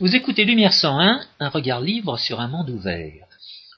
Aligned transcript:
Vous 0.00 0.16
écoutez 0.16 0.44
Lumière 0.44 0.72
101, 0.72 1.24
un 1.38 1.48
regard 1.48 1.80
libre 1.80 2.18
sur 2.18 2.40
un 2.40 2.48
monde 2.48 2.68
ouvert. 2.68 3.28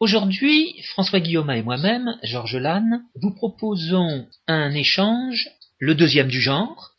Aujourd'hui, 0.01 0.81
François 0.85 1.21
Guillaume 1.21 1.51
et 1.51 1.63
moi-même, 1.63 2.17
Georges 2.23 2.57
Lannes, 2.57 3.03
vous 3.17 3.35
proposons 3.35 4.27
un 4.47 4.73
échange, 4.73 5.51
le 5.79 5.95
deuxième 5.95 6.29
du 6.29 6.41
genre, 6.41 6.93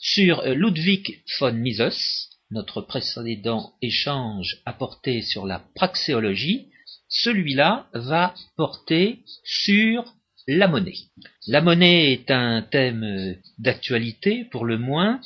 sur 0.00 0.42
Ludwig 0.44 1.20
von 1.40 1.52
Mises, 1.52 2.28
notre 2.52 2.80
précédent 2.80 3.72
échange 3.82 4.58
a 4.64 4.72
porté 4.72 5.22
sur 5.22 5.46
la 5.46 5.64
praxéologie, 5.74 6.68
celui-là 7.08 7.88
va 7.92 8.34
porter 8.56 9.18
sur 9.42 10.14
la 10.46 10.68
monnaie. 10.68 11.08
La 11.48 11.60
monnaie 11.60 12.12
est 12.12 12.30
un 12.30 12.62
thème 12.62 13.36
d'actualité 13.58 14.44
pour 14.44 14.64
le 14.64 14.78
moins. 14.78 15.20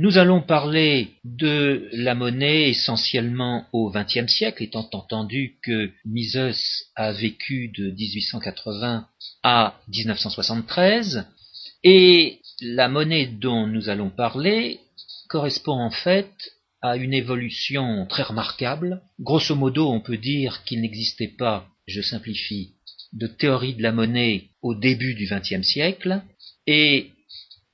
Nous 0.00 0.16
allons 0.16 0.40
parler 0.40 1.08
de 1.24 1.88
la 1.90 2.14
monnaie 2.14 2.68
essentiellement 2.68 3.66
au 3.72 3.90
XXe 3.90 4.32
siècle, 4.32 4.62
étant 4.62 4.88
entendu 4.92 5.58
que 5.60 5.90
Mises 6.04 6.86
a 6.94 7.10
vécu 7.10 7.72
de 7.76 7.90
1880 7.90 9.08
à 9.42 9.74
1973, 9.88 11.26
et 11.82 12.38
la 12.60 12.88
monnaie 12.88 13.26
dont 13.26 13.66
nous 13.66 13.88
allons 13.88 14.10
parler 14.10 14.78
correspond 15.28 15.80
en 15.80 15.90
fait 15.90 16.30
à 16.80 16.96
une 16.96 17.12
évolution 17.12 18.06
très 18.06 18.22
remarquable. 18.22 19.02
Grosso 19.18 19.56
modo, 19.56 19.90
on 19.90 20.00
peut 20.00 20.16
dire 20.16 20.62
qu'il 20.62 20.80
n'existait 20.80 21.34
pas, 21.36 21.66
je 21.88 22.02
simplifie, 22.02 22.74
de 23.14 23.26
théorie 23.26 23.74
de 23.74 23.82
la 23.82 23.90
monnaie 23.90 24.50
au 24.62 24.76
début 24.76 25.14
du 25.14 25.28
XXe 25.28 25.66
siècle, 25.66 26.22
et 26.68 27.10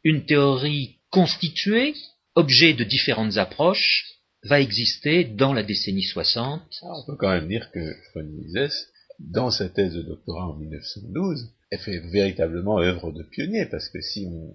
une 0.05 0.25
théorie 0.25 0.97
constituée, 1.11 1.95
objet 2.35 2.75
de 2.75 2.85
différentes 2.85 3.37
approches, 3.37 4.15
va 4.45 4.61
exister 4.61 5.25
dans 5.25 5.53
la 5.53 5.63
décennie 5.63 6.03
60. 6.03 6.63
on 6.83 7.03
peut 7.07 7.17
quand 7.17 7.31
même 7.31 7.49
dire 7.49 7.71
que 7.73 7.95
von 8.15 8.25
Mises, 8.25 8.89
dans 9.19 9.51
sa 9.51 9.69
thèse 9.69 9.95
de 9.95 10.03
doctorat 10.03 10.49
en 10.49 10.57
1912, 10.57 11.51
elle 11.71 11.79
fait 11.79 11.99
véritablement 12.11 12.79
œuvre 12.79 13.13
de 13.13 13.23
pionnier, 13.23 13.67
parce 13.67 13.89
que 13.89 14.01
si 14.01 14.27
on, 14.27 14.55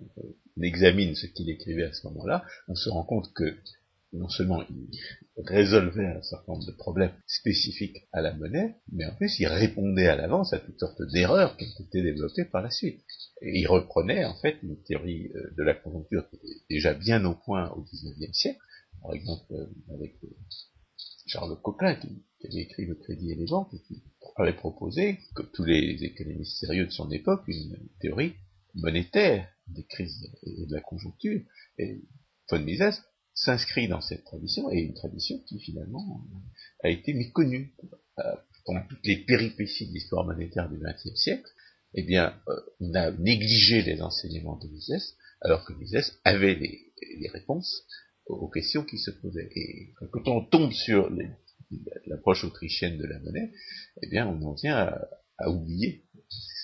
examine 0.61 1.15
ce 1.15 1.25
qu'il 1.25 1.49
écrivait 1.49 1.85
à 1.85 1.93
ce 1.93 2.05
moment-là, 2.07 2.43
on 2.67 2.75
se 2.75 2.89
rend 2.89 3.03
compte 3.03 3.31
que 3.33 3.57
non 4.13 4.29
seulement 4.29 4.63
il 4.67 4.89
résolvait 5.37 6.05
un 6.05 6.21
certain 6.21 6.53
nombre 6.53 6.65
de 6.65 6.71
problèmes 6.71 7.13
spécifiques 7.27 8.07
à 8.11 8.21
la 8.21 8.33
monnaie, 8.33 8.75
mais 8.91 9.05
en 9.05 9.15
plus 9.15 9.39
il 9.39 9.47
répondait 9.47 10.07
à 10.07 10.15
l'avance 10.15 10.53
à 10.53 10.59
toutes 10.59 10.79
sortes 10.79 11.01
d'erreurs 11.13 11.57
qui 11.57 11.65
ont 11.65 11.83
été 11.83 12.01
développées 12.01 12.45
par 12.45 12.61
la 12.61 12.71
suite. 12.71 13.01
Et 13.41 13.59
il 13.59 13.67
reprenait 13.67 14.25
en 14.25 14.35
fait 14.35 14.57
une 14.63 14.81
théorie 14.83 15.31
euh, 15.35 15.53
de 15.57 15.63
la 15.63 15.73
conjoncture 15.73 16.27
qui 16.29 16.37
était 16.37 16.61
déjà 16.69 16.93
bien 16.93 17.23
au 17.25 17.35
point 17.35 17.69
au 17.71 17.83
XIXe 17.83 18.37
siècle, 18.37 18.59
par 19.01 19.13
exemple 19.13 19.53
euh, 19.53 19.93
avec 19.93 20.15
euh, 20.23 20.29
Charles 21.27 21.59
Coquelin 21.61 21.95
qui, 21.95 22.23
avait 22.45 22.61
écrit 22.61 22.85
Le 22.85 22.95
Crédit 22.95 23.31
et 23.31 23.35
les 23.35 23.45
ventes 23.45 23.73
et 23.73 23.79
qui 23.81 24.01
avait 24.37 24.53
proposé, 24.53 25.19
comme 25.35 25.49
tous 25.53 25.65
les 25.65 26.03
économistes 26.03 26.57
sérieux 26.57 26.85
de 26.85 26.91
son 26.91 27.11
époque, 27.11 27.43
une 27.47 27.77
théorie 27.99 28.33
monétaire 28.75 29.47
des 29.67 29.83
crises 29.83 30.31
et 30.43 30.65
de 30.65 30.73
la 30.73 30.81
conjoncture. 30.81 31.41
Et 31.77 32.01
von 32.49 32.59
Mises 32.59 33.03
s'inscrit 33.39 33.87
dans 33.87 34.01
cette 34.01 34.25
tradition, 34.25 34.69
et 34.69 34.79
une 34.79 34.93
tradition 34.93 35.39
qui 35.47 35.59
finalement 35.59 36.21
a 36.83 36.89
été 36.89 37.13
méconnue. 37.13 37.73
Euh, 38.19 38.23
pendant 38.65 38.85
toutes 38.87 39.05
les 39.05 39.17
péripéties 39.17 39.87
de 39.87 39.93
l'histoire 39.93 40.25
monétaire 40.25 40.69
du 40.69 40.77
XXe 40.77 41.15
siècle, 41.15 41.49
eh 41.95 42.03
bien, 42.03 42.39
euh, 42.47 42.59
on 42.81 42.93
a 42.93 43.11
négligé 43.11 43.81
les 43.81 44.01
enseignements 44.01 44.57
de 44.57 44.67
Mises, 44.67 45.15
alors 45.41 45.65
que 45.65 45.73
Mises 45.73 46.19
avait 46.23 46.55
les, 46.55 47.29
réponses 47.29 47.83
aux, 48.27 48.49
questions 48.49 48.83
qui 48.83 48.97
se 48.97 49.09
posaient. 49.09 49.49
Et 49.55 49.93
quand 50.11 50.27
on 50.27 50.45
tombe 50.45 50.71
sur 50.71 51.09
l'approche 52.05 52.43
autrichienne 52.43 52.97
de 52.97 53.05
la 53.05 53.19
monnaie, 53.19 53.51
eh 54.03 54.09
bien, 54.09 54.27
on 54.27 54.41
en 54.43 54.53
vient 54.53 54.93
à 55.37 55.49
oublier 55.49 56.03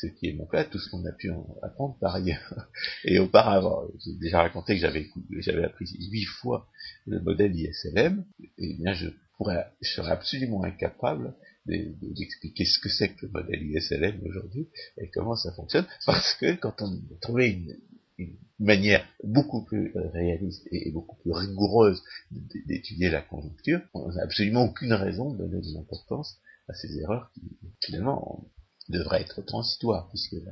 ce 0.01 0.07
qui 0.07 0.28
est 0.28 0.33
mon 0.33 0.45
cas, 0.45 0.63
tout 0.66 0.79
ce 0.79 0.89
qu'on 0.89 1.06
a 1.06 1.11
pu 1.11 1.29
en 1.31 1.45
apprendre 1.61 1.97
par 2.00 2.16
ailleurs. 2.16 2.69
Et 3.06 3.19
auparavant, 3.19 3.88
j'ai 4.03 4.13
déjà 4.13 4.41
raconté 4.41 4.75
que 4.75 4.81
j'avais 4.81 5.07
j'avais 5.39 5.63
appris 5.63 5.85
huit 6.11 6.25
fois 6.25 6.67
le 7.06 7.19
modèle 7.22 7.56
ISLM, 7.56 8.25
et 8.57 8.73
bien 8.75 8.94
je 8.94 9.09
pourrais, 9.38 9.66
je 9.81 9.89
serais 9.89 10.11
absolument 10.11 10.63
incapable 10.63 11.33
d'expliquer 11.66 12.63
ce 12.66 12.79
que 12.79 12.89
c'est 12.89 13.09
que 13.09 13.25
le 13.25 13.31
modèle 13.31 13.63
ISLM 13.63 14.22
aujourd'hui 14.23 14.67
et 14.97 15.09
comment 15.09 15.35
ça 15.35 15.51
fonctionne, 15.53 15.85
parce 16.06 16.35
que 16.35 16.56
quand 16.56 16.81
on 16.81 17.01
trouvait 17.22 17.51
une, 17.51 17.75
une 18.17 18.38
manière 18.59 19.06
beaucoup 19.23 19.63
plus 19.63 19.91
réaliste 19.95 20.67
et 20.72 20.91
beaucoup 20.91 21.17
plus 21.17 21.31
rigoureuse 21.31 22.03
d'étudier 22.31 23.09
la 23.09 23.22
conjoncture, 23.22 23.81
on 23.94 24.12
n'a 24.12 24.23
absolument 24.23 24.66
aucune 24.66 24.94
raison 24.94 25.33
de 25.33 25.38
donner 25.38 25.62
de 25.62 25.73
l'importance 25.73 26.39
à 26.67 26.73
ces 26.73 26.97
erreurs 27.00 27.31
qui, 27.33 27.41
finalement, 27.81 28.47
devrait 28.90 29.22
être 29.22 29.41
transitoire, 29.41 30.09
puisque 30.09 30.34
la, 30.34 30.51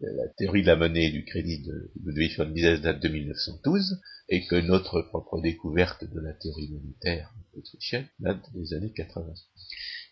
la, 0.00 0.28
théorie 0.38 0.62
de 0.62 0.66
la 0.68 0.76
monnaie 0.76 1.06
et 1.06 1.10
du 1.10 1.24
crédit 1.24 1.62
de 1.62 1.90
Ludwig 2.04 2.36
von 2.36 2.46
Mises 2.46 2.80
date 2.80 3.00
de 3.00 3.08
1912, 3.08 4.00
et 4.30 4.46
que 4.46 4.56
notre 4.56 5.02
propre 5.02 5.40
découverte 5.40 6.04
de 6.04 6.20
la 6.20 6.32
théorie 6.32 6.70
monétaire 6.70 7.30
autrichienne 7.56 8.08
date 8.20 8.42
des 8.54 8.74
années 8.74 8.92
80. 8.94 9.24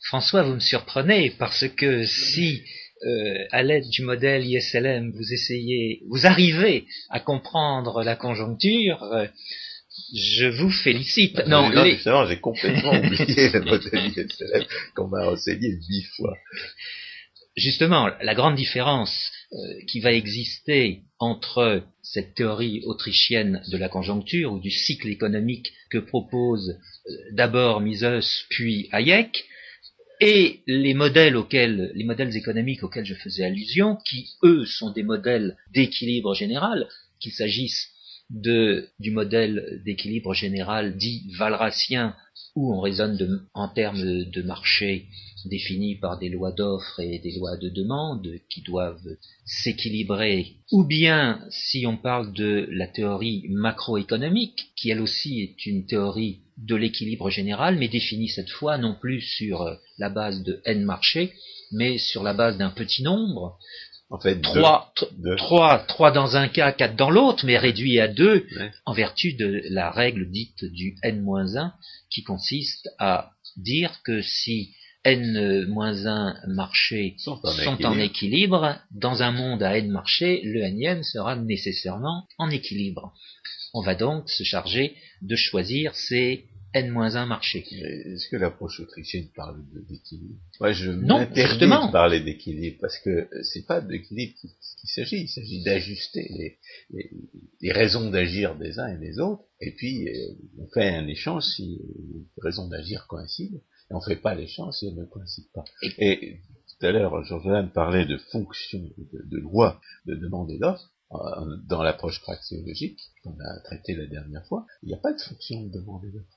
François, 0.03 0.43
vous 0.43 0.55
me 0.55 0.61
surprenez, 0.61 1.31
parce 1.39 1.67
que 1.69 2.05
si 2.05 2.63
euh, 3.05 3.45
à 3.51 3.63
l'aide 3.63 3.89
du 3.89 4.03
modèle 4.03 4.47
ISLM, 4.47 5.13
vous 5.13 5.33
essayez, 5.33 6.03
vous 6.09 6.27
arrivez 6.27 6.87
à 7.11 7.21
comprendre 7.21 8.03
la 8.03 8.17
conjoncture, 8.17 9.03
euh, 9.03 9.27
je 10.15 10.47
vous 10.47 10.71
félicite. 10.71 11.47
non, 11.47 11.71
non 11.71 12.27
j'ai 12.27 12.41
complètement 12.41 12.93
oublié 12.93 13.51
le 13.51 13.61
modèle 13.61 14.13
ISLM 14.17 14.65
qu'on 14.95 15.09
m'a 15.09 15.27
enseigné 15.27 15.77
dix 15.77 16.05
fois 16.17 16.37
justement, 17.57 18.09
la 18.21 18.35
grande 18.35 18.57
différence 18.57 19.31
euh, 19.53 19.57
qui 19.89 20.01
va 20.01 20.13
exister 20.13 21.03
entre 21.19 21.83
cette 22.03 22.35
théorie 22.35 22.83
autrichienne 22.85 23.63
de 23.71 23.79
la 23.79 23.89
conjoncture 23.89 24.53
ou 24.53 24.61
du 24.61 24.71
cycle 24.71 25.09
économique 25.09 25.73
que 25.91 25.99
propose 25.99 26.71
euh, 26.71 27.13
d'abord 27.33 27.81
Mises 27.81 28.45
puis 28.51 28.89
Hayek 28.93 29.45
et 30.21 30.61
les 30.67 30.95
modèles 30.95 31.37
auxquels, 31.37 31.93
les 31.95 32.05
modèles 32.05 32.37
économiques 32.37 32.83
auxquels 32.83 33.05
je 33.05 33.15
faisais 33.15 33.45
allusion, 33.45 33.97
qui 34.09 34.31
eux 34.43 34.65
sont 34.65 34.91
des 34.91 35.03
modèles 35.03 35.57
d'équilibre 35.75 36.35
général, 36.35 36.89
qu'il 37.21 37.33
s'agisse 37.33 37.91
du 38.31 39.11
modèle 39.13 39.81
d'équilibre 39.85 40.35
général 40.35 40.97
dit 40.97 41.31
valracien, 41.39 42.17
où 42.55 42.75
on 42.75 42.81
raisonne 42.81 43.47
en 43.53 43.69
termes 43.69 44.25
de 44.25 44.43
marché 44.43 45.07
définis 45.49 45.97
par 45.97 46.19
des 46.19 46.29
lois 46.29 46.53
d'offres 46.53 47.01
et 47.01 47.19
des 47.19 47.33
lois 47.33 47.57
de 47.57 47.69
demande 47.69 48.29
qui 48.51 48.63
doivent 48.63 49.17
s'équilibrer, 49.45 50.57
ou 50.73 50.85
bien 50.85 51.41
si 51.51 51.87
on 51.87 51.97
parle 51.97 52.33
de 52.33 52.69
la 52.71 52.87
théorie 52.87 53.45
macroéconomique, 53.49 54.71
qui 54.77 54.91
elle 54.91 55.01
aussi 55.01 55.41
est 55.41 55.67
une 55.67 55.87
théorie 55.87 56.41
de 56.57 56.75
l'équilibre 56.75 57.31
général, 57.31 57.77
mais 57.79 57.89
définie 57.89 58.29
cette 58.29 58.51
fois 58.51 58.79
non 58.79 58.95
plus 58.95 59.21
sur 59.21 59.79
la 59.99 60.09
base 60.09 60.43
de 60.43 60.61
n 60.65 60.85
marchés, 60.85 61.33
mais 61.73 61.99
sur 61.99 62.23
la 62.23 62.35
base 62.35 62.57
d'un 62.59 62.71
petit 62.71 63.03
nombre, 63.03 63.59
en 64.09 64.21
fait, 64.21 64.41
trois, 64.41 64.93
trois, 65.89 66.13
dans 66.13 66.37
un 66.37 66.47
cas, 66.47 66.71
quatre 66.71 66.95
dans 66.95 67.11
l'autre, 67.11 67.45
mais 67.45 67.59
réduit 67.59 67.99
à 67.99 68.07
deux, 68.07 68.47
en 68.85 68.93
vertu 68.93 69.33
de 69.33 69.63
la 69.71 69.91
règle 69.91 70.31
dite 70.31 70.65
du 70.65 70.97
n-1, 71.03 71.73
qui 72.11 72.23
consiste 72.23 72.89
à 72.99 73.31
dire 73.57 74.01
que 74.05 74.23
si 74.23 74.75
n-1 75.07 76.47
marchés 76.49 77.15
sont, 77.19 77.41
en, 77.45 77.99
équilibre. 77.99 78.79
Dans 78.91 79.23
un 79.23 79.31
monde 79.31 79.63
à 79.63 79.79
n 79.79 79.91
marchés, 79.91 80.41
le 80.43 80.63
n 80.63 81.03
sera 81.05 81.37
nécessairement 81.37 82.27
en 82.39 82.51
équilibre. 82.51 83.15
On 83.73 83.83
va 83.83 83.95
donc 83.95 84.29
se 84.29 84.43
charger 84.43 84.97
de 85.23 85.37
choisir 85.37 85.95
ces 85.95 86.47
n-1 86.75 87.27
marchés. 87.27 87.65
Est-ce 87.71 88.29
que 88.29 88.37
l'approche 88.37 88.81
autrichienne 88.81 89.29
parle 89.35 89.63
d'équilibre? 89.89 90.35
Moi, 90.61 90.73
je 90.73 90.91
m'interdis 90.91 91.61
de 91.61 91.93
parler 91.93 92.21
d'équilibre, 92.21 92.79
parce 92.81 92.99
que 92.99 93.29
c'est 93.43 93.65
pas 93.65 93.81
d'équilibre 93.81 94.35
qu'il 94.41 94.91
s'agit, 94.91 95.23
il 95.23 95.29
s'agit 95.29 95.63
d'ajuster 95.63 96.59
les, 97.61 97.73
raisons 97.73 98.11
d'agir 98.11 98.57
des 98.57 98.79
uns 98.79 98.89
et 98.89 98.99
des 98.99 99.21
autres, 99.21 99.45
et 99.61 99.71
puis 99.71 100.09
euh, 100.09 100.13
on 100.59 100.67
fait 100.69 100.89
un 100.89 101.07
échange 101.07 101.45
si 101.45 101.79
les 102.37 102.43
raisons 102.43 102.69
d'agir 102.69 103.07
coïncident 103.07 103.61
et 103.91 103.95
on 103.95 103.99
ne 103.99 104.05
fait 104.05 104.21
pas 104.21 104.35
l'échange 104.35 104.75
si 104.75 104.89
elles 104.89 104.95
ne 104.95 105.05
coïncident 105.05 105.49
pas. 105.55 105.65
Et, 105.99 106.41
tout 106.69 106.87
à 106.87 106.93
l'heure, 106.93 107.25
Georges 107.25 107.73
parlait 107.73 108.07
de 108.07 108.19
fonction, 108.19 108.81
de, 108.99 109.23
de 109.25 109.39
loi 109.39 109.81
de 110.07 110.15
demande 110.15 110.51
et 110.51 110.59
d'offre, 110.59 110.93
dans 111.69 111.83
l'approche 111.83 112.21
praxéologique 112.21 113.01
qu'on 113.23 113.39
a 113.39 113.61
traité 113.65 113.95
la 113.95 114.07
dernière 114.07 114.45
fois, 114.47 114.67
il 114.83 114.89
n'y 114.89 114.95
a 114.95 114.99
pas 114.99 115.13
de 115.13 115.21
fonction 115.21 115.63
de 115.63 115.71
demande 115.71 116.05
et 116.05 116.11
d'offre. 116.11 116.36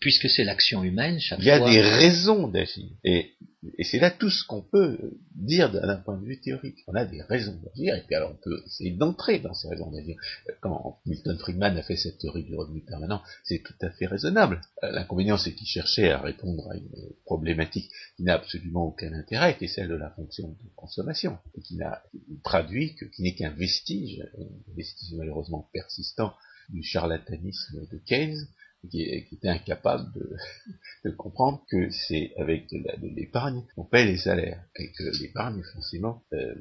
Puisque 0.00 0.28
c'est 0.28 0.44
l'action 0.44 0.84
humaine, 0.84 1.18
chaque 1.18 1.38
Il 1.40 1.46
y 1.46 1.50
a 1.50 1.58
fois. 1.58 1.70
des 1.70 1.80
raisons 1.80 2.48
d'agir. 2.48 2.86
Et, 3.04 3.32
et 3.78 3.84
c'est 3.84 3.98
là 3.98 4.10
tout 4.10 4.30
ce 4.30 4.44
qu'on 4.44 4.62
peut 4.62 4.98
dire 5.34 5.72
d'un 5.72 5.96
point 5.96 6.16
de 6.18 6.24
vue 6.24 6.40
théorique. 6.40 6.84
On 6.86 6.94
a 6.94 7.04
des 7.04 7.22
raisons 7.22 7.58
d'agir, 7.64 7.94
et 7.96 8.02
puis 8.06 8.14
alors 8.14 8.30
on 8.32 8.42
peut 8.42 8.62
essayer 8.66 8.90
d'entrer 8.92 9.38
dans 9.38 9.54
ces 9.54 9.68
raisons 9.68 9.90
d'agir. 9.90 10.16
Quand 10.60 11.00
Milton 11.06 11.38
Friedman 11.38 11.76
a 11.76 11.82
fait 11.82 11.96
cette 11.96 12.18
théorie 12.18 12.44
du 12.44 12.54
revenu 12.54 12.80
permanent, 12.80 13.22
c'est 13.44 13.62
tout 13.62 13.74
à 13.80 13.90
fait 13.90 14.06
raisonnable. 14.06 14.60
L'inconvénient, 14.82 15.38
c'est 15.38 15.52
qu'il 15.52 15.66
cherchait 15.66 16.10
à 16.10 16.20
répondre 16.20 16.70
à 16.70 16.76
une 16.76 16.88
problématique 17.24 17.90
qui 18.16 18.22
n'a 18.22 18.34
absolument 18.34 18.86
aucun 18.86 19.12
intérêt, 19.12 19.56
qui 19.56 19.64
est 19.64 19.68
celle 19.68 19.88
de 19.88 19.94
la 19.96 20.10
fonction 20.10 20.48
de 20.48 20.68
consommation, 20.76 21.38
et 21.56 21.60
qui 21.62 21.76
n'a 21.76 22.02
traduit 22.44 22.94
que, 22.94 23.06
qui 23.06 23.22
n'est 23.22 23.34
qu'un 23.34 23.50
vestige, 23.50 24.22
un 24.38 24.74
vestige 24.76 25.14
malheureusement 25.14 25.68
persistant 25.72 26.32
du 26.68 26.82
charlatanisme 26.82 27.86
de 27.90 27.98
Keynes, 28.06 28.46
qui, 28.90 29.02
était 29.02 29.48
incapable 29.48 30.06
de, 31.04 31.10
comprendre 31.10 31.62
que 31.70 31.90
c'est 31.90 32.32
avec 32.38 32.68
de 32.70 33.08
l'épargne 33.14 33.62
qu'on 33.74 33.84
paie 33.84 34.04
les 34.04 34.18
salaires, 34.18 34.62
et 34.76 34.92
que 34.92 35.04
l'épargne, 35.20 35.62
forcément, 35.74 36.22
euh, 36.32 36.54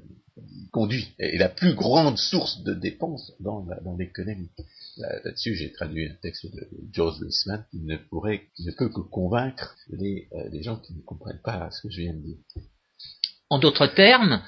conduit, 0.72 1.08
est 1.20 1.38
la 1.38 1.50
plus 1.50 1.74
grande 1.74 2.18
source 2.18 2.64
de 2.64 2.74
dépenses 2.74 3.34
dans, 3.40 3.66
l'économie. 3.98 4.50
Là- 4.98 5.20
Là-dessus, 5.24 5.56
j'ai 5.56 5.72
traduit 5.72 6.08
un 6.08 6.16
texte 6.16 6.46
de 6.46 6.70
George 6.92 7.22
Weissman 7.22 7.66
qui 7.72 7.80
ne 7.80 7.98
pourrait, 7.98 8.48
ne 8.60 8.72
peut 8.72 8.90
que 8.90 9.02
convaincre 9.02 9.76
euh, 9.92 9.96
les 10.52 10.64
gens 10.64 10.78
qui 10.78 10.94
ne 10.94 11.02
comprennent 11.02 11.42
pas 11.44 11.70
ce 11.72 11.82
que 11.82 11.90
je 11.90 12.02
viens 12.02 12.14
de 12.14 12.22
dire. 12.22 12.38
En 13.50 13.60
d'autres 13.60 13.88
termes, 13.88 14.42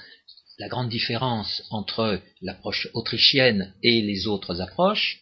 la 0.58 0.68
grande 0.68 0.90
différence 0.90 1.62
entre 1.70 2.20
l'approche 2.42 2.88
autrichienne 2.92 3.72
et 3.82 4.02
les 4.02 4.26
autres 4.26 4.60
approches, 4.60 5.20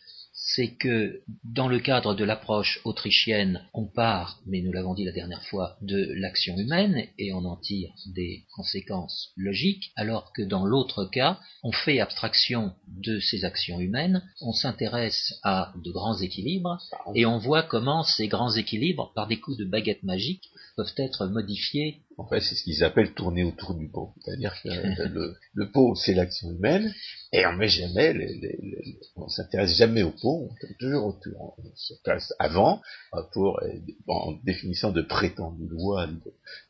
c'est 0.58 0.74
que 0.74 1.22
dans 1.44 1.68
le 1.68 1.78
cadre 1.78 2.16
de 2.16 2.24
l'approche 2.24 2.80
autrichienne, 2.84 3.62
on 3.74 3.86
part, 3.86 4.40
mais 4.44 4.60
nous 4.60 4.72
l'avons 4.72 4.92
dit 4.92 5.04
la 5.04 5.12
dernière 5.12 5.44
fois, 5.44 5.76
de 5.82 6.12
l'action 6.16 6.58
humaine 6.58 7.06
et 7.16 7.32
on 7.32 7.44
en 7.44 7.54
tire 7.54 7.92
des 8.06 8.42
conséquences 8.56 9.30
logiques, 9.36 9.92
alors 9.94 10.32
que 10.32 10.42
dans 10.42 10.66
l'autre 10.66 11.04
cas, 11.04 11.38
on 11.62 11.70
fait 11.70 12.00
abstraction 12.00 12.72
de 12.88 13.20
ces 13.20 13.44
actions 13.44 13.78
humaines, 13.78 14.24
on 14.40 14.52
s'intéresse 14.52 15.38
à 15.44 15.72
de 15.80 15.92
grands 15.92 16.18
équilibres 16.18 16.78
et 17.14 17.24
on 17.24 17.38
voit 17.38 17.62
comment 17.62 18.02
ces 18.02 18.26
grands 18.26 18.56
équilibres, 18.56 19.12
par 19.14 19.28
des 19.28 19.38
coups 19.38 19.58
de 19.58 19.64
baguette 19.64 20.02
magique, 20.02 20.50
peuvent 20.76 20.94
être 20.96 21.28
modifiés 21.28 22.00
En 22.20 22.26
fait, 22.28 22.40
c'est 22.40 22.56
ce 22.56 22.64
qu'ils 22.64 22.82
appellent 22.82 23.14
tourner 23.14 23.44
autour 23.44 23.74
du 23.76 23.88
pot. 23.88 24.12
C'est-à-dire 24.20 24.54
que 24.62 24.68
le, 25.08 25.36
le 25.54 25.70
pot, 25.70 25.94
c'est 25.94 26.14
l'action 26.14 26.50
humaine, 26.50 26.92
et 27.32 27.46
on 27.46 27.52
met 27.52 27.68
jamais, 27.68 28.12
les, 28.12 28.26
les- 28.34 28.58
les- 28.60 29.00
on 29.16 29.28
s'intéresse 29.28 29.76
jamais 29.76 30.02
au 30.02 30.10
pot, 30.10 30.48
on 30.50 30.54
tourne 30.60 30.74
toujours 30.80 31.06
autour. 31.06 31.54
On 31.58 31.70
se 31.76 31.94
place 32.02 32.34
avant, 32.40 32.82
euh, 33.14 33.22
pour, 33.32 33.60
euh, 33.62 33.68
en 34.08 34.32
définissant 34.44 34.90
de 34.90 35.02
prétendues 35.02 35.68
lois 35.68 36.08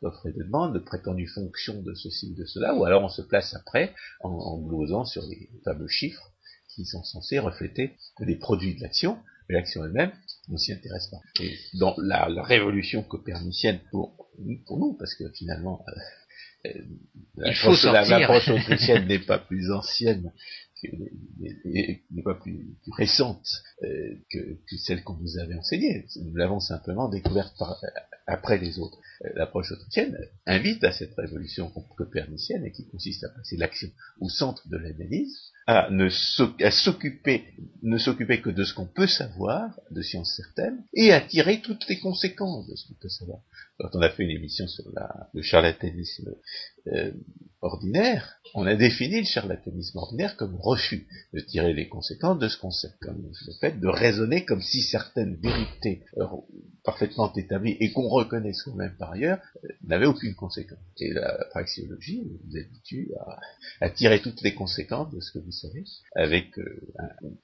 d'offre 0.03 0.27
et 0.29 0.33
de 0.33 0.43
demande, 0.45 0.75
de 0.75 0.81
prétendues 0.81 1.29
fonctions 1.29 1.81
de 1.83 1.95
ceci 1.95 2.31
ou 2.33 2.35
de 2.35 2.45
cela, 2.45 2.75
ou 2.75 2.85
alors 2.85 3.03
on 3.03 3.09
se 3.09 3.23
place 3.23 3.55
après, 3.55 3.95
en, 4.21 4.29
en 4.31 4.59
glosant 4.59 5.07
sur 5.07 5.23
les 5.27 5.49
fameux 5.65 5.89
chiffres 5.89 6.31
qui 6.75 6.85
sont 6.85 7.03
censés 7.03 7.39
refléter 7.39 7.97
les 8.21 8.37
produits 8.37 8.77
de 8.77 8.83
l'action, 8.83 9.19
mais 9.49 9.55
l'action 9.57 9.83
elle-même, 9.85 10.13
on 10.51 10.57
s'y 10.57 10.73
intéresse 10.73 11.09
pas. 11.09 11.21
Et 11.43 11.57
dans 11.75 11.95
la, 11.99 12.29
la 12.29 12.43
révolution 12.43 13.03
copernicienne 13.03 13.81
pour, 13.91 14.29
pour 14.67 14.79
nous, 14.79 14.95
parce 14.99 15.15
que 15.15 15.25
finalement, 15.33 15.85
euh, 15.89 16.71
euh, 16.71 16.83
l'approche- 17.37 17.85
autrichienne 18.57 19.07
n'est 19.09 19.19
pas 19.19 19.39
plus 19.39 19.71
ancienne, 19.73 20.33
n'est 22.11 22.23
pas 22.23 22.35
plus, 22.35 22.77
plus 22.83 22.93
récente 22.97 23.47
euh, 23.83 24.15
que, 24.31 24.39
que 24.39 24.77
celle 24.77 25.03
qu'on 25.03 25.17
nous 25.17 25.39
avait 25.39 25.55
enseignée. 25.57 26.07
Nous 26.23 26.35
l'avons 26.37 26.61
simplement 26.61 27.09
découverte 27.09 27.55
par- 27.59 27.81
après 28.27 28.59
les 28.59 28.79
autres. 28.79 28.99
L'approche 29.35 29.73
autrichienne 29.73 30.17
invite 30.47 30.85
à 30.85 30.93
cette 30.93 31.15
révolution 31.17 31.71
copernicienne 31.97 32.65
et 32.65 32.73
qui 32.73 32.87
consiste 32.87 33.25
à 33.25 33.29
placer 33.31 33.57
l'action 33.57 33.89
au 34.21 34.29
centre 34.29 34.69
de 34.69 34.77
l'analyse, 34.77 35.37
à 35.69 35.91
ne 35.91 36.09
s'occuper, 36.09 37.45
ne 37.83 37.99
s'occuper 37.99 38.41
que 38.41 38.49
de 38.49 38.65
ce 38.65 38.73
qu'on 38.73 38.87
peut 38.87 39.07
savoir, 39.07 39.79
de 39.91 40.01
sciences 40.01 40.35
certaines, 40.35 40.83
et 40.95 41.13
à 41.13 41.21
tirer 41.21 41.61
toutes 41.61 41.87
les 41.89 41.99
conséquences 41.99 42.67
de 42.67 42.75
ce 42.75 42.89
qu'on 42.89 42.95
peut 42.95 43.11
savoir. 43.11 43.41
Quand 43.79 43.95
on 43.95 44.01
a 44.01 44.11
fait 44.11 44.25
une 44.25 44.31
émission 44.31 44.67
sur 44.67 44.85
le 45.33 45.43
charlatanisme 45.43 46.35
euh, 46.89 47.13
ordinaire, 47.61 48.41
on 48.55 48.67
a 48.67 48.75
défini 48.75 49.21
le 49.21 49.27
charlatanisme 49.27 49.99
ordinaire 49.99 50.37
comme 50.37 50.57
refus 50.57 51.07
de 51.33 51.41
tirer 51.41 51.75
les 51.75 51.89
conséquences 51.89 52.41
de 52.41 52.49
ce 52.49 52.59
sait, 52.73 52.89
comme 53.01 53.23
le 53.23 53.53
fait 53.61 53.79
de 53.79 53.87
raisonner 53.87 54.45
comme 54.45 54.63
si 54.63 54.83
certaines 54.83 55.37
vérités 55.37 56.03
euh, 56.17 56.25
parfaitement 56.83 57.33
établies 57.35 57.77
et 57.79 57.93
qu'on 57.93 58.09
reconnaît 58.09 58.53
soi-même 58.53 58.97
par 58.99 59.13
ailleurs 59.13 59.39
euh, 59.65 59.69
n'avaient 59.85 60.07
aucune 60.07 60.35
conséquence. 60.35 60.79
Et 60.99 61.13
la 61.13 61.47
praxéologie 61.51 62.25
vous 62.25 62.57
habitue 62.57 63.13
à, 63.21 63.39
à 63.81 63.91
tirer 63.91 64.21
toutes 64.21 64.43
les 64.43 64.55
conséquences 64.55 65.13
de 65.15 65.21
ce 65.21 65.31
que 65.31 65.39
vous 65.39 65.53
savez 65.53 65.85
avec 66.17 66.51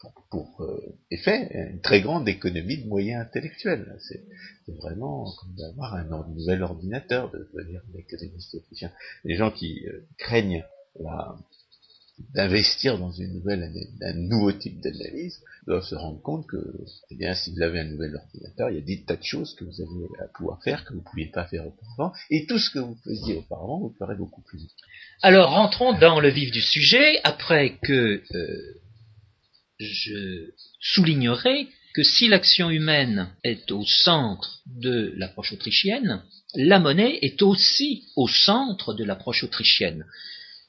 pour, 0.00 0.12
pour, 0.30 0.66
effet 1.10 1.70
une 1.70 1.80
très 1.80 2.00
grande 2.00 2.28
économie 2.28 2.82
de 2.82 2.88
moyens 2.88 3.22
intellectuels. 3.22 3.96
C'est 4.00 4.24
vraiment 4.68 5.32
comme 5.40 5.54
d'avoir 5.54 5.94
un, 5.94 6.23
or- 6.24 6.34
nouvel 6.34 6.62
ordinateur 6.62 7.30
de 7.30 7.48
devenir 7.52 7.80
un 7.94 8.56
autrichien. 8.58 8.90
Les 9.24 9.36
gens 9.36 9.50
qui 9.50 9.86
euh, 9.86 10.00
craignent 10.18 10.64
d'investir 12.34 12.98
dans 12.98 13.10
une 13.10 13.34
nouvelle 13.34 13.72
un 14.02 14.12
nouveau 14.14 14.52
type 14.52 14.80
d'analyse 14.80 15.40
doivent 15.66 15.82
se 15.82 15.96
rendre 15.96 16.22
compte 16.22 16.46
que 16.46 16.56
eh 17.10 17.16
bien 17.16 17.34
si 17.34 17.52
vous 17.52 17.62
avez 17.62 17.80
un 17.80 17.90
nouvel 17.90 18.14
ordinateur, 18.14 18.70
il 18.70 18.76
y 18.76 18.78
a 18.78 18.82
des 18.82 19.02
tas 19.02 19.16
de 19.16 19.24
choses 19.24 19.54
que 19.56 19.64
vous 19.64 19.80
allez 19.80 20.06
pouvoir 20.34 20.62
faire 20.62 20.84
que 20.84 20.92
vous 20.92 21.00
ne 21.00 21.04
pouviez 21.04 21.26
pas 21.26 21.46
faire 21.46 21.66
auparavant, 21.66 22.14
et 22.30 22.46
tout 22.46 22.58
ce 22.58 22.70
que 22.70 22.78
vous 22.78 22.96
faisiez 23.02 23.34
auparavant, 23.34 23.80
vous 23.80 23.94
ferez 23.98 24.14
beaucoup 24.14 24.42
plus. 24.42 24.62
Alors 25.22 25.50
rentrons 25.50 25.98
dans 25.98 26.20
le 26.20 26.28
vif 26.28 26.52
du 26.52 26.60
sujet, 26.60 27.20
après 27.24 27.78
que 27.82 28.22
euh, 28.32 28.80
je 29.80 30.52
soulignerai 30.80 31.66
que 31.94 32.02
si 32.02 32.28
l'action 32.28 32.70
humaine 32.70 33.28
est 33.44 33.70
au 33.70 33.84
centre 33.84 34.60
de 34.66 35.14
l'approche 35.16 35.52
autrichienne, 35.52 36.22
la 36.54 36.80
monnaie 36.80 37.18
est 37.22 37.40
aussi 37.40 38.08
au 38.16 38.28
centre 38.28 38.94
de 38.94 39.04
l'approche 39.04 39.44
autrichienne. 39.44 40.04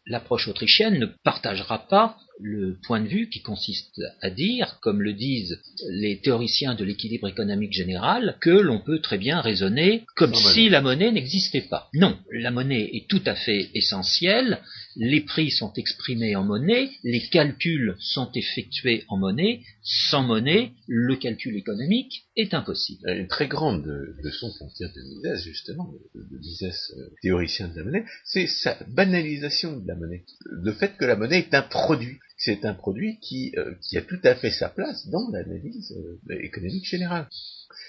L'approche 0.05 0.47
autrichienne 0.47 0.99
ne 0.99 1.07
partagera 1.23 1.87
pas 1.87 2.17
le 2.39 2.77
point 2.85 3.01
de 3.01 3.07
vue 3.07 3.29
qui 3.29 3.41
consiste 3.41 4.01
à 4.21 4.29
dire, 4.29 4.79
comme 4.81 5.01
le 5.01 5.13
disent 5.13 5.59
les 5.89 6.19
théoriciens 6.19 6.75
de 6.75 6.83
l'équilibre 6.83 7.27
économique 7.27 7.73
général, 7.73 8.37
que 8.41 8.49
l'on 8.49 8.79
peut 8.79 8.99
très 8.99 9.17
bien 9.17 9.41
raisonner 9.41 10.03
comme 10.15 10.33
si 10.33 10.69
la 10.69 10.81
monnaie 10.81 11.11
n'existait 11.11 11.61
pas. 11.61 11.89
Non, 11.93 12.17
la 12.31 12.51
monnaie 12.51 12.89
est 12.93 13.07
tout 13.07 13.21
à 13.25 13.35
fait 13.35 13.69
essentielle, 13.73 14.59
les 14.97 15.21
prix 15.21 15.51
sont 15.51 15.73
exprimés 15.73 16.35
en 16.35 16.43
monnaie, 16.43 16.89
les 17.03 17.21
calculs 17.21 17.95
sont 17.99 18.31
effectués 18.33 19.03
en 19.07 19.17
monnaie, 19.17 19.61
sans 19.83 20.23
monnaie, 20.23 20.71
le 20.87 21.15
calcul 21.15 21.55
économique 21.55 22.25
est 22.35 22.53
impossible. 22.53 23.09
Une 23.09 23.27
très 23.27 23.47
grande 23.47 23.85
leçon 24.21 24.51
qu'on 24.57 24.69
tire 24.69 24.91
de 24.93 25.01
Mises, 25.01 25.43
justement, 25.43 25.91
de, 26.15 26.21
de 26.21 26.37
Mises, 26.37 26.93
euh, 26.97 27.09
théoricien 27.21 27.67
de 27.67 27.77
la 27.77 27.83
monnaie, 27.83 28.05
c'est 28.23 28.47
sa 28.47 28.77
banalisation 28.87 29.77
de 29.77 29.87
la 29.87 29.95
monnaie. 29.95 30.23
Le 30.45 30.73
fait 30.73 30.95
que 30.97 31.05
la 31.05 31.15
monnaie 31.15 31.39
est 31.39 31.53
un 31.53 31.61
produit. 31.61 32.17
C'est 32.37 32.65
un 32.65 32.73
produit 32.73 33.19
qui, 33.19 33.53
euh, 33.57 33.75
qui 33.81 33.97
a 33.97 34.01
tout 34.01 34.19
à 34.23 34.35
fait 34.35 34.51
sa 34.51 34.69
place 34.69 35.07
dans 35.07 35.29
l'analyse 35.31 35.93
euh, 35.97 36.39
économique 36.41 36.85
générale. 36.85 37.27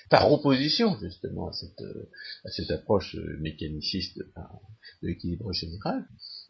Par 0.09 0.31
opposition, 0.33 0.97
justement, 1.01 1.49
à 1.49 1.53
cette, 1.53 1.81
euh, 1.81 2.75
approche 2.75 3.17
euh, 3.17 3.37
mécaniciste 3.41 4.19
de 4.19 4.25
l'équilibre 5.03 5.53
général, 5.53 6.07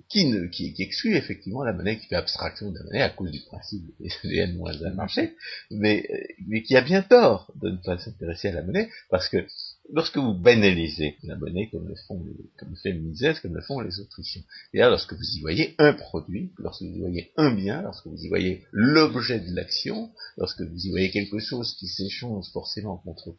qui, 0.08 0.74
exclut 0.78 1.16
effectivement 1.16 1.64
la 1.64 1.72
monnaie, 1.72 1.98
qui 1.98 2.06
fait 2.06 2.16
abstraction 2.16 2.70
de 2.70 2.78
la 2.78 2.84
monnaie 2.84 3.02
à 3.02 3.08
cause 3.10 3.30
du 3.30 3.40
principe 3.40 3.82
des 3.98 4.10
n 4.38 4.56
moins 4.56 4.74
1 4.80 4.90
marché, 4.94 5.34
mais, 5.70 6.06
euh, 6.10 6.34
mais 6.46 6.62
qui 6.62 6.76
a 6.76 6.82
bien 6.82 7.02
tort 7.02 7.52
de 7.56 7.70
ne 7.70 7.76
pas 7.78 7.98
s'intéresser 7.98 8.48
à 8.48 8.52
la 8.52 8.62
monnaie, 8.62 8.90
parce 9.08 9.28
que 9.28 9.46
lorsque 9.92 10.16
vous 10.16 10.34
banalisez 10.34 11.16
la 11.24 11.36
monnaie, 11.36 11.68
comme 11.70 11.88
le 11.88 11.94
font, 12.08 12.22
les- 12.24 12.50
comme 12.58 12.70
le 12.70 13.40
comme 13.42 13.54
le 13.54 13.62
font 13.62 13.80
les 13.80 14.00
Autrichiens, 14.00 14.42
c'est-à-dire 14.70 14.90
lorsque 14.90 15.12
vous 15.12 15.36
y 15.36 15.40
voyez 15.40 15.74
un 15.78 15.92
produit, 15.92 16.52
lorsque 16.58 16.82
vous 16.82 16.94
y 16.94 17.00
voyez 17.00 17.32
un 17.36 17.54
bien, 17.54 17.82
lorsque 17.82 18.06
vous 18.06 18.18
y 18.24 18.28
voyez 18.28 18.64
l'objet 18.72 19.40
de 19.40 19.54
l'action, 19.54 20.10
lorsque 20.36 20.62
vous 20.62 20.86
y 20.86 20.90
voyez 20.90 21.10
quelque 21.10 21.38
chose 21.38 21.74
qui 21.78 21.86
s'échange 21.88 22.50
forcément 22.52 22.98
contre, 22.98 23.36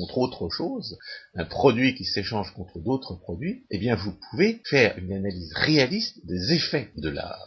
contre 0.00 0.18
autre 0.18 0.48
chose, 0.48 0.98
un 1.34 1.44
produit 1.44 1.94
qui 1.94 2.04
s'échange 2.04 2.52
contre 2.54 2.78
d'autres 2.80 3.14
produits, 3.14 3.64
eh 3.70 3.78
bien 3.78 3.94
vous 3.96 4.14
pouvez 4.30 4.60
faire 4.64 4.96
une 4.98 5.12
analyse 5.12 5.52
réaliste 5.54 6.24
des 6.24 6.52
effets 6.52 6.88
de 6.96 7.10
la, 7.10 7.38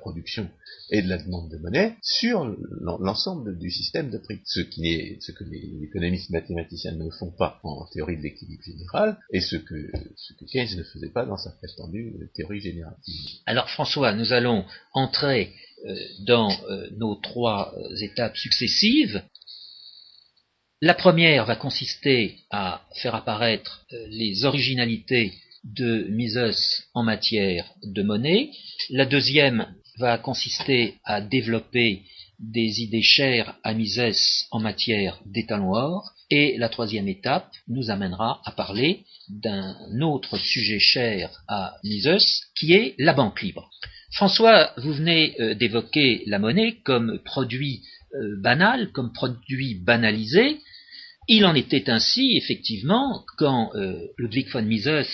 production 0.00 0.48
et 0.90 1.02
de 1.02 1.08
la 1.08 1.18
demande 1.18 1.50
de 1.50 1.56
monnaie 1.58 1.96
sur 2.02 2.44
l'en- 2.80 2.98
l'ensemble 2.98 3.58
du 3.58 3.70
système 3.70 4.10
de 4.10 4.18
prix. 4.18 4.40
Ce 4.44 4.60
que 4.60 5.44
les 5.44 5.82
économistes 5.82 6.30
mathématiciens 6.30 6.92
ne 6.92 7.10
font 7.10 7.30
pas 7.30 7.58
en 7.62 7.86
théorie 7.92 8.18
de 8.18 8.22
l'équilibre 8.22 8.62
général, 8.62 9.18
et 9.32 9.40
ce 9.40 9.56
que, 9.56 9.90
ce 10.16 10.32
que 10.34 10.44
Keynes 10.44 10.76
ne 10.76 10.82
faisait 10.84 11.10
pas 11.10 11.24
dans 11.24 11.36
sa 11.38 11.50
prétendue 11.52 12.14
théorie 12.34 12.60
générale. 12.60 12.96
Alors 13.46 13.68
François, 13.70 14.12
nous 14.14 14.32
allons 14.32 14.64
entrer 14.92 15.54
euh, 15.86 15.94
dans 16.26 16.50
euh, 16.70 16.88
nos 16.96 17.14
trois 17.16 17.72
euh, 17.78 17.96
étapes 18.00 18.36
successives. 18.36 19.22
La 20.80 20.94
première 20.94 21.44
va 21.44 21.56
consister 21.56 22.36
à 22.50 22.82
faire 23.02 23.16
apparaître 23.16 23.84
euh, 23.92 24.06
les 24.10 24.44
originalités 24.44 25.32
de 25.64 26.06
Mises 26.08 26.84
en 26.94 27.02
matière 27.02 27.74
de 27.82 28.04
monnaie. 28.04 28.50
La 28.90 29.04
deuxième 29.04 29.74
va 29.98 30.18
consister 30.18 30.94
à 31.02 31.20
développer 31.20 32.02
des 32.38 32.80
idées 32.80 33.02
chères 33.02 33.56
à 33.64 33.74
Mises 33.74 34.46
en 34.52 34.60
matière 34.60 35.18
d'étalon 35.26 35.72
or. 35.72 36.12
Et 36.30 36.56
la 36.58 36.68
troisième 36.68 37.08
étape 37.08 37.50
nous 37.66 37.90
amènera 37.90 38.40
à 38.44 38.52
parler 38.52 39.04
d'un 39.28 39.74
autre 40.00 40.36
sujet 40.36 40.78
cher 40.78 41.42
à 41.48 41.74
Mises, 41.82 42.44
qui 42.54 42.74
est 42.74 42.94
la 42.98 43.14
banque 43.14 43.42
libre. 43.42 43.68
François, 44.12 44.72
vous 44.76 44.92
venez 44.92 45.34
euh, 45.40 45.54
d'évoquer 45.54 46.22
la 46.26 46.38
monnaie 46.38 46.76
comme 46.84 47.18
produit 47.24 47.82
euh, 48.14 48.40
banal, 48.40 48.92
comme 48.92 49.12
produit 49.12 49.74
banalisé. 49.74 50.60
Il 51.28 51.44
en 51.44 51.54
était 51.54 51.90
ainsi, 51.90 52.36
effectivement, 52.36 53.24
quand 53.36 53.70
euh, 53.74 53.98
Ludwig 54.16 54.48
von 54.48 54.62
Mises 54.62 55.04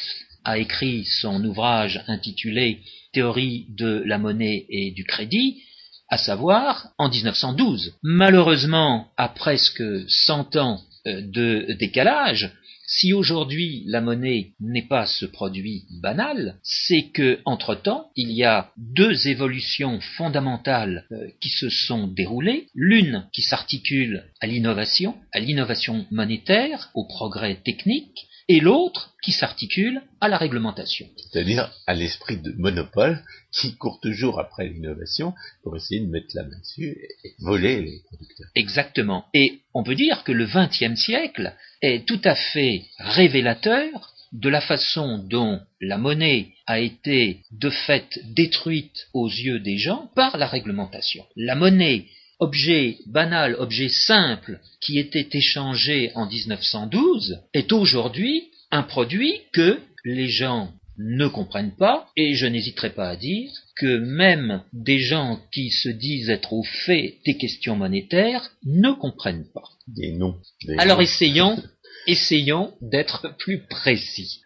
a 0.45 0.59
écrit 0.59 1.05
son 1.05 1.45
ouvrage 1.45 2.03
intitulé 2.07 2.81
Théorie 3.13 3.67
de 3.77 4.03
la 4.07 4.19
monnaie 4.19 4.65
et 4.69 4.93
du 4.93 5.05
crédit, 5.05 5.63
à 6.09 6.17
savoir 6.17 6.89
en 6.99 7.09
1912. 7.09 7.95
Malheureusement, 8.03 9.09
à 9.17 9.29
presque 9.29 9.83
100 10.09 10.57
ans 10.57 10.81
de 11.07 11.75
décalage, 11.79 12.51
si 12.97 13.13
aujourd'hui 13.13 13.83
la 13.87 14.01
monnaie 14.01 14.53
n'est 14.61 14.87
pas 14.87 15.07
ce 15.07 15.27
produit 15.27 15.85
banal, 16.01 16.59
c'est 16.63 17.11
que 17.13 17.41
entre-temps, 17.45 18.11
il 18.15 18.31
y 18.31 18.45
a 18.45 18.71
deux 18.77 19.29
évolutions 19.29 20.01
fondamentales 20.17 21.07
euh, 21.11 21.29
qui 21.41 21.49
se 21.49 21.71
sont 21.71 22.07
déroulées, 22.07 22.69
l'une 22.75 23.27
qui 23.33 23.43
s'articule 23.43 24.25
à 24.41 24.47
l'innovation, 24.47 25.17
à 25.33 25.41
l'innovation 25.41 26.07
monétaire, 26.11 26.91
au 26.95 27.05
progrès 27.05 27.57
technique, 27.65 28.29
et 28.49 28.61
l'autre 28.61 29.15
qui 29.23 29.33
s'articule 29.33 30.03
à 30.21 30.29
la 30.29 30.37
réglementation. 30.37 31.07
C'est-à-dire 31.17 31.73
à, 31.87 31.95
l'esprit 31.95 32.37
de 32.37 32.53
monopole 32.59 33.23
qui 33.53 33.77
court 33.77 34.01
toujours 34.01 34.39
après 34.39 34.69
l'innovation 34.69 35.35
pour 35.63 35.77
essayer 35.77 36.01
de 36.01 36.11
mettre 36.11 36.29
la 36.35 36.43
main 36.43 36.59
dessus 36.59 36.97
et, 37.25 37.35
voler 37.39 37.81
les 37.81 38.03
producteurs. 38.07 38.49
Exactement. 38.55 39.25
Et 39.33 39.61
on 39.73 39.83
peut 39.83 39.95
dire 39.95 40.25
que 40.25 40.33
le 40.33 40.47
XXe 40.47 41.01
siècle 41.01 41.55
est 41.81 42.07
tout 42.07 42.21
à 42.25 42.35
fait 42.35 42.83
révélateur 42.99 44.15
de 44.33 44.49
la 44.49 44.61
façon 44.61 45.19
dont 45.19 45.61
la 45.81 45.97
monnaie 45.97 46.49
a 46.67 46.81
été 46.81 47.43
de 47.53 47.71
fait 47.71 48.19
détruite 48.25 49.07
aux 49.15 49.29
yeux 49.29 49.61
des 49.61 49.79
gens 49.79 50.11
par 50.17 50.37
la 50.37 50.47
réglementation. 50.47 51.25
La 51.37 51.55
monnaie 51.55 52.07
objet 52.39 52.99
banal, 53.07 53.57
objet 53.59 53.89
simple 53.89 54.61
qui 54.81 54.99
était 54.99 55.29
échangé 55.33 56.11
en 56.15 56.27
1912 56.27 57.41
est 57.53 57.73
aujourd'hui 57.73 58.51
un 58.71 58.83
produit 58.83 59.41
que 59.53 59.79
les 60.05 60.29
gens 60.29 60.73
ne 60.99 61.27
comprennent 61.27 61.75
pas, 61.77 62.09
et 62.17 62.35
je 62.35 62.47
n'hésiterai 62.47 62.91
pas 62.91 63.09
à 63.09 63.17
dire 63.17 63.51
que 63.77 63.99
même 63.99 64.63
des 64.73 65.01
gens 65.01 65.41
qui 65.53 65.71
se 65.71 65.89
disent 65.89 66.31
être 66.31 66.53
au 66.53 66.63
fait 66.63 67.19
des 67.27 67.37
questions 67.37 67.77
monétaires 67.77 68.51
ne 68.65 68.93
comprennent 68.93 69.49
pas. 69.53 69.69
Des 69.89 70.13
noms. 70.13 70.37
Alors 70.79 71.03
essayons, 71.03 71.61
essayons 72.07 72.75
d'être 72.81 73.35
plus 73.39 73.67
précis. 73.67 74.41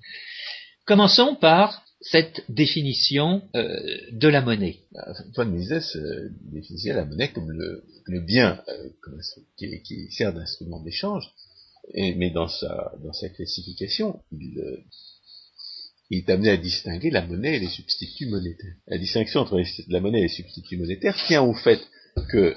Commençons 0.84 1.36
par 1.36 1.84
cette 2.00 2.44
définition 2.48 3.42
euh, 3.56 3.80
de 4.12 4.28
la 4.28 4.40
monnaie 4.40 4.80
Von 5.34 5.46
Mises 5.46 5.96
euh, 5.96 6.30
définissait 6.52 6.92
la 6.92 7.04
monnaie 7.04 7.32
comme 7.32 7.50
le, 7.50 7.84
bien 8.20 8.62
euh, 8.68 8.90
qui, 9.56 10.10
sert 10.12 10.32
d'instrument 10.32 10.80
d'échange, 10.82 11.24
mais 11.94 12.30
dans 12.30 12.48
sa, 12.48 12.92
dans 13.02 13.12
sa 13.12 13.28
classification, 13.30 14.20
il, 14.32 14.84
il 16.10 16.18
est 16.18 16.30
amené 16.30 16.50
à 16.50 16.56
distinguer 16.56 17.10
la 17.10 17.26
monnaie 17.26 17.56
et 17.56 17.60
les 17.60 17.68
substituts 17.68 18.26
monétaires. 18.26 18.74
La 18.86 18.98
distinction 18.98 19.40
entre 19.40 19.60
la 19.88 20.00
monnaie 20.00 20.20
et 20.20 20.22
les 20.22 20.28
substituts 20.28 20.76
monétaires 20.76 21.16
tient 21.26 21.42
au 21.42 21.54
fait 21.54 21.80
que, 22.30 22.54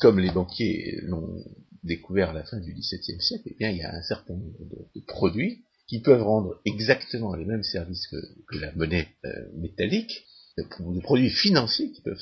comme 0.00 0.18
les 0.18 0.30
banquiers 0.30 0.98
l'ont 1.02 1.44
découvert 1.84 2.30
à 2.30 2.32
la 2.32 2.44
fin 2.44 2.58
du 2.58 2.72
XVIIe 2.72 3.20
siècle, 3.20 3.44
eh 3.46 3.54
bien, 3.54 3.70
il 3.70 3.78
y 3.78 3.82
a 3.82 3.94
un 3.94 4.02
certain 4.02 4.34
nombre 4.34 4.64
de 4.94 5.00
produits 5.06 5.62
qui 5.88 6.00
peuvent 6.00 6.22
rendre 6.22 6.60
exactement 6.64 7.34
les 7.34 7.44
mêmes 7.44 7.62
services 7.62 8.06
que, 8.08 8.58
la 8.58 8.72
monnaie 8.72 9.08
euh, 9.24 9.30
métallique, 9.56 10.24
des 10.56 11.00
produits 11.00 11.30
financiers 11.30 11.92
qui 11.92 12.02
peuvent 12.02 12.20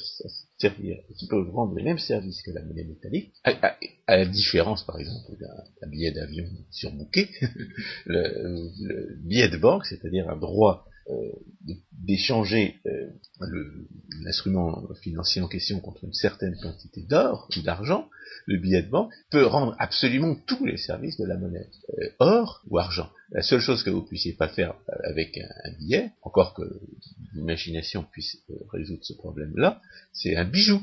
servir, 0.59 0.99
qui 1.17 1.27
peuvent 1.27 1.51
rendre 1.51 1.75
les 1.75 1.83
mêmes 1.83 1.99
services 1.99 2.43
que 2.43 2.51
la 2.51 2.63
monnaie 2.63 2.85
métallique, 2.85 3.33
à, 3.45 3.77
la 4.09 4.27
différence 4.27 4.85
par 4.85 4.99
exemple 4.99 5.39
d'un 5.41 5.89
billet 5.89 6.13
d'avion 6.13 6.45
surbooké, 6.71 7.31
le, 8.07 8.71
le 8.83 9.17
billet 9.25 9.49
de 9.49 9.57
banque, 9.57 9.87
c'est-à-dire 9.87 10.29
un 10.29 10.37
droit 10.37 10.87
euh, 11.09 11.33
d'échanger 11.93 12.77
euh, 12.87 13.11
l'instrument 14.23 14.83
financier 15.03 15.41
en 15.41 15.49
question 15.49 15.81
contre 15.81 16.05
une 16.05 16.13
certaine 16.13 16.57
quantité 16.61 17.03
d'or 17.03 17.49
ou 17.57 17.63
d'argent, 17.63 18.09
le 18.47 18.59
billet 18.59 18.83
de 18.83 18.91
banque 18.91 19.13
peut 19.31 19.47
rendre 19.47 19.75
absolument 19.79 20.37
tous 20.47 20.65
les 20.67 20.77
services 20.77 21.17
de 21.17 21.25
la 21.25 21.37
monnaie, 21.37 21.69
or 22.19 22.63
ou 22.69 22.79
argent. 22.79 23.09
La 23.31 23.43
seule 23.43 23.61
chose 23.61 23.83
que 23.83 23.91
vous 23.91 24.03
puissiez 24.03 24.35
pas 24.35 24.49
faire 24.49 24.75
avec 25.05 25.39
un, 25.39 25.73
billet, 25.79 26.13
encore 26.23 26.55
que 26.55 26.63
l'imagination 27.35 28.05
puisse 28.05 28.39
résoudre 28.73 29.05
ce 29.05 29.15
problème-là, 29.15 29.81
c'est 30.13 30.37
un 30.37 30.45
bijou 30.45 30.81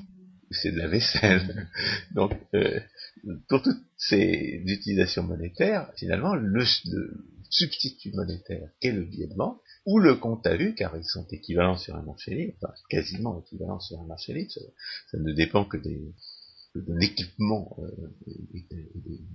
c'est 0.53 0.71
de 0.71 0.77
la 0.77 0.87
vaisselle. 0.87 1.67
Donc, 2.15 2.31
pour 3.49 3.61
toutes 3.61 3.81
ces 3.97 4.61
utilisations 4.65 5.23
monétaires, 5.23 5.91
finalement, 5.97 6.35
le, 6.35 6.63
le 6.85 7.25
substitut 7.49 8.11
monétaire 8.13 8.69
qu'est 8.79 8.91
le 8.91 9.03
billet 9.03 9.27
de 9.27 9.35
banque 9.35 9.59
ou 9.85 9.99
le 9.99 10.15
compte 10.15 10.45
à 10.47 10.55
vue, 10.55 10.75
car 10.75 10.95
ils 10.97 11.05
sont 11.05 11.27
équivalents 11.31 11.77
sur 11.77 11.95
un 11.95 12.01
marché 12.01 12.33
libre, 12.33 12.53
enfin 12.61 12.73
quasiment 12.89 13.39
équivalents 13.39 13.79
sur 13.79 13.99
un 13.99 14.05
marché 14.05 14.33
libre, 14.33 14.51
ça, 14.51 15.17
ne 15.17 15.33
dépend 15.33 15.65
que 15.65 15.77
des 15.77 16.01
de 16.75 16.95
l'équipement 16.95 17.77
euh, 17.79 18.15
et, 18.55 18.65
des, 18.71 18.89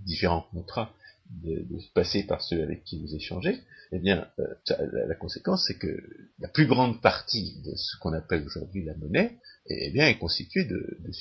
différents 0.04 0.46
contrats 0.52 0.92
de, 1.30 1.62
de, 1.62 1.80
passer 1.94 2.24
par 2.24 2.42
ceux 2.42 2.62
avec 2.62 2.84
qui 2.84 2.98
vous 3.00 3.14
échangez, 3.14 3.60
eh 3.92 3.98
bien, 3.98 4.28
euh, 4.38 5.06
la, 5.06 5.14
conséquence, 5.14 5.64
c'est 5.66 5.78
que 5.78 5.96
la 6.38 6.48
plus 6.48 6.66
grande 6.66 7.00
partie 7.00 7.60
de 7.64 7.74
ce 7.76 7.96
qu'on 8.00 8.12
appelle 8.12 8.44
aujourd'hui 8.44 8.84
la 8.84 8.96
monnaie, 8.96 9.38
eh 9.66 9.90
bien, 9.90 10.06
est 10.08 10.18
constituée 10.18 10.64
de, 10.64 10.98
de 11.00 11.12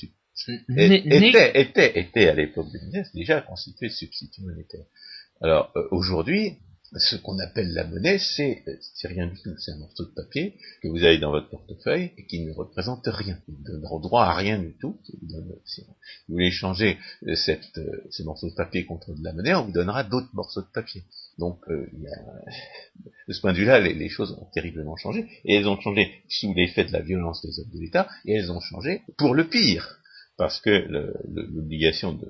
était, 0.48 1.62
était, 1.62 2.00
était, 2.00 2.28
à 2.28 2.34
l'époque 2.34 2.72
de 2.72 2.80
Mises 2.80 3.12
déjà 3.14 3.42
constituée 3.42 3.88
de 3.88 3.94
substituts 3.94 4.44
monétaires. 4.44 4.86
Alors, 5.42 5.72
euh, 5.76 5.88
aujourd'hui, 5.92 6.60
ce 6.96 7.18
qu'on 7.18 7.38
appelle 7.40 7.74
la 7.74 7.84
monnaie, 7.84 8.18
c'est 8.18 8.64
rien 9.04 9.28
du 9.28 9.42
tout. 9.42 9.54
C'est 9.58 9.72
un 9.72 9.78
morceau 9.78 10.06
de 10.06 10.12
papier 10.12 10.56
que 10.82 10.88
vous 10.88 11.04
avez 11.04 11.18
dans 11.18 11.32
votre 11.32 11.50
portefeuille 11.50 12.12
et 12.18 12.26
qui 12.26 12.40
ne 12.46 12.54
représente 12.54 13.06
rien. 13.06 13.38
Il 13.48 13.56
ne 13.60 13.80
donne 13.80 14.02
droit 14.02 14.24
à 14.24 14.36
rien 14.36 14.58
du 14.60 14.74
tout. 14.80 14.98
si 15.66 15.82
vous 15.82 16.34
voulez 16.36 16.52
changer 16.52 16.98
euh, 17.28 17.36
cette, 17.36 17.78
euh, 17.78 18.04
ce 18.10 18.24
morceau 18.24 18.50
de 18.50 18.56
papier 18.56 18.86
contre 18.86 19.14
de 19.14 19.24
la 19.24 19.34
monnaie, 19.34 19.54
on 19.54 19.66
vous 19.66 19.72
donnera 19.72 20.04
d'autres 20.04 20.34
morceaux 20.34 20.62
de 20.62 20.72
papier. 20.74 21.04
Donc, 21.38 21.60
euh, 21.70 21.88
de 23.28 23.34
ce 23.34 23.42
point 23.42 23.52
de 23.52 23.58
vue-là, 23.58 23.80
les, 23.80 24.10
choses 24.10 24.32
ont 24.32 24.48
terriblement 24.54 24.96
changé. 24.96 25.28
Et 25.44 25.56
elles 25.56 25.68
ont 25.68 25.80
changé 25.80 26.24
sous 26.30 26.54
l'effet 26.54 26.86
de 26.86 26.94
la 26.94 27.02
violence 27.02 27.42
des 27.42 27.60
hommes 27.60 27.72
de 27.74 27.80
l'État, 27.80 28.08
et 28.26 28.34
elles 28.34 28.52
ont 28.52 28.62
changé 28.62 29.02
pour 29.18 29.36
le 29.36 29.48
pire 29.48 30.00
parce 30.38 30.62
que 30.62 30.88
l'obligation 31.28 32.14
de, 32.14 32.28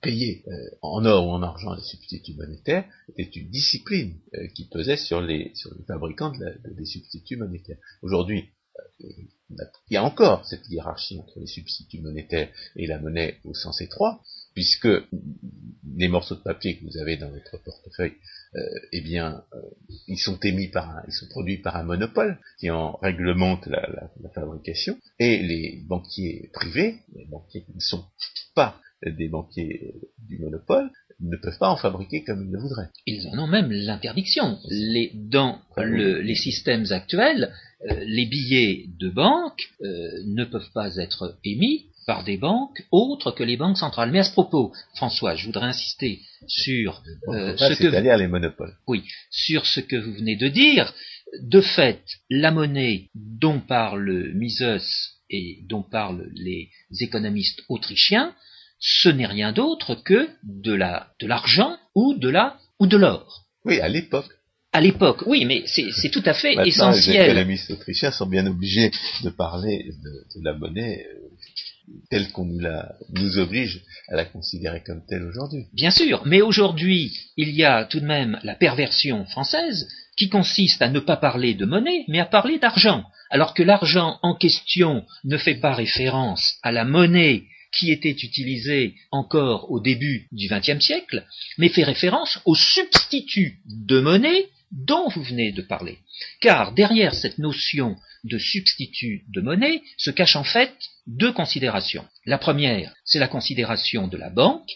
payer 0.00 0.44
euh, 0.48 0.70
en 0.82 1.04
or 1.04 1.26
ou 1.26 1.30
en 1.30 1.42
argent 1.42 1.74
les 1.74 1.82
substituts 1.82 2.34
monétaires 2.34 2.84
était 3.16 3.40
une 3.40 3.50
discipline 3.50 4.14
euh, 4.34 4.46
qui 4.54 4.68
pesait 4.68 4.96
sur 4.96 5.20
les, 5.20 5.52
sur 5.54 5.74
les 5.74 5.84
fabricants 5.84 6.32
des 6.32 6.84
substituts 6.84 7.36
monétaires. 7.36 7.78
Aujourd'hui, 8.02 8.50
euh, 9.02 9.08
il 9.90 9.94
y 9.94 9.96
a 9.96 10.04
encore 10.04 10.44
cette 10.46 10.68
hiérarchie 10.68 11.18
entre 11.18 11.38
les 11.38 11.46
substituts 11.46 12.00
monétaires 12.00 12.48
et 12.76 12.86
la 12.86 12.98
monnaie 12.98 13.38
au 13.44 13.54
sens 13.54 13.80
étroit, 13.80 14.20
puisque 14.54 14.88
les 15.96 16.08
morceaux 16.08 16.36
de 16.36 16.40
papier 16.40 16.78
que 16.78 16.84
vous 16.84 16.96
avez 16.98 17.16
dans 17.16 17.30
votre 17.30 17.62
portefeuille 17.62 18.14
euh, 18.56 18.60
eh 18.92 19.00
bien, 19.00 19.44
ils 20.06 20.18
sont 20.18 20.38
émis 20.40 20.68
par 20.68 20.88
un, 20.88 21.02
ils 21.08 21.12
sont 21.12 21.26
produits 21.26 21.58
par 21.58 21.76
un 21.76 21.82
monopole 21.82 22.38
qui 22.60 22.70
en 22.70 22.96
réglemente 23.02 23.66
la, 23.66 24.10
fabrication, 24.32 24.96
et 25.18 25.42
les 25.42 25.82
banquiers 25.86 26.50
privés, 26.52 27.00
les 27.14 27.26
banquiers 27.26 27.64
qui 27.64 27.74
ne 27.74 27.80
sont 27.80 28.04
pas 28.54 28.80
des 29.06 29.28
banquiers 29.28 29.94
du 30.28 30.38
monopole, 30.38 30.90
ne 31.20 31.36
peuvent 31.36 31.58
pas 31.58 31.68
en 31.68 31.76
fabriquer 31.76 32.24
comme 32.24 32.44
ils 32.44 32.52
le 32.52 32.60
voudraient. 32.60 32.88
Ils 33.06 33.26
en 33.28 33.38
ont 33.38 33.46
même 33.46 33.70
l'interdiction. 33.70 34.58
Les, 34.68 35.12
dans 35.14 35.60
les 35.76 36.34
systèmes 36.34 36.86
actuels, 36.90 37.52
euh, 37.90 38.04
les 38.04 38.26
billets 38.26 38.86
de 38.98 39.08
banque 39.10 39.62
ne 39.80 40.44
peuvent 40.44 40.72
pas 40.72 40.96
être 40.96 41.38
émis 41.44 41.86
par 42.06 42.24
des 42.24 42.36
banques 42.36 42.82
autres 42.90 43.30
que 43.32 43.42
les 43.42 43.56
banques 43.56 43.78
centrales. 43.78 44.10
Mais 44.10 44.20
à 44.20 44.24
ce 44.24 44.32
propos, 44.32 44.72
François, 44.94 45.36
je 45.36 45.46
voudrais 45.46 45.66
insister 45.66 46.20
sur 46.46 47.02
euh, 47.28 47.56
ce 47.56 47.74
que 47.74 47.88
vous... 47.88 48.18
les 48.18 48.28
monopoles. 48.28 48.74
Oui, 48.86 49.04
sur 49.30 49.66
ce 49.66 49.80
que 49.80 49.96
vous 49.96 50.12
venez 50.14 50.36
de 50.36 50.48
dire. 50.48 50.92
De 51.42 51.60
fait, 51.60 52.02
la 52.30 52.50
monnaie 52.50 53.08
dont 53.14 53.60
parle 53.60 54.32
Mises 54.34 54.64
et 55.30 55.58
dont 55.68 55.82
parlent 55.82 56.30
les 56.34 56.70
économistes 57.00 57.62
autrichiens 57.68 58.34
ce 58.86 59.08
n'est 59.08 59.26
rien 59.26 59.52
d'autre 59.52 59.94
que 59.94 60.28
de 60.42 60.74
la 60.74 61.08
de 61.18 61.26
l'argent 61.26 61.76
ou 61.94 62.14
de 62.14 62.28
la 62.28 62.58
ou 62.78 62.86
de 62.86 62.98
l'or. 62.98 63.46
Oui, 63.64 63.80
à 63.80 63.88
l'époque. 63.88 64.28
À 64.72 64.80
l'époque, 64.80 65.22
oui, 65.26 65.44
mais 65.46 65.62
c'est 65.66 66.10
tout 66.10 66.22
à 66.26 66.34
fait 66.34 66.56
Maintenant, 66.56 66.90
essentiel. 66.90 67.16
Les 67.16 67.30
économistes 67.30 67.70
autrichiens 67.70 68.10
sont 68.10 68.26
bien 68.26 68.44
obligés 68.46 68.90
de 69.22 69.30
parler 69.30 69.90
de, 70.02 70.40
de 70.40 70.44
la 70.44 70.52
monnaie 70.52 71.06
euh, 71.08 71.94
telle 72.10 72.30
qu'on 72.32 72.44
nous, 72.44 72.58
la, 72.58 72.92
nous 73.14 73.38
oblige 73.38 73.80
à 74.08 74.16
la 74.16 74.24
considérer 74.24 74.82
comme 74.82 75.06
telle 75.06 75.22
aujourd'hui. 75.22 75.66
Bien 75.72 75.92
sûr, 75.92 76.22
mais 76.26 76.42
aujourd'hui, 76.42 77.16
il 77.36 77.50
y 77.50 77.64
a 77.64 77.84
tout 77.84 78.00
de 78.00 78.06
même 78.06 78.38
la 78.42 78.56
perversion 78.56 79.24
française 79.26 79.88
qui 80.16 80.28
consiste 80.28 80.82
à 80.82 80.90
ne 80.90 81.00
pas 81.00 81.16
parler 81.16 81.54
de 81.54 81.64
monnaie, 81.64 82.04
mais 82.08 82.18
à 82.18 82.26
parler 82.26 82.58
d'argent, 82.58 83.04
alors 83.30 83.54
que 83.54 83.62
l'argent 83.62 84.18
en 84.22 84.34
question 84.34 85.06
ne 85.22 85.38
fait 85.38 85.54
pas 85.54 85.72
référence 85.72 86.58
à 86.62 86.72
la 86.72 86.84
monnaie 86.84 87.44
qui 87.78 87.90
était 87.90 88.10
utilisée 88.10 88.94
encore 89.10 89.70
au 89.70 89.80
début 89.80 90.28
du 90.32 90.48
XXe 90.48 90.84
siècle, 90.84 91.24
mais 91.58 91.68
fait 91.68 91.84
référence 91.84 92.40
au 92.44 92.54
substitut 92.54 93.58
de 93.66 94.00
monnaie 94.00 94.48
dont 94.70 95.08
vous 95.08 95.22
venez 95.22 95.52
de 95.52 95.62
parler. 95.62 95.98
Car 96.40 96.72
derrière 96.72 97.14
cette 97.14 97.38
notion 97.38 97.96
de 98.24 98.38
substitut 98.38 99.24
de 99.28 99.40
monnaie 99.40 99.82
se 99.98 100.10
cachent 100.10 100.36
en 100.36 100.44
fait 100.44 100.72
deux 101.06 101.32
considérations. 101.32 102.06
La 102.26 102.38
première, 102.38 102.92
c'est 103.04 103.18
la 103.18 103.28
considération 103.28 104.08
de 104.08 104.16
la 104.16 104.30
banque. 104.30 104.70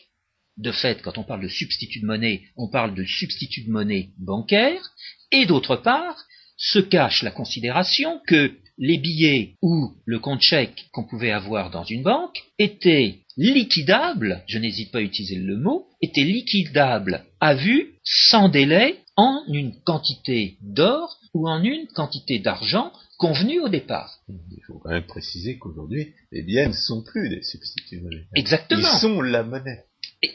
De 0.57 0.73
fait, 0.73 1.03
quand 1.03 1.19
on 1.19 1.25
parle 1.25 1.43
de 1.43 1.49
substitut 1.49 2.01
de 2.01 2.07
monnaie, 2.07 2.43
on 2.57 2.69
parle 2.69 2.95
de 2.95 3.05
substitut 3.05 3.65
de 3.65 3.71
monnaie 3.71 4.11
bancaire. 4.19 4.83
Et 5.31 5.47
d'autre 5.47 5.77
part, 5.77 6.17
se 6.57 6.79
cache 6.81 7.23
la 7.23 7.31
considération 7.31 8.21
que 8.27 8.53
les 8.79 8.99
billets 8.99 9.55
ou 9.63 9.93
le 10.05 10.19
compte 10.19 10.41
chèque 10.41 10.87
qu'on 10.93 11.05
pouvait 11.05 11.33
avoir 11.33 11.71
dans 11.71 11.85
une 11.85 12.03
banque 12.03 12.39
étaient 12.59 13.19
liquidables, 13.37 14.43
je 14.47 14.59
n'hésite 14.59 14.91
pas 14.91 14.99
à 14.99 15.03
utiliser 15.03 15.37
le 15.37 15.57
mot, 15.57 15.87
étaient 16.01 16.25
liquidables 16.25 17.25
à 17.41 17.55
vue, 17.55 17.95
sans 18.05 18.49
délai, 18.49 18.97
en 19.17 19.43
une 19.49 19.75
quantité 19.83 20.57
d'or 20.63 21.19
ou 21.35 21.49
en 21.49 21.63
une 21.63 21.87
quantité 21.89 22.39
d'argent 22.39 22.93
convenue 23.19 23.61
au 23.61 23.69
départ. 23.69 24.21
Il 24.29 24.63
faut 24.67 24.79
quand 24.79 24.91
même 24.91 25.07
préciser 25.07 25.59
qu'aujourd'hui, 25.59 26.15
les 26.31 26.43
billets 26.43 26.69
ne 26.69 26.73
sont 26.73 27.03
plus 27.03 27.29
des 27.29 27.43
substituts 27.43 28.01
monétaires. 28.01 28.29
Exactement. 28.37 28.81
Ils 28.81 29.01
sont 29.01 29.21
la 29.21 29.43
monnaie. 29.43 29.85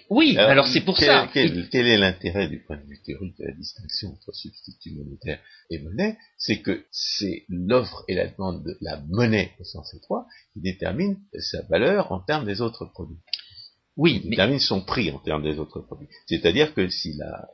Oui, 0.09 0.37
alors, 0.37 0.67
c'est 0.67 0.81
pour 0.81 0.97
ça. 0.97 1.29
Quel, 1.33 1.67
quel 1.69 1.87
est 1.87 1.97
l'intérêt 1.97 2.47
du 2.47 2.63
point 2.63 2.77
de 2.77 2.85
vue 2.85 3.01
théorique 3.03 3.37
de 3.37 3.45
la 3.45 3.51
distinction 3.51 4.13
entre 4.13 4.33
substitut 4.33 4.95
monétaire 4.95 5.39
et 5.69 5.79
monnaie? 5.79 6.17
C'est 6.37 6.61
que 6.61 6.85
c'est 6.91 7.43
l'offre 7.49 8.05
et 8.07 8.15
la 8.15 8.27
demande 8.27 8.63
de 8.63 8.77
la 8.81 9.01
monnaie 9.09 9.51
au 9.59 9.65
sens 9.65 9.93
étroit 9.93 10.25
qui 10.53 10.61
détermine 10.61 11.17
sa 11.37 11.63
valeur 11.63 12.11
en 12.13 12.19
termes 12.19 12.45
des 12.45 12.61
autres 12.61 12.85
produits. 12.85 13.19
Oui, 13.97 14.21
qui 14.21 14.29
détermine 14.29 14.59
son 14.59 14.81
prix 14.81 15.11
en 15.11 15.19
termes 15.19 15.43
des 15.43 15.59
autres 15.59 15.81
produits. 15.81 16.07
C'est-à-dire 16.27 16.73
que 16.73 16.87
si 16.89 17.13
la, 17.15 17.49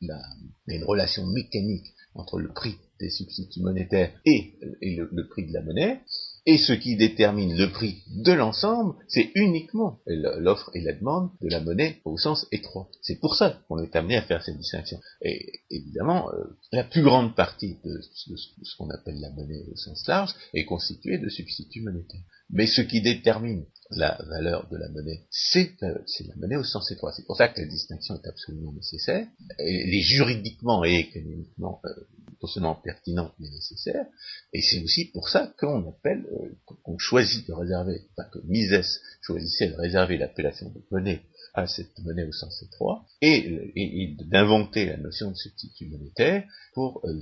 la, 0.00 0.20
il 0.66 0.72
y 0.72 0.76
a 0.76 0.78
une 0.78 0.84
relation 0.84 1.24
mécanique 1.26 1.86
entre 2.14 2.38
le 2.38 2.52
prix 2.52 2.76
des 3.00 3.10
substituts 3.10 3.62
monétaires 3.62 4.12
et, 4.24 4.54
et 4.82 4.96
le, 4.96 5.08
le, 5.12 5.28
prix 5.28 5.46
de 5.46 5.52
la 5.52 5.62
monnaie, 5.62 6.00
et 6.46 6.58
ce 6.58 6.72
qui 6.74 6.96
détermine 6.96 7.56
le 7.56 7.70
prix 7.72 8.02
de 8.08 8.32
l'ensemble, 8.32 8.94
c'est 9.08 9.30
uniquement 9.34 10.00
l'offre 10.06 10.70
et 10.74 10.82
la 10.82 10.92
demande 10.92 11.30
de 11.40 11.48
la 11.48 11.60
monnaie 11.60 12.00
au 12.04 12.18
sens 12.18 12.46
étroit. 12.52 12.88
C'est 13.00 13.18
pour 13.18 13.34
ça 13.34 13.62
qu'on 13.66 13.82
est 13.82 13.96
amené 13.96 14.16
à 14.16 14.22
faire 14.22 14.42
cette 14.44 14.58
distinction. 14.58 15.00
Et 15.22 15.60
évidemment, 15.70 16.30
euh, 16.32 16.44
la 16.72 16.84
plus 16.84 17.02
grande 17.02 17.34
partie 17.34 17.78
de, 17.82 18.00
ce 18.02 18.76
qu'on 18.76 18.90
appelle 18.90 19.20
la 19.20 19.30
monnaie 19.30 19.64
au 19.72 19.76
sens 19.76 20.06
large 20.06 20.34
est 20.52 20.66
constituée 20.66 21.16
de 21.18 21.30
substituts 21.30 21.82
monétaires. 21.82 22.20
Mais 22.50 22.66
ce 22.66 22.82
qui 22.82 23.00
détermine 23.00 23.64
la 23.90 24.18
valeur 24.28 24.68
de 24.70 24.76
la 24.76 24.88
monnaie, 24.90 25.24
c'est 25.30 25.82
euh, 25.82 25.94
la 26.26 26.36
monnaie 26.36 26.56
au 26.56 26.64
sens 26.64 26.90
étroit. 26.90 27.12
C'est 27.16 27.26
pour 27.26 27.36
ça 27.36 27.48
que 27.48 27.60
la 27.60 27.66
distinction 27.66 28.16
est 28.16 28.28
absolument 28.28 28.72
nécessaire. 28.72 29.26
Elle 29.58 29.94
est 29.94 30.02
juridiquement 30.02 30.84
et 30.84 30.96
économiquement 30.96 31.80
euh, 31.86 31.90
seulement 32.46 32.74
pertinente 32.74 33.32
mais 33.38 33.48
nécessaire. 33.48 34.06
Et 34.52 34.62
c'est 34.62 34.82
aussi 34.82 35.06
pour 35.06 35.28
ça 35.28 35.52
qu'on 35.58 35.88
appelle, 35.88 36.26
euh, 36.32 36.74
qu'on 36.82 36.98
choisit 36.98 37.46
de 37.46 37.52
réserver, 37.52 38.02
enfin 38.12 38.28
que 38.30 38.38
Mises 38.46 39.00
choisissait 39.20 39.68
de 39.68 39.76
réserver 39.76 40.16
l'appellation 40.16 40.70
de 40.70 40.82
monnaie 40.90 41.22
à 41.54 41.68
cette 41.68 41.98
monnaie 42.00 42.24
au 42.24 42.32
sens 42.32 42.62
étroit, 42.62 43.06
et, 43.20 43.72
et 43.76 44.16
d'inventer 44.24 44.86
la 44.86 44.96
notion 44.96 45.30
de 45.30 45.36
substitut 45.36 45.86
monétaire 45.86 46.44
pour, 46.74 47.00
euh, 47.04 47.12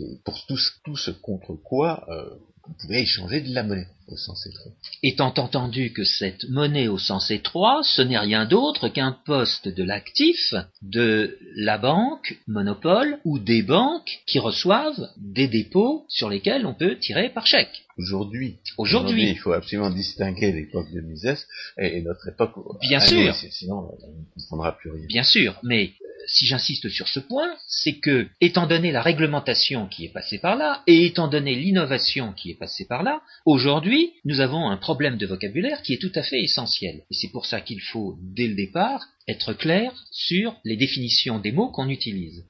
tout, 0.85 0.97
ce 0.97 1.11
contre 1.11 1.55
quoi 1.55 2.07
euh, 2.09 2.35
on 2.69 2.73
pouvait 2.75 3.03
échanger 3.03 3.41
de 3.41 3.55
la 3.55 3.63
monnaie 3.63 3.89
au 4.09 4.17
sens 4.17 4.47
étroit. 4.47 4.73
Étant 5.03 5.33
entendu 5.37 5.93
que 5.93 6.05
cette 6.05 6.49
monnaie 6.49 6.89
au 6.89 6.99
sens 6.99 7.31
étroit, 7.31 7.81
ce 7.83 8.03
n'est 8.03 8.19
rien 8.19 8.45
d'autre 8.45 8.89
qu'un 8.89 9.13
poste 9.13 9.69
de 9.69 9.83
l'actif 9.83 10.55
de 10.83 11.39
la 11.57 11.79
banque, 11.79 12.37
monopole, 12.47 13.19
ou 13.25 13.39
des 13.39 13.63
banques 13.63 14.21
qui 14.27 14.39
reçoivent 14.39 15.11
des 15.17 15.49
dépôts 15.49 16.05
sur 16.09 16.29
lesquels 16.29 16.67
on 16.67 16.75
peut 16.75 16.99
tirer 16.99 17.31
par 17.31 17.47
chèque. 17.47 17.85
Aujourd'hui, 17.99 18.57
aujourd'hui, 18.79 19.29
il 19.29 19.39
faut 19.39 19.53
absolument 19.53 19.91
distinguer 19.91 20.51
l'époque 20.53 20.91
de 20.93 21.01
Mises 21.01 21.47
et, 21.79 21.99
et, 21.99 22.03
notre 22.03 22.29
époque. 22.29 22.55
Bien 22.81 23.01
sûr. 23.01 23.35
Sinon, 23.35 23.91
on 24.03 24.09
ne 24.09 24.43
comprendra 24.43 24.77
plus 24.79 24.91
rien. 24.91 25.07
Bien 25.07 25.25
sûr, 25.25 25.59
mais 25.63 25.93
si 26.27 26.47
j'insiste 26.47 26.89
sur 26.89 27.09
ce 27.09 27.21
point, 27.21 27.55
c'est 27.67 27.99
que, 27.99 28.29
étant 28.41 28.67
donné 28.67 28.93
la 28.93 29.03
réglementation 29.03 29.87
qui 29.87 30.05
est 30.05 30.13
passée 30.13 30.39
par 30.39 30.57
là, 30.57 30.83
et 30.87 31.07
étant 31.07 31.29
donné 31.29 31.55
l'innovation 31.55 32.33
qui 32.33 32.51
est 32.51 32.59
passée 32.59 32.87
par 32.87 33.03
là, 33.03 33.23
aujourd'hui, 33.45 34.13
nous 34.25 34.41
avons 34.41 34.69
un 34.69 34.77
problème 34.77 35.17
de 35.17 35.27
vocabulaire 35.27 35.83
qui 35.83 35.95
est 35.95 36.01
tout 36.01 36.13
à 36.15 36.23
fait 36.23 36.43
essentiel. 36.43 37.03
Et 37.11 37.15
c'est 37.15 37.31
pour 37.31 37.47
ça 37.47 37.61
qu'il 37.61 37.81
faut, 37.81 38.17
dès 38.21 38.47
le 38.47 38.55
départ, 38.55 39.05
être 39.29 39.53
clair 39.55 39.93
sur 40.11 40.55
les 40.65 40.77
définitions 40.77 41.39
des 41.39 41.53
mots 41.53 41.71
qu'on 41.71 41.89
utilise. 41.89 42.45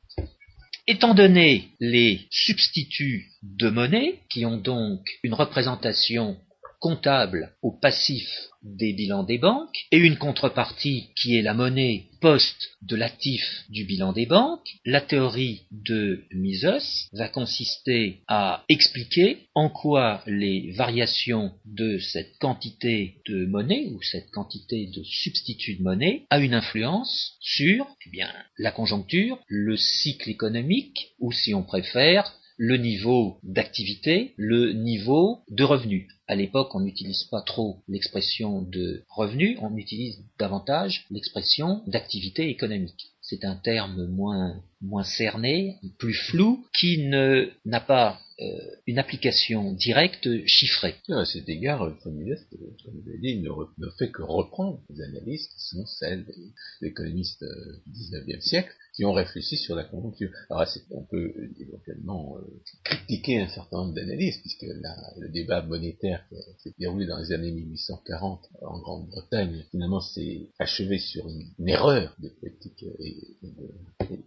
Étant 0.88 1.14
donné 1.14 1.68
les 1.78 2.26
substituts 2.30 3.28
de 3.42 3.68
monnaie, 3.70 4.18
qui 4.28 4.44
ont 4.44 4.56
donc 4.56 5.06
une 5.22 5.34
représentation 5.34 6.36
comptable 6.82 7.54
au 7.62 7.70
passif 7.70 8.28
des 8.64 8.92
bilans 8.92 9.22
des 9.22 9.38
banques 9.38 9.86
et 9.92 9.98
une 9.98 10.18
contrepartie 10.18 11.08
qui 11.16 11.36
est 11.36 11.42
la 11.42 11.54
monnaie 11.54 12.06
poste 12.20 12.70
de 12.82 12.96
l'actif 12.96 13.64
du 13.68 13.84
bilan 13.84 14.12
des 14.12 14.26
banques, 14.26 14.68
la 14.84 15.00
théorie 15.00 15.62
de 15.70 16.24
Mises 16.32 17.08
va 17.12 17.28
consister 17.28 18.18
à 18.28 18.64
expliquer 18.68 19.48
en 19.54 19.68
quoi 19.68 20.22
les 20.26 20.72
variations 20.72 21.52
de 21.64 21.98
cette 21.98 22.36
quantité 22.38 23.16
de 23.26 23.46
monnaie 23.46 23.88
ou 23.92 24.02
cette 24.02 24.30
quantité 24.30 24.86
de 24.86 25.02
substitut 25.04 25.76
de 25.76 25.82
monnaie 25.82 26.22
a 26.30 26.38
une 26.38 26.54
influence 26.54 27.36
sur 27.40 27.86
eh 28.06 28.22
la 28.58 28.70
conjoncture, 28.72 29.38
le 29.48 29.76
cycle 29.76 30.30
économique 30.30 31.12
ou 31.20 31.32
si 31.32 31.54
on 31.54 31.62
préfère 31.62 32.32
le 32.64 32.76
niveau 32.76 33.38
d'activité, 33.42 34.34
le 34.36 34.72
niveau 34.72 35.40
de 35.50 35.64
revenu. 35.64 36.06
À 36.28 36.36
l'époque, 36.36 36.72
on 36.76 36.80
n'utilise 36.80 37.24
pas 37.24 37.42
trop 37.42 37.82
l'expression 37.88 38.62
de 38.62 39.02
revenu, 39.08 39.58
on 39.60 39.76
utilise 39.76 40.20
davantage 40.38 41.04
l'expression 41.10 41.82
d'activité 41.88 42.48
économique. 42.50 43.08
C'est 43.20 43.44
un 43.44 43.56
terme 43.56 44.06
moins, 44.06 44.62
moins 44.80 45.02
cerné, 45.02 45.78
plus 45.98 46.14
flou, 46.14 46.64
qui 46.78 46.98
ne 46.98 47.50
n'a 47.64 47.80
pas 47.80 48.20
euh, 48.40 48.44
une 48.86 49.00
application 49.00 49.72
directe 49.72 50.28
chiffrée. 50.46 50.94
À 51.08 51.24
cet 51.24 51.48
égard, 51.48 51.84
Mises, 52.06 52.46
comme 52.84 52.94
vous 52.94 53.06
l'avez 53.06 53.18
dit, 53.18 53.40
ne, 53.40 53.90
fait 53.98 54.12
que 54.12 54.22
reprendre 54.22 54.80
les 54.88 55.02
analyses 55.02 55.48
qui 55.48 55.66
sont 55.66 55.84
celles 55.86 56.24
des 56.26 56.86
économistes 56.86 57.44
du 57.86 58.02
XIXe 58.02 58.44
siècle, 58.44 58.72
qui 58.92 59.04
ont 59.04 59.12
réfléchi 59.12 59.56
sur 59.56 59.74
la 59.74 59.84
conjoncture. 59.84 60.30
Alors 60.50 60.66
on 60.90 61.04
peut 61.04 61.32
éventuellement 61.58 62.36
euh, 62.38 62.60
critiquer 62.84 63.40
un 63.40 63.48
certain 63.48 63.78
nombre 63.78 63.94
d'analyses, 63.94 64.38
puisque 64.40 64.66
la, 64.80 64.94
le 65.18 65.28
débat 65.28 65.62
monétaire 65.62 66.24
qui 66.28 66.36
s'est 66.62 66.74
déroulé 66.78 67.06
dans 67.06 67.18
les 67.18 67.32
années 67.32 67.52
1840 67.52 68.48
en 68.62 68.78
Grande-Bretagne, 68.78 69.64
finalement 69.70 70.00
s'est 70.00 70.50
achevé 70.58 70.98
sur 70.98 71.28
une, 71.28 71.68
erreur 71.68 72.14
de 72.18 72.28
politique 72.28 72.84
et, 72.98 73.16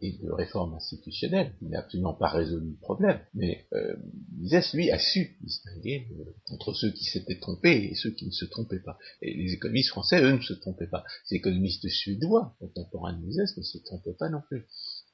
et, 0.01 0.13
de, 0.13 0.32
réforme 0.32 0.73
institutionnelle, 0.73 1.54
qui 1.60 1.65
n'a 1.65 1.80
absolument 1.80 2.13
pas 2.13 2.30
résolu 2.30 2.71
le 2.71 2.78
problème. 2.78 3.19
Mais 3.34 3.65
euh, 3.73 3.95
Mises, 4.38 4.73
lui, 4.73 4.89
a 4.91 4.97
su 4.97 5.38
distinguer 5.41 6.08
euh, 6.19 6.23
entre 6.49 6.73
ceux 6.73 6.91
qui 6.91 7.06
s'étaient 7.06 7.39
trompés 7.39 7.89
et 7.91 7.95
ceux 7.95 8.12
qui 8.12 8.25
ne 8.25 8.32
se 8.32 8.45
trompaient 8.45 8.80
pas. 8.80 8.97
Et 9.21 9.34
les 9.34 9.54
économistes 9.54 9.89
français, 9.89 10.21
eux, 10.23 10.32
ne 10.32 10.41
se 10.41 10.54
trompaient 10.54 10.88
pas. 10.88 11.04
Les 11.30 11.38
économistes 11.38 11.88
suédois, 11.88 12.56
contemporains 12.60 13.13
de 13.13 13.25
Mises, 13.25 13.54
ne 13.58 13.63
se 13.63 13.78
trompaient 13.80 14.15
pas 14.17 14.30
non 14.30 14.41
plus 14.47 14.55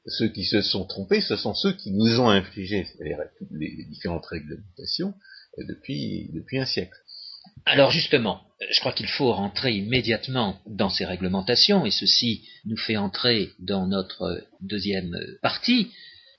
ceux 0.08 0.30
qui 0.30 0.44
se 0.44 0.62
sont 0.62 0.86
trompés, 0.86 1.22
ce 1.22 1.36
sont 1.36 1.54
ceux 1.54 1.74
qui 1.74 1.92
nous 1.92 2.20
ont 2.20 2.30
infligé 2.30 2.88
les, 3.52 3.86
différentes 3.86 4.26
réglementations 4.26 5.14
depuis, 5.58 6.30
depuis 6.34 6.60
un 6.60 6.66
siècle. 6.66 6.98
Alors 7.66 7.92
justement, 7.92 8.42
je 8.72 8.80
crois 8.80 8.94
qu'il 8.94 9.08
faut 9.08 9.32
rentrer 9.32 9.74
immédiatement 9.74 10.60
dans 10.66 10.90
ces 10.90 11.06
réglementations, 11.06 11.86
et 11.86 11.92
ceci 11.92 12.48
nous 12.66 12.78
fait 12.78 12.98
entrer 12.98 13.52
dans 13.60 13.88
notre 13.88 14.44
deuxième 14.62 15.18
partie. 15.42 15.92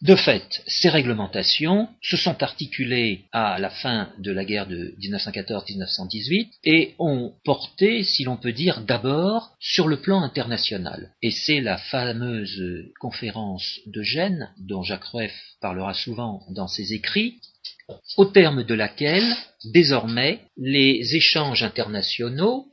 De 0.02 0.16
fait, 0.16 0.64
ces 0.66 0.88
réglementations 0.88 1.88
se 2.02 2.16
sont 2.16 2.42
articulées 2.42 3.20
à 3.30 3.60
la 3.60 3.70
fin 3.70 4.08
de 4.18 4.32
la 4.32 4.44
guerre 4.44 4.66
de 4.66 4.96
1914-1918 5.00 6.48
et 6.64 6.96
ont 6.98 7.32
porté, 7.44 8.02
si 8.02 8.24
l'on 8.24 8.36
peut 8.36 8.52
dire, 8.52 8.80
d'abord 8.80 9.52
sur 9.60 9.86
le 9.86 10.00
plan 10.00 10.20
international. 10.22 11.12
Et 11.22 11.30
c'est 11.30 11.60
la 11.60 11.78
fameuse 11.78 12.90
conférence 12.98 13.78
de 13.86 14.02
Gênes, 14.02 14.50
dont 14.58 14.82
Jacques 14.82 15.04
Rueff 15.04 15.34
parlera 15.60 15.94
souvent 15.94 16.42
dans 16.50 16.66
ses 16.66 16.94
écrits, 16.94 17.36
au 18.16 18.24
terme 18.24 18.64
de 18.64 18.74
laquelle, 18.74 19.36
désormais, 19.66 20.40
les 20.56 21.14
échanges 21.14 21.62
internationaux 21.62 22.66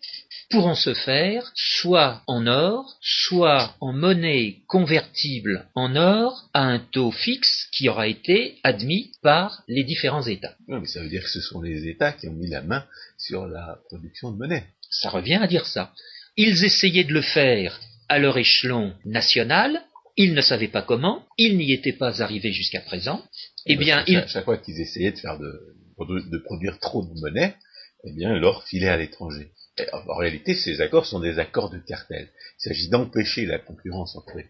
pourront 0.49 0.75
se 0.75 0.93
faire 0.93 1.51
soit 1.55 2.23
en 2.27 2.47
or, 2.47 2.97
soit 3.01 3.75
en 3.79 3.93
monnaie 3.93 4.57
convertible 4.67 5.67
en 5.75 5.95
or 5.95 6.49
à 6.53 6.63
un 6.63 6.79
taux 6.79 7.11
fixe 7.11 7.67
qui 7.71 7.87
aura 7.87 8.07
été 8.07 8.57
admis 8.63 9.11
par 9.21 9.63
les 9.67 9.83
différents 9.83 10.25
États. 10.25 10.55
Non, 10.67 10.79
mais 10.81 10.87
ça 10.87 11.01
veut 11.01 11.09
dire 11.09 11.23
que 11.23 11.29
ce 11.29 11.41
sont 11.41 11.61
les 11.61 11.87
États 11.87 12.13
qui 12.13 12.27
ont 12.27 12.33
mis 12.33 12.49
la 12.49 12.61
main 12.61 12.85
sur 13.17 13.45
la 13.45 13.79
production 13.87 14.31
de 14.31 14.37
monnaie. 14.37 14.65
Ça 14.89 15.09
revient 15.09 15.39
à 15.41 15.47
dire 15.47 15.67
ça. 15.67 15.93
Ils 16.35 16.63
essayaient 16.63 17.03
de 17.03 17.13
le 17.13 17.21
faire 17.21 17.79
à 18.07 18.17
leur 18.17 18.37
échelon 18.37 18.93
national, 19.05 19.83
ils 20.17 20.33
ne 20.33 20.41
savaient 20.41 20.67
pas 20.67 20.81
comment, 20.81 21.25
ils 21.37 21.57
n'y 21.57 21.71
étaient 21.71 21.93
pas 21.93 22.21
arrivés 22.21 22.51
jusqu'à 22.51 22.81
présent. 22.81 23.23
Eh 23.67 23.75
bien, 23.75 24.03
chaque, 24.05 24.27
chaque 24.27 24.45
fois 24.45 24.57
qu'ils 24.57 24.81
essayaient 24.81 25.11
de 25.11 25.19
faire 25.19 25.37
de, 25.37 25.61
de 25.99 26.37
produire 26.39 26.79
trop 26.79 27.05
de 27.05 27.19
monnaie, 27.19 27.55
eh 28.03 28.11
bien, 28.13 28.33
l'or 28.37 28.63
filait 28.63 28.89
à 28.89 28.97
l'étranger. 28.97 29.51
En 29.93 30.15
réalité, 30.15 30.55
ces 30.55 30.81
accords 30.81 31.05
sont 31.05 31.19
des 31.19 31.39
accords 31.39 31.69
de 31.69 31.79
cartel. 31.79 32.29
Il 32.59 32.69
s'agit 32.69 32.89
d'empêcher 32.89 33.45
la 33.45 33.59
concurrence 33.59 34.15
entre 34.15 34.37
les, 34.37 34.45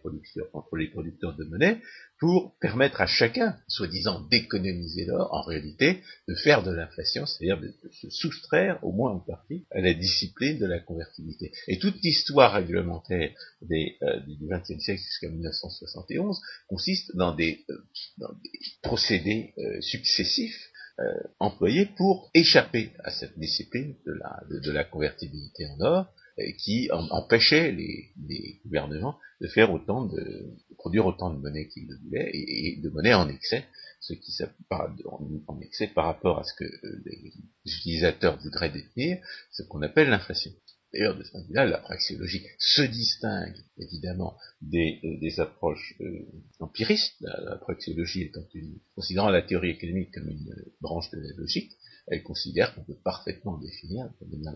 entre 0.53 0.75
les 0.75 0.87
producteurs 0.87 1.35
de 1.35 1.43
monnaie 1.43 1.79
pour 2.19 2.57
permettre 2.59 2.99
à 2.99 3.07
chacun, 3.07 3.57
soi-disant 3.67 4.21
d'économiser 4.29 5.05
l'or, 5.05 5.29
en 5.33 5.41
réalité, 5.41 6.01
de 6.27 6.35
faire 6.35 6.63
de 6.63 6.71
l'inflation, 6.71 7.25
c'est-à-dire 7.25 7.59
de, 7.59 7.73
se 7.91 8.09
soustraire, 8.09 8.77
au 8.83 8.91
moins 8.91 9.11
en 9.11 9.19
partie, 9.19 9.65
à 9.71 9.79
la 9.79 9.93
discipline 9.93 10.59
de 10.59 10.65
la 10.65 10.79
convertibilité. 10.79 11.53
Et 11.67 11.79
toute 11.79 11.95
l'histoire 12.03 12.53
réglementaire 12.53 13.31
euh, 13.63 14.19
du 14.27 14.47
XXe 14.47 14.83
siècle 14.83 15.01
jusqu'à 15.01 15.29
1971 15.29 16.41
consiste 16.67 17.15
dans 17.15 17.33
des, 17.33 17.63
euh, 17.69 17.77
dans 18.17 18.33
des 18.33 18.59
procédés 18.81 19.53
euh, 19.57 19.79
successifs 19.79 20.68
euh, 20.99 21.23
employés 21.39 21.85
pour 21.85 22.29
échapper 22.33 22.91
à 23.05 23.11
cette 23.11 23.39
discipline 23.39 23.95
de 24.05 24.71
la, 24.71 24.83
convertibilité 24.83 25.65
en 25.67 25.79
or 25.79 26.05
euh, 26.39 26.43
qui 26.57 26.89
empêchait 26.91 27.71
les, 27.71 28.59
gouvernements 28.65 29.17
de 29.39 29.47
faire 29.47 29.71
autant 29.71 30.03
de, 30.05 30.57
produire 30.77 31.05
autant 31.05 31.33
de 31.33 31.39
monnaie 31.39 31.69
qu'ils 31.69 31.87
le 31.87 31.95
voulaient 32.03 32.29
et, 32.33 32.81
de 32.83 32.89
monnaie 32.89 33.13
en 33.13 33.29
excès, 33.29 33.63
ce 34.01 34.11
qui 34.13 34.35
en 34.71 35.61
excès 35.61 35.87
par 35.87 36.05
rapport 36.05 36.39
à 36.39 36.43
ce 36.43 36.53
que 36.53 36.65
euh, 36.65 37.01
les 37.05 37.31
utilisateurs 37.65 38.37
voudraient 38.37 38.71
détenir, 38.71 39.19
ce 39.51 39.63
qu'on 39.63 39.81
appelle 39.81 40.09
l'inflation. 40.09 40.51
D'ailleurs, 40.93 41.15
de 41.15 41.23
ce 41.23 41.31
point 41.31 41.41
de 41.41 41.47
vue-là, 41.47 41.65
la 41.65 41.77
praxéologie 41.77 42.43
se 42.57 42.81
distingue 42.81 43.55
évidemment 43.77 44.35
des, 44.61 44.99
euh, 45.03 45.41
approches 45.41 45.95
euh, 46.01 46.25
empiristes, 46.59 47.15
la, 47.21 47.39
la, 47.41 47.57
praxéologie 47.57 48.23
étant 48.23 48.43
une, 48.55 48.79
considérant 48.95 49.29
la 49.29 49.43
théorie 49.43 49.69
économique 49.69 50.11
comme 50.13 50.29
une 50.29 50.51
euh, 50.51 50.73
branche 50.81 51.11
de 51.11 51.19
la 51.19 51.31
logique, 51.37 51.71
elle 52.07 52.23
considère 52.23 52.73
qu'on 52.73 52.83
peut 52.83 52.97
parfaitement 53.03 53.57
définir 53.57 54.09
de 54.19 54.35
manière 54.35 54.55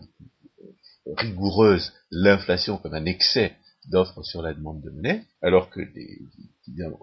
rigoureuse 1.06 1.92
l'inflation 2.10 2.78
comme 2.78 2.94
un 2.94 3.04
excès 3.04 3.54
d'offres 3.86 4.22
sur 4.22 4.42
la 4.42 4.54
demande 4.54 4.82
de 4.82 4.90
monnaie, 4.90 5.24
alors 5.42 5.70
que 5.70 5.80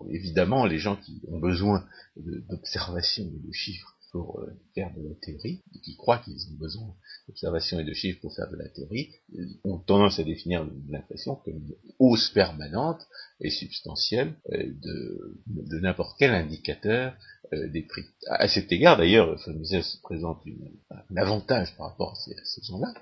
évidemment 0.10 0.66
les 0.66 0.80
gens 0.80 0.98
qui 0.98 1.22
ont 1.28 1.40
besoin 1.40 1.86
d'observation 2.18 3.24
et 3.24 3.48
de 3.48 3.52
chiffres 3.54 3.96
pour 4.12 4.40
euh, 4.40 4.52
faire 4.76 4.92
de 4.94 5.08
la 5.08 5.16
théorie, 5.16 5.64
qui 5.84 5.96
croient 5.96 6.20
qu'ils 6.20 6.48
ont 6.50 6.58
besoin 6.60 6.94
d'observation 7.28 7.80
et 7.80 7.84
de 7.84 7.94
chiffres 7.94 8.20
pour 8.22 8.36
faire 8.36 8.50
de 8.50 8.58
la 8.58 8.68
théorie, 8.70 9.10
euh, 9.38 9.46
ont 9.64 9.80
tendance 9.80 10.20
à 10.20 10.24
définir 10.24 10.68
l'impression 10.90 11.36
comme 11.36 11.56
une 11.56 11.76
hausse 12.00 12.30
permanente 12.30 13.08
et 13.40 13.50
substantielle 13.50 14.34
euh, 14.52 14.74
de, 15.48 15.80
n'importe 15.80 16.18
quel 16.20 16.32
indicateur 16.32 17.16
des 17.52 17.82
prix. 17.82 18.06
À, 18.28 18.48
cet 18.48 18.72
égard, 18.72 18.98
d'ailleurs, 18.98 19.38
se 19.40 20.02
présente 20.04 20.42
un 20.90 21.18
avantage 21.18 21.76
par 21.76 21.90
rapport 21.90 22.12
à 22.12 22.16
ces, 22.16 22.36
ces 22.46 22.62
gens-là. 22.64 22.94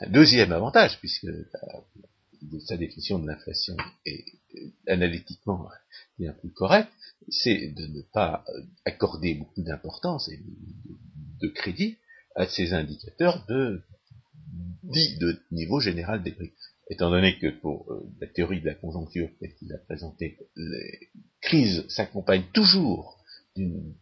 Un 0.00 0.10
deuxième 0.10 0.52
avantage, 0.52 1.00
puisque 1.00 1.26
sa 2.66 2.76
définition 2.76 3.18
de 3.18 3.26
l'inflation 3.26 3.76
est 4.06 4.24
analytiquement 4.86 5.68
bien 6.18 6.32
plus 6.32 6.50
correcte, 6.50 6.90
c'est 7.28 7.68
de 7.68 7.86
ne 7.86 8.02
pas 8.02 8.44
accorder 8.84 9.34
beaucoup 9.34 9.62
d'importance 9.62 10.28
et 10.28 10.40
de, 11.40 11.48
crédit 11.48 11.96
à 12.34 12.46
ces 12.46 12.72
indicateurs 12.72 13.44
de 13.48 13.82
de 15.20 15.38
niveau 15.50 15.80
général 15.80 16.22
des 16.22 16.32
prix. 16.32 16.52
Étant 16.88 17.10
donné 17.10 17.38
que 17.38 17.48
pour 17.60 17.92
euh, 17.92 18.08
la 18.20 18.26
théorie 18.26 18.60
de 18.60 18.66
la 18.66 18.74
conjoncture 18.74 19.28
telle 19.38 19.54
qu'il 19.56 19.72
a 19.74 19.78
présenté, 19.78 20.38
les 20.56 21.10
crises 21.42 21.86
s'accompagnent 21.88 22.50
toujours 22.54 23.22
d'une 23.54 23.94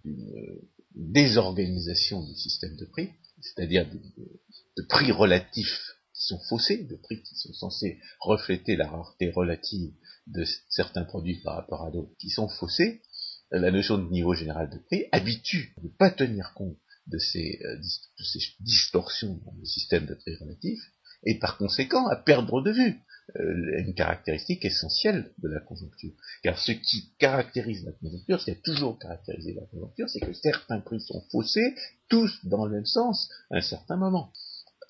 désorganisation 0.94 2.24
du 2.24 2.34
système 2.36 2.76
de 2.76 2.84
prix, 2.84 3.10
c'est-à-dire 3.40 3.88
de 3.90 4.82
prix 4.88 5.10
relatifs 5.10 5.95
sont 6.26 6.40
faussés, 6.40 6.84
de 6.84 6.96
prix 6.96 7.22
qui 7.22 7.34
sont 7.36 7.52
censés 7.52 7.98
refléter 8.20 8.76
la 8.76 8.88
rareté 8.88 9.30
relative 9.30 9.92
de 10.26 10.44
certains 10.68 11.04
produits 11.04 11.40
par 11.42 11.56
rapport 11.56 11.84
à 11.84 11.90
d'autres, 11.90 12.14
qui 12.18 12.30
sont 12.30 12.48
faussés, 12.48 13.02
la 13.50 13.70
notion 13.70 13.98
de 13.98 14.10
niveau 14.10 14.34
général 14.34 14.70
de 14.70 14.78
prix 14.78 15.04
habitue 15.12 15.74
à 15.78 15.82
ne 15.82 15.88
pas 15.88 16.10
tenir 16.10 16.52
compte 16.54 16.76
de 17.06 17.18
ces, 17.18 17.60
euh, 17.64 17.76
de 17.76 18.24
ces 18.24 18.40
distorsions 18.60 19.40
dans 19.44 19.54
le 19.58 19.64
système 19.64 20.06
de 20.06 20.14
prix 20.14 20.34
relatif, 20.36 20.80
et 21.24 21.38
par 21.38 21.56
conséquent 21.58 22.06
à 22.08 22.16
perdre 22.16 22.60
de 22.62 22.72
vue 22.72 23.00
euh, 23.36 23.78
une 23.78 23.94
caractéristique 23.94 24.64
essentielle 24.64 25.32
de 25.38 25.48
la 25.48 25.60
conjoncture. 25.60 26.12
Car 26.42 26.58
ce 26.58 26.72
qui 26.72 27.12
caractérise 27.18 27.84
la 27.84 27.92
conjoncture, 27.92 28.40
ce 28.40 28.46
qui 28.46 28.50
a 28.50 28.62
toujours 28.62 28.98
caractérisé 28.98 29.54
la 29.54 29.66
conjoncture, 29.66 30.08
c'est 30.08 30.20
que 30.20 30.32
certains 30.32 30.80
prix 30.80 31.00
sont 31.00 31.24
faussés, 31.30 31.74
tous 32.08 32.44
dans 32.44 32.66
le 32.66 32.72
même 32.72 32.86
sens, 32.86 33.28
à 33.50 33.56
un 33.56 33.62
certain 33.62 33.96
moment 33.96 34.32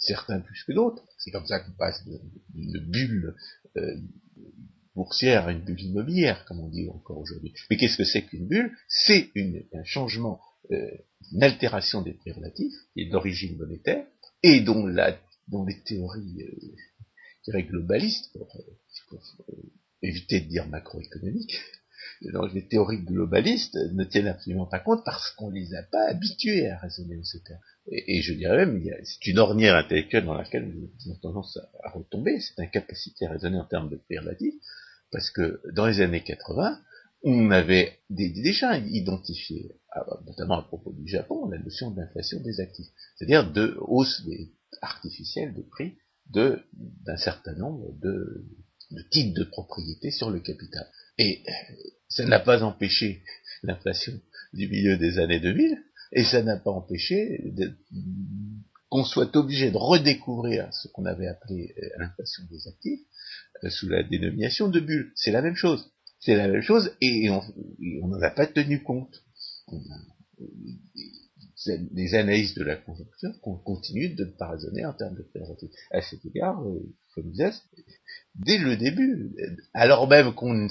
certains 0.06 0.40
plus 0.40 0.62
que 0.64 0.72
d'autres. 0.72 1.02
C'est 1.18 1.30
comme 1.30 1.46
ça 1.46 1.60
qu'on 1.60 1.72
passe 1.72 2.04
d'une 2.54 2.78
bulle 2.90 3.34
euh, 3.76 3.96
boursière 4.94 5.46
à 5.46 5.52
une 5.52 5.64
bulle 5.64 5.82
immobilière, 5.82 6.44
comme 6.46 6.60
on 6.60 6.68
dit 6.68 6.88
encore 6.88 7.18
aujourd'hui. 7.18 7.52
Mais 7.70 7.76
qu'est-ce 7.76 7.98
que 7.98 8.04
c'est 8.04 8.22
qu'une 8.22 8.48
bulle? 8.48 8.72
C'est 8.88 9.30
un 9.74 9.84
changement, 9.84 10.40
euh, 10.70 10.90
une 11.32 11.42
altération 11.42 12.02
des 12.02 12.14
prix 12.14 12.32
relatifs, 12.32 12.74
qui 12.94 13.02
est 13.02 13.10
d'origine 13.10 13.56
monétaire, 13.56 14.06
et 14.42 14.60
dont, 14.60 14.86
les 14.86 15.82
théories 15.84 16.42
euh, 16.42 17.62
globalistes, 17.62 18.32
pour, 18.32 18.48
pour 19.08 19.22
éviter 20.02 20.40
de 20.40 20.48
dire 20.48 20.66
macroéconomiques, 20.68 21.58
donc 22.22 22.52
les 22.52 22.66
théories 22.66 23.02
globalistes 23.02 23.78
ne 23.92 24.04
tiennent 24.04 24.28
absolument 24.28 24.66
pas 24.66 24.78
compte 24.78 25.04
parce 25.04 25.30
qu'on 25.32 25.50
les 25.50 25.74
a 25.74 25.82
pas 25.82 26.08
habitués 26.08 26.68
à 26.68 26.78
raisonner 26.78 27.16
en 27.18 27.24
ces 27.24 27.42
termes. 27.42 27.60
Et, 27.88 28.22
je 28.22 28.32
dirais 28.32 28.66
même, 28.66 28.82
c'est 29.04 29.26
une 29.26 29.38
ornière 29.38 29.76
intellectuelle 29.76 30.24
dans 30.24 30.34
laquelle 30.34 30.68
nous 30.68 30.90
avons 31.06 31.20
tendance 31.20 31.58
à, 31.84 31.90
retomber, 31.90 32.40
cette 32.40 32.58
incapacité 32.58 33.26
à 33.26 33.30
raisonner 33.30 33.58
en 33.58 33.64
termes 33.64 33.90
de 33.90 33.96
prix 33.96 34.18
relatifs, 34.18 34.54
parce 35.12 35.30
que 35.30 35.60
dans 35.72 35.86
les 35.86 36.00
années 36.00 36.24
80, 36.24 36.80
on 37.22 37.50
avait 37.50 37.98
déjà 38.10 38.78
identifié, 38.78 39.72
notamment 40.26 40.58
à 40.58 40.62
propos 40.62 40.92
du 40.92 41.06
Japon, 41.06 41.48
la 41.48 41.58
notion 41.58 41.90
d'inflation 41.90 42.40
des 42.40 42.60
actifs, 42.60 42.88
c'est-à-dire 43.16 43.50
de 43.52 43.76
hausse 43.80 44.22
artificielle 44.82 45.54
des 45.54 45.64
prix 45.64 45.96
d'un 46.28 47.16
certain 47.16 47.54
nombre 47.54 47.92
de, 48.00 48.44
de 48.90 49.02
types 49.10 49.34
de 49.34 49.44
propriétés 49.44 50.10
sur 50.10 50.30
le 50.30 50.40
capital. 50.40 50.86
Et 51.18 51.42
ça 52.08 52.24
n'a 52.24 52.40
pas 52.40 52.62
empêché 52.62 53.22
l'inflation 53.62 54.12
du 54.52 54.68
milieu 54.68 54.96
des 54.96 55.18
années 55.18 55.40
2000, 55.40 55.82
et 56.12 56.24
ça 56.24 56.42
n'a 56.42 56.56
pas 56.56 56.70
empêché 56.70 57.42
qu'on 58.88 59.04
soit 59.04 59.34
obligé 59.36 59.70
de 59.70 59.76
redécouvrir 59.76 60.72
ce 60.72 60.88
qu'on 60.88 61.04
avait 61.06 61.26
appelé 61.26 61.74
euh, 61.78 61.88
l'inflation 61.98 62.44
des 62.50 62.68
actifs 62.68 63.00
euh, 63.64 63.70
sous 63.70 63.88
la 63.88 64.02
dénomination 64.02 64.68
de 64.68 64.80
bulle. 64.80 65.12
C'est 65.16 65.32
la 65.32 65.42
même 65.42 65.56
chose. 65.56 65.90
C'est 66.20 66.36
la 66.36 66.48
même 66.48 66.62
chose 66.62 66.92
et 67.00 67.28
on 67.30 68.08
n'en 68.08 68.22
a 68.22 68.30
pas 68.30 68.46
tenu 68.46 68.82
compte. 68.82 69.22
Des 71.66 72.14
analyses 72.14 72.54
de 72.54 72.62
la 72.62 72.76
conjoncture 72.76 73.40
qu'on 73.40 73.56
continue 73.56 74.10
de 74.14 74.24
ne 74.24 74.30
pas 74.30 74.50
raisonner 74.50 74.84
en 74.86 74.92
termes 74.92 75.16
de 75.16 75.22
préservatifs. 75.22 75.72
À 75.90 76.00
cet 76.00 76.24
égard, 76.24 76.62
euh, 76.62 76.94
comme 77.12 77.30
disais, 77.30 77.50
dès 78.38 78.58
le 78.58 78.76
début, 78.76 79.34
alors 79.72 80.08
même 80.08 80.34
qu'on 80.34 80.54
ne 80.54 80.68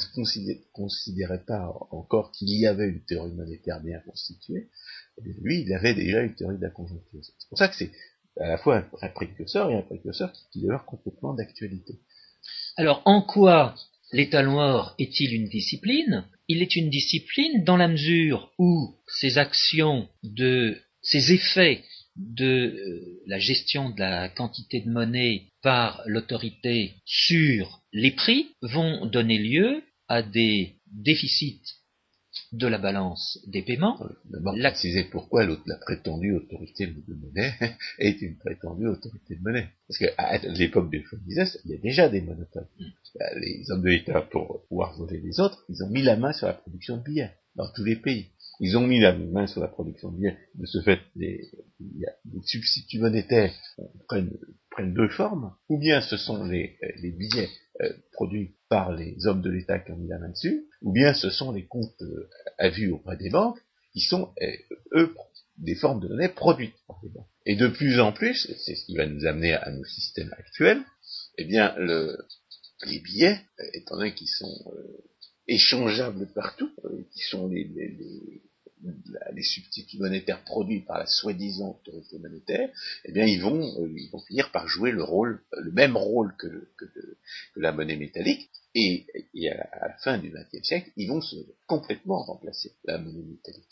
considérait 0.73 1.43
pas 1.45 1.73
encore 1.91 2.31
qu'il 2.31 2.49
y 2.49 2.67
avait 2.67 2.87
une 2.87 3.01
théorie 3.01 3.33
monétaire 3.33 3.81
bien 3.81 3.99
constituée, 3.99 4.69
eh 5.17 5.33
lui, 5.41 5.61
il 5.61 5.73
avait 5.73 5.93
déjà 5.93 6.21
une 6.21 6.35
théorie 6.35 6.57
de 6.57 6.63
la 6.63 6.69
conjoncture. 6.69 7.21
C'est 7.23 7.49
pour 7.49 7.57
ça 7.57 7.67
que 7.67 7.75
c'est 7.75 7.91
à 8.39 8.47
la 8.47 8.57
fois 8.57 8.85
un 9.01 9.09
précurseur 9.09 9.71
et 9.71 9.75
un 9.75 9.81
précurseur 9.81 10.31
qui, 10.33 10.41
qui 10.51 10.61
demeure 10.61 10.85
complètement 10.85 11.33
d'actualité. 11.33 11.99
Alors, 12.75 13.01
en 13.05 13.21
quoi 13.21 13.75
l'état 14.11 14.43
noir 14.43 14.95
est-il 14.99 15.33
une 15.33 15.47
discipline? 15.47 16.25
Il 16.47 16.61
est 16.61 16.75
une 16.75 16.89
discipline 16.89 17.63
dans 17.63 17.77
la 17.77 17.87
mesure 17.87 18.51
où 18.59 18.95
ses 19.07 19.37
actions 19.37 20.07
de 20.23 20.77
ses 21.01 21.31
effets 21.31 21.83
de 22.15 22.45
euh, 22.45 23.21
la 23.27 23.39
gestion 23.39 23.89
de 23.89 23.99
la 23.99 24.29
quantité 24.29 24.81
de 24.81 24.89
monnaie 24.89 25.43
par 25.61 26.01
l'autorité 26.05 26.93
sur 27.05 27.81
les 27.91 28.11
prix 28.11 28.47
vont 28.61 29.05
donner 29.05 29.37
lieu 29.37 29.83
à 30.07 30.21
des 30.21 30.75
déficits 30.87 31.61
de 32.51 32.67
la 32.67 32.77
balance 32.77 33.39
des 33.47 33.61
paiements. 33.61 33.99
D'abord, 34.25 34.55
la... 34.55 34.71
préciser 34.71 35.05
pourquoi 35.05 35.45
la 35.45 35.77
prétendue 35.77 36.33
autorité 36.33 36.87
de 36.87 37.13
monnaie 37.13 37.53
est 37.99 38.21
une 38.21 38.37
prétendue 38.37 38.87
autorité 38.87 39.35
de 39.35 39.41
monnaie. 39.41 39.67
Parce 39.87 39.97
qu'à 39.97 40.37
l'époque 40.49 40.89
des 40.89 41.03
Mises, 41.25 41.59
il 41.65 41.71
y 41.71 41.73
a 41.75 41.77
déjà 41.77 42.09
des 42.09 42.21
monopoles. 42.21 42.67
Mm. 42.79 42.85
Les 43.39 43.71
hommes 43.71 43.81
de 43.81 43.89
l'État, 43.89 44.21
pour 44.21 44.65
pouvoir 44.67 44.97
voler 44.97 45.19
les 45.19 45.39
autres, 45.39 45.63
ils 45.69 45.83
ont 45.83 45.89
mis 45.89 46.01
la 46.01 46.17
main 46.17 46.33
sur 46.33 46.47
la 46.47 46.53
production 46.53 46.97
de 46.97 47.03
billets 47.03 47.31
dans 47.55 47.71
tous 47.73 47.83
les 47.83 47.95
pays. 47.95 48.27
Ils 48.59 48.77
ont 48.77 48.87
mis 48.87 48.99
la 48.99 49.13
main 49.13 49.47
sur 49.47 49.61
la 49.61 49.67
production 49.67 50.11
de 50.11 50.17
billets. 50.17 50.37
De 50.55 50.65
ce 50.65 50.81
fait, 50.81 50.99
les, 51.15 51.49
substituts 52.43 52.99
monétaires 52.99 53.53
prennent, 54.07 54.37
prennent, 54.69 54.93
deux 54.93 55.09
formes. 55.09 55.53
Ou 55.69 55.77
bien 55.77 56.01
ce 56.01 56.17
sont 56.17 56.43
les, 56.45 56.77
les 57.01 57.11
billets 57.11 57.49
euh, 57.81 57.91
produits 58.13 58.55
par 58.69 58.93
les 58.93 59.25
hommes 59.25 59.41
de 59.41 59.49
l'État 59.49 59.79
qui 59.79 59.91
ont 59.91 59.97
mis 59.97 60.07
la 60.07 60.19
main 60.19 60.29
dessus, 60.29 60.65
ou 60.81 60.93
bien 60.93 61.13
ce 61.13 61.29
sont 61.29 61.51
les 61.51 61.65
comptes 61.65 62.01
euh, 62.01 62.29
à 62.57 62.69
vue 62.69 62.91
auprès 62.91 63.17
des 63.17 63.29
banques 63.29 63.59
qui 63.93 63.99
sont, 63.99 64.33
euh, 64.41 64.51
eux, 64.93 65.15
des 65.57 65.75
formes 65.75 65.99
de 65.99 66.07
données 66.07 66.29
produites 66.29 66.75
par 66.87 66.99
les 67.03 67.09
banques. 67.09 67.27
Et 67.45 67.55
de 67.55 67.67
plus 67.67 67.99
en 67.99 68.13
plus, 68.13 68.49
c'est 68.65 68.75
ce 68.75 68.85
qui 68.85 68.95
va 68.95 69.05
nous 69.05 69.25
amener 69.25 69.53
à 69.53 69.71
nos 69.71 69.83
systèmes 69.83 70.33
actuels, 70.37 70.81
eh 71.37 71.43
bien, 71.43 71.75
le, 71.77 72.17
les 72.87 72.99
billets, 72.99 73.39
étant 73.73 73.97
donné 73.97 74.13
qu'ils 74.13 74.29
sont 74.29 74.71
échangeables 75.47 76.27
partout, 76.33 76.71
qui 77.11 77.19
sont 77.21 77.47
les, 77.47 77.69
les 79.33 79.43
substituts 79.43 79.97
monétaires 79.97 80.43
produits 80.43 80.81
par 80.81 80.99
la 80.99 81.07
soi-disant 81.07 81.79
autorité 81.81 82.19
monétaire, 82.19 82.69
eh 83.05 83.11
bien 83.11 83.25
ils 83.25 83.41
vont, 83.41 83.61
euh, 83.79 83.93
ils 83.95 84.09
vont 84.11 84.19
finir 84.19 84.51
par 84.51 84.67
jouer 84.67 84.91
le 84.91 85.03
rôle, 85.03 85.41
le 85.57 85.71
même 85.71 85.97
rôle 85.97 86.35
que, 86.37 86.67
que, 86.77 86.85
la 87.55 87.71
monnaie 87.71 87.95
métallique, 87.95 88.49
et, 88.73 89.05
à, 89.49 89.87
la 89.87 89.97
fin 90.03 90.17
du 90.17 90.29
XXe 90.29 90.67
siècle, 90.67 90.91
ils 90.97 91.07
vont 91.07 91.21
se 91.21 91.35
complètement 91.65 92.23
remplacer 92.23 92.73
la 92.83 92.97
monnaie 92.97 93.23
métallique. 93.23 93.63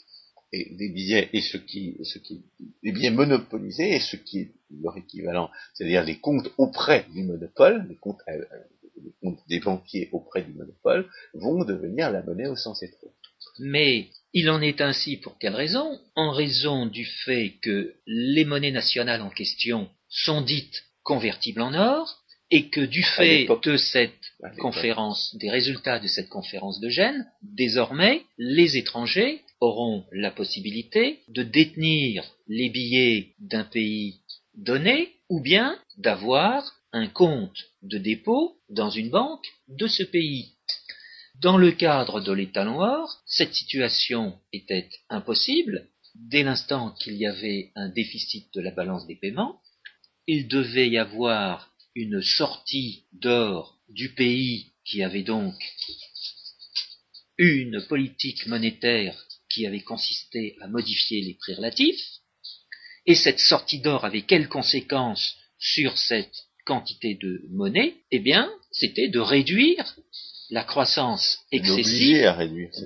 Et 0.53 0.75
les 0.77 0.89
billets 0.89 1.29
et 1.33 1.41
ce 1.41 1.57
qui, 1.57 1.97
ce 2.03 2.19
qui, 2.19 2.43
les 2.83 2.91
billets 2.91 3.09
monopolisés 3.09 3.95
et 3.95 3.99
ce 3.99 4.15
qui 4.15 4.39
est 4.39 4.51
leur 4.81 4.95
équivalent, 4.97 5.49
c'est-à-dire 5.73 6.03
les 6.03 6.19
comptes 6.19 6.49
auprès 6.57 7.05
du 7.11 7.23
monopole, 7.23 7.87
les 7.89 7.95
comptes, 7.95 8.21
euh, 8.29 8.45
les 9.01 9.13
comptes 9.21 9.39
des 9.47 9.59
banquiers 9.59 10.09
auprès 10.11 10.43
du 10.43 10.53
monopole, 10.53 11.09
vont 11.33 11.63
devenir 11.63 12.11
la 12.11 12.23
monnaie 12.23 12.47
au 12.47 12.55
sens 12.55 12.83
étroit. 12.83 13.11
Mais 13.59 14.07
il 14.33 14.49
en 14.49 14.61
est 14.61 14.81
ainsi 14.81 15.17
pour 15.17 15.37
quelle 15.37 15.55
raison? 15.55 15.99
En 16.15 16.31
raison 16.31 16.85
du 16.85 17.05
fait 17.05 17.55
que 17.61 17.95
les 18.07 18.45
monnaies 18.45 18.71
nationales 18.71 19.21
en 19.21 19.29
question 19.29 19.89
sont 20.09 20.41
dites 20.41 20.83
convertibles 21.03 21.61
en 21.61 21.73
or, 21.73 22.19
et 22.51 22.69
que 22.69 22.81
du 22.81 23.01
fait 23.01 23.47
de 23.47 23.77
cette 23.77 24.11
conférence, 24.59 25.35
des 25.39 25.49
résultats 25.49 25.99
de 25.99 26.07
cette 26.07 26.29
conférence 26.29 26.79
de 26.79 26.87
Gênes, 26.87 27.25
désormais, 27.41 28.21
les 28.37 28.77
étrangers 28.77 29.41
auront 29.59 30.05
la 30.11 30.29
possibilité 30.29 31.21
de 31.29 31.41
détenir 31.41 32.23
les 32.47 32.69
billets 32.69 33.29
d'un 33.39 33.63
pays 33.63 34.19
donné, 34.53 35.09
ou 35.29 35.41
bien 35.41 35.79
d'avoir 35.97 36.75
un 36.93 37.07
compte 37.07 37.65
de 37.81 37.97
dépôt 37.97 38.57
dans 38.69 38.91
une 38.91 39.09
banque 39.09 39.45
de 39.67 39.87
ce 39.87 40.03
pays. 40.03 40.53
Dans 41.41 41.57
le 41.57 41.71
cadre 41.71 42.21
de 42.21 42.31
l'État 42.31 42.63
noir, 42.63 43.23
cette 43.25 43.55
situation 43.55 44.39
était 44.53 44.89
impossible. 45.09 45.89
Dès 46.15 46.43
l'instant 46.43 46.91
qu'il 46.91 47.15
y 47.15 47.25
avait 47.25 47.71
un 47.75 47.89
déficit 47.89 48.53
de 48.53 48.61
la 48.61 48.69
balance 48.69 49.07
des 49.07 49.15
paiements, 49.15 49.59
il 50.27 50.47
devait 50.47 50.87
y 50.87 50.99
avoir 50.99 51.73
une 51.95 52.21
sortie 52.21 53.05
d'or 53.11 53.79
du 53.89 54.13
pays 54.13 54.73
qui 54.85 55.01
avait 55.03 55.23
donc 55.23 55.55
une 57.37 57.83
politique 57.87 58.45
monétaire 58.45 59.25
qui 59.49 59.65
avait 59.65 59.81
consisté 59.81 60.55
à 60.61 60.67
modifier 60.67 61.21
les 61.21 61.33
prix 61.33 61.55
relatifs, 61.55 62.19
et 63.05 63.15
cette 63.15 63.39
sortie 63.39 63.79
d'or 63.79 64.05
avait 64.05 64.21
quelles 64.21 64.49
conséquences 64.49 65.35
sur 65.57 65.97
cette 65.97 66.47
quantité 66.65 67.15
de 67.15 67.41
monnaie 67.49 67.95
Eh 68.11 68.19
bien, 68.19 68.49
c'était 68.71 69.09
de 69.09 69.19
réduire 69.19 69.95
la 70.49 70.63
croissance 70.63 71.39
excessive, 71.51 72.35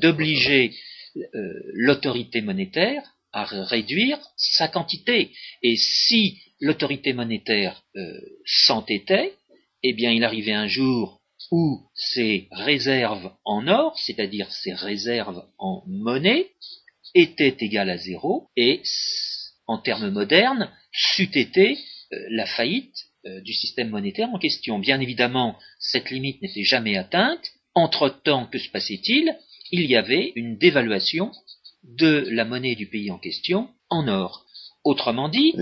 d'obliger 0.02 0.74
euh, 1.18 1.54
l'autorité 1.74 2.42
monétaire 2.42 3.04
à 3.34 3.44
réduire 3.44 4.20
sa 4.36 4.68
quantité. 4.68 5.32
Et 5.62 5.76
si 5.76 6.40
l'autorité 6.60 7.14
monétaire 7.14 7.84
euh, 7.96 8.20
s'entêtait, 8.46 9.34
eh 9.84 9.94
bien 9.94 10.12
il 10.12 10.24
arrivait 10.24 10.54
un 10.54 10.68
jour 10.68 11.22
où 11.52 11.82
ses 11.94 12.48
réserves 12.52 13.32
en 13.46 13.68
or, 13.68 13.98
c'est-à-dire 14.00 14.52
ses 14.52 14.74
réserves 14.74 15.46
en 15.58 15.84
monnaie, 15.88 16.48
étaient 17.14 17.56
égales 17.60 17.90
à 17.90 17.98
zéro, 17.98 18.48
et 18.56 18.82
en 19.66 19.78
termes 19.78 20.10
modernes, 20.10 20.70
c'eût 20.92 21.32
été 21.34 21.78
euh, 22.14 22.18
la 22.30 22.46
faillite 22.46 23.07
du 23.44 23.54
système 23.54 23.90
monétaire 23.90 24.30
en 24.34 24.40
question. 24.40 24.80
Bien 24.80 25.00
évidemment, 25.00 25.58
cette 25.80 26.10
limite 26.10 26.42
n'était 26.42 26.64
jamais 26.64 26.98
atteinte. 26.98 27.52
Entre-temps, 27.76 28.48
que 28.48 28.58
se 28.58 28.70
passait-il? 28.70 29.36
Il 29.72 29.86
y 29.86 29.96
avait 29.96 30.32
une 30.36 30.58
dévaluation 30.58 31.32
de 31.84 32.28
la 32.32 32.46
monnaie 32.46 32.76
du 32.76 32.88
pays 32.88 33.12
en 33.12 33.18
question 33.18 33.70
en 33.90 34.08
or. 34.08 34.46
Autrement 34.84 35.30
dit... 35.30 35.54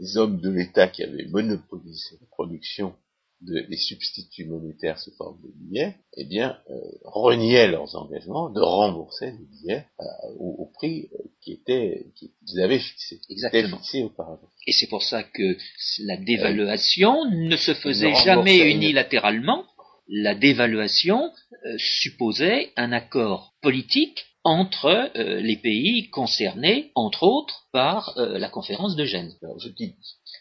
Les 0.00 0.16
hommes 0.16 0.40
de 0.40 0.50
l'État 0.50 0.86
qui 0.86 1.02
avaient 1.02 1.26
monopolisé 1.26 2.16
la 2.20 2.26
production 2.30 2.94
des 3.40 3.76
substituts 3.76 4.46
monétaires 4.46 4.98
sous 4.98 5.12
forme 5.12 5.38
de 5.42 5.48
billets, 5.54 5.94
eh 6.16 6.24
bien, 6.24 6.58
euh, 6.70 6.74
reniaient 7.04 7.68
leurs 7.68 7.94
engagements 7.94 8.50
de 8.50 8.60
rembourser 8.60 9.30
les 9.30 9.46
billets 9.46 9.86
euh, 10.00 10.04
au, 10.38 10.70
prix 10.74 11.08
euh, 11.12 11.22
qui 11.40 11.52
était 11.52 12.06
qu'ils 12.16 12.60
avaient 12.60 12.80
fixé, 12.80 13.20
Exactement. 13.30 13.78
fixé 13.78 14.02
auparavant. 14.02 14.48
Et 14.66 14.72
c'est 14.72 14.88
pour 14.88 15.04
ça 15.04 15.22
que 15.22 15.56
la 16.00 16.16
dévaluation 16.16 17.24
ne 17.30 17.56
se 17.56 17.74
faisait 17.74 18.14
jamais 18.24 18.58
unilatéralement. 18.72 19.64
La 20.08 20.34
dévaluation 20.34 21.30
supposait 21.76 22.72
un 22.76 22.92
accord 22.92 23.54
politique 23.60 24.24
entre 24.42 25.10
les 25.14 25.56
pays 25.56 26.08
concernés, 26.08 26.92
entre 26.94 27.24
autres, 27.24 27.66
par 27.72 28.14
la 28.16 28.48
conférence 28.48 28.96
de 28.96 29.04
Gênes. 29.04 29.34
Alors, 29.42 29.58
je 29.58 29.68
dis 29.68 29.94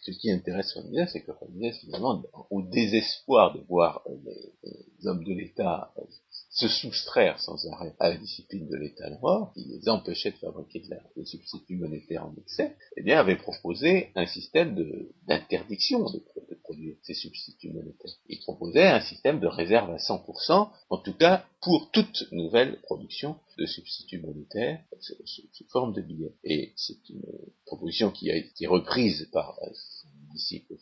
ce 0.07 0.19
qui 0.19 0.31
intéresse 0.31 0.73
Ramirez, 0.73 1.07
c'est 1.11 1.21
que 1.21 1.31
Ramirez, 1.31 1.73
finalement, 1.73 2.23
au 2.49 2.61
désespoir 2.61 3.53
de 3.53 3.61
voir 3.67 4.03
euh, 4.07 4.15
les, 4.23 5.07
hommes 5.07 5.23
de 5.23 5.33
l'État 5.33 5.93
euh, 5.97 6.01
se 6.49 6.67
soustraire 6.67 7.39
sans 7.39 7.67
arrêt 7.67 7.93
à 7.99 8.09
la 8.09 8.17
discipline 8.17 8.67
de 8.69 8.77
l'État 8.77 9.09
noir, 9.09 9.51
qui 9.53 9.65
les 9.65 9.89
empêchait 9.89 10.31
de 10.31 10.37
fabriquer 10.37 10.79
de 10.79 10.89
la, 10.91 11.01
des 11.15 11.25
substituts 11.25 11.75
monétaires 11.75 12.25
en 12.25 12.33
excès, 12.37 12.75
eh 12.95 13.03
bien, 13.03 13.19
avait 13.19 13.35
proposé 13.35 14.11
un 14.15 14.25
système 14.25 14.75
d'interdiction 15.27 16.05
de, 16.05 16.23
produire 16.63 16.95
ces 17.03 17.13
substituts 17.13 17.71
monétaires. 17.71 18.11
Il 18.27 18.39
proposait 18.39 18.87
un 18.87 18.99
système 19.01 19.39
de 19.39 19.47
réserve 19.47 19.89
à 19.89 19.97
100%, 19.97 20.69
en 20.89 20.97
tout 20.97 21.13
cas 21.13 21.45
pour 21.61 21.91
toute 21.91 22.29
nouvelle 22.31 22.81
production 22.81 23.37
de 23.57 23.65
substituts 23.65 24.19
monétaires 24.19 24.81
sous 24.99 25.65
forme 25.69 25.93
de 25.93 26.01
billets. 26.01 26.35
Et 26.43 26.73
c'est 26.75 27.09
une 27.09 27.23
proposition 27.65 28.11
qui 28.11 28.29
a 28.31 28.35
été 28.35 28.67
reprise 28.67 29.29
par 29.31 29.57
euh, 30.38 30.73
disciple 30.73 30.76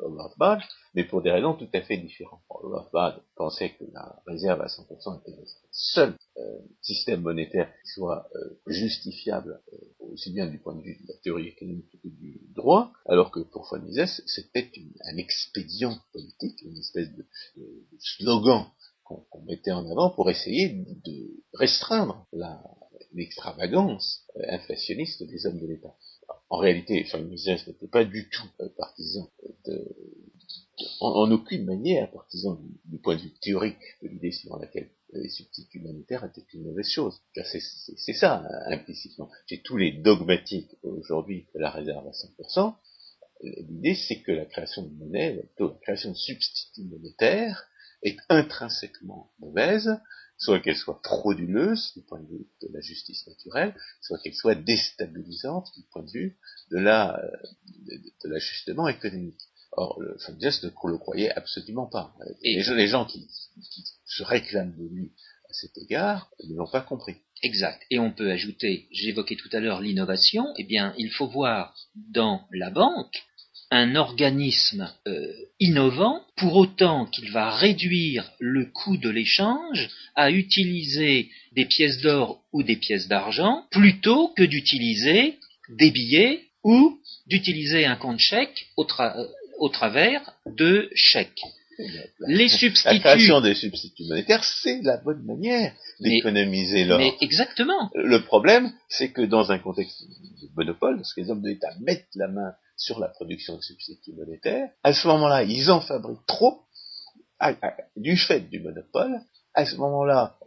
Howard 0.00 0.34
Bad, 0.38 0.60
mais 0.94 1.04
pour 1.04 1.22
des 1.22 1.30
raisons 1.30 1.54
tout 1.54 1.68
à 1.72 1.80
fait 1.80 1.96
différentes. 1.96 2.40
Bad 2.92 3.22
pensait 3.36 3.70
que 3.70 3.84
la 3.92 4.22
réserve 4.26 4.60
à 4.60 4.66
100% 4.66 5.20
était 5.20 5.36
le 5.36 5.44
seul 5.70 6.14
euh, 6.36 6.58
système 6.82 7.22
monétaire 7.22 7.68
qui 7.82 7.90
soit 7.92 8.28
euh, 8.34 8.60
justifiable 8.66 9.60
aussi 10.00 10.32
bien 10.32 10.46
du 10.46 10.58
point 10.58 10.74
de 10.74 10.82
vue 10.82 10.98
de 11.02 11.08
la 11.08 11.18
théorie 11.22 11.48
économique 11.48 11.90
que 12.02 12.08
du 12.08 12.40
droit, 12.54 12.92
alors 13.06 13.30
que 13.30 13.40
pour 13.40 13.68
von 13.70 13.80
Mises, 13.80 14.22
c'était 14.26 14.70
un 15.04 15.16
expédient 15.16 15.98
politique, 16.12 16.62
une 16.62 16.78
espèce 16.78 17.10
de 17.14 17.26
slogan 17.98 18.66
qu'on 19.04 19.42
mettait 19.46 19.70
en 19.70 19.90
avant 19.90 20.10
pour 20.10 20.30
essayer 20.30 20.84
de 21.04 21.42
restreindre 21.54 22.26
l'extravagance 23.12 24.24
euh, 24.36 24.42
inflationniste 24.50 25.22
des 25.22 25.46
hommes 25.46 25.60
de 25.60 25.66
l'État. 25.66 25.94
En 26.50 26.58
réalité, 26.58 27.06
Mises 27.28 27.46
n'était 27.66 27.88
pas 27.88 28.04
du 28.04 28.28
tout 28.30 28.48
euh, 28.60 28.68
partisan 28.76 29.30
de, 29.66 29.96
en, 31.00 31.30
aucune 31.30 31.64
manière 31.64 32.10
partisan 32.10 32.58
du, 32.84 32.98
point 32.98 33.16
de 33.16 33.22
vue 33.22 33.32
théorique 33.40 33.76
de 34.02 34.08
l'idée 34.08 34.32
suivant 34.32 34.58
laquelle 34.58 34.88
les 35.12 35.28
substituts 35.28 35.80
monétaires 35.80 36.24
étaient 36.24 36.46
une 36.54 36.64
mauvaise 36.64 36.88
chose. 36.88 37.20
C'est 37.44 38.12
ça, 38.12 38.46
implicitement. 38.66 39.30
Chez 39.46 39.62
tous 39.62 39.76
les 39.76 39.92
dogmatiques 39.92 40.76
aujourd'hui 40.82 41.46
de 41.54 41.60
la 41.60 41.70
réserve 41.70 42.06
à 42.06 42.10
100%, 42.10 42.74
l'idée 43.42 43.94
c'est 43.94 44.20
que 44.20 44.32
la 44.32 44.44
création 44.44 44.82
de 44.82 44.90
monnaie, 44.94 45.34
la 45.58 45.68
création 45.82 46.10
de 46.10 46.16
substituts 46.16 46.84
monétaires, 46.84 47.68
est 48.02 48.16
intrinsèquement 48.28 49.32
mauvaise 49.40 49.90
soit 50.38 50.60
qu'elle 50.60 50.76
soit 50.76 51.00
frauduleuse 51.04 51.92
du 51.94 52.02
point 52.02 52.20
de 52.20 52.28
vue 52.28 52.46
de 52.62 52.68
la 52.72 52.80
justice 52.80 53.26
naturelle, 53.26 53.74
soit 54.00 54.18
qu'elle 54.18 54.34
soit 54.34 54.54
déstabilisante 54.54 55.70
du 55.76 55.82
point 55.90 56.04
de 56.04 56.10
vue 56.10 56.38
de 56.70 56.78
la 56.78 57.20
de, 57.86 58.28
l'ajustement 58.28 58.88
économique. 58.88 59.40
Or, 59.72 60.00
le 60.00 60.16
Fondias 60.18 60.60
ne 60.62 60.68
le 60.68 60.98
croyait 60.98 61.30
absolument 61.32 61.86
pas. 61.86 62.14
Et 62.42 62.56
les, 62.56 62.88
gens, 62.88 63.04
qui, 63.04 63.28
qui, 63.70 63.84
se 64.06 64.22
réclament 64.22 64.74
de 64.76 64.88
lui 64.88 65.12
à 65.48 65.52
cet 65.52 65.76
égard 65.76 66.30
ne 66.42 66.56
l'ont 66.56 66.70
pas 66.70 66.80
compris. 66.80 67.16
Exact. 67.42 67.84
Et 67.90 67.98
on 67.98 68.12
peut 68.12 68.30
ajouter, 68.30 68.88
j'évoquais 68.90 69.36
tout 69.36 69.50
à 69.52 69.60
l'heure 69.60 69.80
l'innovation, 69.80 70.46
eh 70.56 70.64
bien, 70.64 70.94
il 70.98 71.10
faut 71.10 71.28
voir 71.28 71.76
dans 71.94 72.48
la 72.52 72.70
banque 72.70 73.27
un 73.70 73.96
organisme 73.96 74.90
euh, 75.06 75.32
innovant 75.60 76.22
pour 76.36 76.56
autant 76.56 77.06
qu'il 77.06 77.30
va 77.30 77.50
réduire 77.50 78.30
le 78.38 78.66
coût 78.66 78.96
de 78.96 79.10
l'échange 79.10 79.90
à 80.14 80.30
utiliser 80.30 81.28
des 81.52 81.66
pièces 81.66 82.00
d'or 82.00 82.40
ou 82.52 82.62
des 82.62 82.76
pièces 82.76 83.08
d'argent 83.08 83.64
plutôt 83.70 84.28
que 84.28 84.42
d'utiliser 84.42 85.38
des 85.68 85.90
billets 85.90 86.44
ou 86.64 86.98
d'utiliser 87.26 87.84
un 87.84 87.96
compte 87.96 88.20
chèque 88.20 88.68
au, 88.76 88.86
au 89.58 89.68
travers 89.68 90.32
de 90.46 90.90
chèques. 90.94 91.42
Les 92.26 92.48
substituts. 92.48 92.94
La 92.94 92.98
création 92.98 93.40
des 93.40 93.54
substituts 93.54 94.04
monétaires, 94.08 94.42
c'est 94.42 94.82
la 94.82 94.96
bonne 94.96 95.22
manière 95.24 95.72
d'économiser 96.00 96.84
l'or. 96.84 96.98
Mais 96.98 97.14
exactement. 97.20 97.90
Le 97.94 98.24
problème, 98.24 98.72
c'est 98.88 99.12
que 99.12 99.22
dans 99.22 99.52
un 99.52 99.58
contexte 99.58 100.02
de 100.02 100.48
monopole, 100.56 100.96
parce 100.96 101.14
que 101.14 101.20
les 101.20 101.30
hommes 101.30 101.42
de 101.42 101.50
l'État 101.50 101.70
mettent 101.80 102.08
la 102.16 102.26
main 102.26 102.52
sur 102.78 102.98
la 103.00 103.08
production 103.08 103.56
de 103.56 103.62
substituts 103.62 104.14
monétaires, 104.14 104.70
à 104.82 104.94
ce 104.94 105.06
moment-là, 105.08 105.42
ils 105.42 105.70
en 105.70 105.80
fabriquent 105.80 106.26
trop, 106.26 106.62
du 107.96 108.16
fait 108.16 108.40
du 108.48 108.60
monopole. 108.60 109.20
À 109.54 109.66
ce 109.66 109.76
moment-là, 109.76 110.38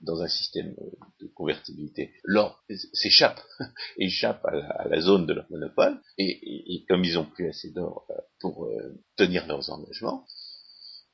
dans 0.00 0.22
un 0.22 0.28
système 0.28 0.74
de 1.20 1.26
convertibilité, 1.28 2.12
l'or 2.24 2.62
s'échappe, 2.92 3.40
échappe 3.98 4.44
à 4.46 4.88
la, 4.88 5.00
zone 5.00 5.26
de 5.26 5.34
leur 5.34 5.50
monopole, 5.50 6.00
et, 6.16 6.84
comme 6.88 7.04
ils 7.04 7.18
ont 7.18 7.24
plus 7.24 7.48
assez 7.48 7.70
d'or 7.70 8.06
euh, 8.10 8.14
pour 8.40 8.66
euh, 8.66 8.94
tenir 9.16 9.46
leurs 9.46 9.70
engagements, 9.70 10.24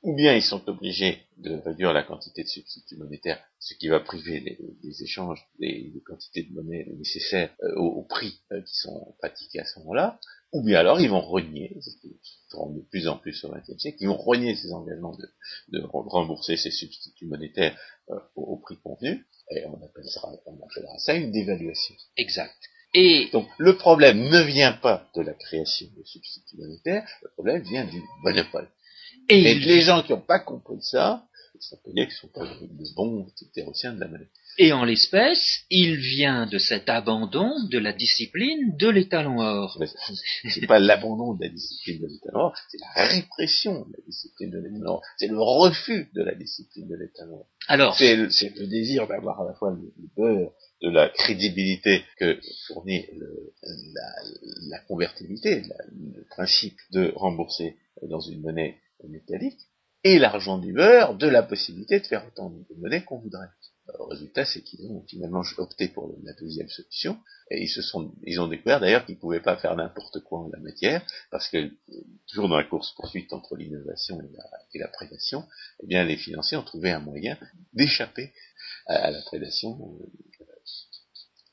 ou 0.05 0.15
bien 0.15 0.35
ils 0.35 0.43
sont 0.43 0.61
obligés 0.69 1.17
de 1.37 1.55
réduire 1.65 1.91
la 1.91 2.03
quantité 2.03 2.43
de 2.43 2.47
substituts 2.47 2.95
monétaires, 2.95 3.43
ce 3.59 3.73
qui 3.73 3.87
va 3.87 3.99
priver 3.99 4.39
les, 4.83 5.03
échanges 5.03 5.43
des, 5.59 5.91
quantités 6.05 6.43
de 6.43 6.53
monnaie 6.53 6.85
nécessaires 6.95 7.49
euh, 7.63 7.75
au, 7.75 8.03
prix 8.03 8.39
euh, 8.51 8.61
qui 8.61 8.75
sont 8.75 9.15
pratiqués 9.17 9.59
à 9.59 9.65
ce 9.65 9.79
moment-là, 9.79 10.19
ou 10.53 10.63
bien 10.63 10.79
alors 10.79 11.01
ils 11.01 11.09
vont 11.09 11.21
renier, 11.21 11.75
ce 11.81 11.89
qui 11.99 12.15
de 12.53 12.81
plus 12.89 13.07
en 13.07 13.17
plus 13.17 13.43
au 13.43 13.51
XXe 13.51 13.77
siècle, 13.79 13.97
ils 13.99 14.07
vont 14.07 14.15
renier 14.15 14.55
ces 14.55 14.71
engagements 14.71 15.17
de, 15.71 15.81
rembourser 15.81 16.55
ces 16.55 16.71
substituts 16.71 17.25
monétaires 17.25 17.75
euh, 18.11 18.19
au, 18.35 18.57
prix 18.57 18.77
convenu, 18.77 19.25
et 19.51 19.65
on 19.65 19.83
appellera, 19.83 20.33
on 20.45 20.63
appellera 20.63 20.97
ça 20.99 21.15
une 21.15 21.31
dévaluation. 21.31 21.95
Exact. 22.15 22.55
Et 22.93 23.27
donc 23.33 23.47
le 23.57 23.75
problème 23.75 24.29
ne 24.29 24.41
vient 24.43 24.71
pas 24.71 25.09
de 25.15 25.21
la 25.21 25.33
création 25.33 25.87
de 25.97 26.03
substituts 26.03 26.57
monétaires, 26.57 27.09
le 27.23 27.29
problème 27.31 27.63
vient 27.63 27.85
du 27.85 28.01
monopole. 28.23 28.69
Et, 29.29 29.55
les 29.55 29.81
gens 29.81 30.03
qui 30.03 30.11
n'ont 30.11 30.21
pas 30.21 30.39
compris 30.39 30.81
ça, 30.81 31.25
ça 31.59 31.77
peut 31.83 31.91
dire 31.93 32.07
qu'ils 32.07 32.17
sont 32.17 32.27
pas 32.27 32.45
de 32.45 32.95
bons 32.95 33.27
théoriciens 33.53 33.93
de 33.93 33.99
la 33.99 34.07
monnaie. 34.07 34.29
Et 34.57 34.71
en 34.71 34.85
l'espèce, 34.85 35.65
il 35.69 35.97
vient 35.97 36.45
de 36.45 36.57
cet 36.57 36.87
abandon 36.87 37.51
de 37.69 37.77
la 37.77 37.91
discipline 37.91 38.77
de 38.77 38.87
l'étalon 38.87 39.39
or. 39.39 39.77
C'est 40.49 40.65
pas 40.65 40.79
l'abandon 40.79 41.33
de 41.33 41.43
la 41.43 41.49
discipline 41.49 42.01
de 42.01 42.07
l'étalon 42.07 42.39
or, 42.39 42.55
c'est 42.69 42.77
la 42.77 43.05
répression 43.05 43.85
de 43.85 43.93
la 43.97 44.03
discipline 44.05 44.51
de 44.51 44.59
l'étalon 44.59 44.91
or. 44.91 45.01
C'est 45.17 45.27
le 45.27 45.41
refus 45.41 46.09
de 46.13 46.23
la 46.23 46.35
discipline 46.35 46.87
de 46.87 46.95
l'étalon 46.95 47.39
or. 47.39 47.47
Alors, 47.67 47.97
c'est 47.97 48.15
le, 48.15 48.67
désir 48.67 49.07
d'avoir 49.07 49.41
à 49.41 49.45
la 49.45 49.53
fois 49.55 49.71
le, 49.71 49.91
beurre 50.15 50.51
de 50.81 50.89
la 50.89 51.09
crédibilité 51.09 52.03
que 52.17 52.39
fournit 52.67 53.05
la, 53.63 54.09
la, 54.69 54.79
convertibilité, 54.87 55.63
le 55.91 56.23
principe 56.29 56.77
de 56.91 57.11
rembourser 57.15 57.75
dans 58.03 58.21
une 58.21 58.41
monnaie 58.41 58.77
métallique, 59.07 59.59
et 60.03 60.19
l'argent 60.19 60.59
du 60.59 60.71
beurre 60.71 61.15
de 61.15 61.27
la 61.27 61.41
possibilité 61.41 61.99
de 61.99 62.05
faire 62.05 62.25
autant 62.27 62.51
de 62.51 62.63
monnaie 62.77 63.03
qu'on 63.03 63.17
voudrait. 63.17 63.49
Le 63.87 64.03
résultat, 64.03 64.45
c'est 64.45 64.61
qu'ils 64.61 64.85
ont 64.87 65.03
finalement 65.07 65.43
opté 65.57 65.87
pour 65.87 66.15
la 66.23 66.33
deuxième 66.33 66.69
solution, 66.69 67.19
et 67.51 67.67
ils 68.23 68.39
ont 68.39 68.47
découvert 68.47 68.79
d'ailleurs 68.79 69.05
qu'ils 69.05 69.15
ne 69.15 69.19
pouvaient 69.19 69.41
pas 69.41 69.57
faire 69.57 69.75
n'importe 69.75 70.21
quoi 70.21 70.39
en 70.39 70.49
la 70.49 70.59
matière, 70.59 71.05
parce 71.29 71.47
que 71.49 71.71
toujours 72.27 72.49
dans 72.49 72.57
la 72.57 72.63
course 72.63 72.93
poursuite 72.95 73.31
entre 73.31 73.55
l'innovation 73.55 74.19
et 74.73 74.79
la, 74.79 74.87
prédation, 74.87 75.47
eh 75.83 75.87
bien 75.87 76.03
les 76.03 76.17
financiers 76.17 76.57
ont 76.57 76.63
trouvé 76.63 76.91
un 76.91 76.99
moyen 76.99 77.37
d'échapper 77.73 78.33
à, 78.87 79.11
la 79.11 79.21
prédation 79.21 79.79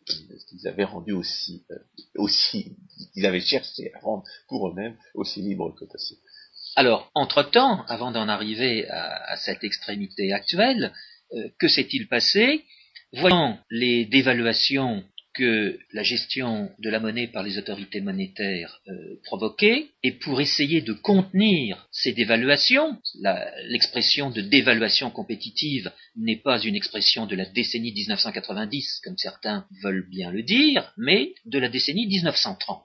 euh, 0.09 0.37
qu'ils 0.49 0.67
avaient 0.69 0.85
rendu 0.85 1.13
aussi, 1.13 1.65
euh, 1.71 2.27
ils 3.15 3.27
avaient 3.27 3.41
cherché 3.41 3.93
à 3.95 4.01
rendre 4.01 4.25
pour 4.49 4.69
eux-mêmes 4.69 4.97
aussi 5.15 5.43
libre 5.43 5.75
que 5.75 5.85
possible. 5.85 6.21
Alors, 6.75 7.11
entre-temps, 7.15 7.85
avant 7.87 8.11
d'en 8.11 8.29
arriver 8.29 8.89
à, 8.89 9.37
cette 9.37 9.63
extrémité 9.63 10.33
actuelle, 10.33 10.93
euh, 11.35 11.49
que 11.59 11.69
s'est-il 11.69 12.09
passé? 12.09 12.65
Voyant 13.13 13.59
les 13.71 14.07
dévaluations 14.07 15.05
que 15.35 15.79
la 15.93 16.03
gestion 16.03 16.71
de 16.79 16.91
la 16.91 17.01
monnaie 17.01 17.27
par 17.27 17.43
les 17.43 17.59
autorités 17.59 18.01
monétaires 18.01 18.81
euh, 18.89 18.93
provoquait, 19.25 19.89
et 20.03 20.13
pour 20.13 20.41
essayer 20.41 20.81
de 20.81 20.93
contenir 20.93 21.89
ces 21.91 22.13
dévaluations, 22.13 22.99
l'expression 23.69 24.31
de 24.31 24.41
dévaluation 24.43 25.11
compétitive 25.11 25.91
n'est 26.17 26.37
pas 26.37 26.61
une 26.61 26.77
expression 26.77 27.27
de 27.27 27.37
la 27.37 27.47
décennie 27.47 27.93
1990, 27.93 29.01
comme 29.05 29.17
certains 29.17 29.67
veulent 29.83 30.09
bien 30.09 30.31
le 30.31 30.43
dire, 30.43 30.93
mais 30.97 31.35
de 31.47 31.59
la 31.59 31.69
décennie 31.69 32.07
1930. 32.07 32.83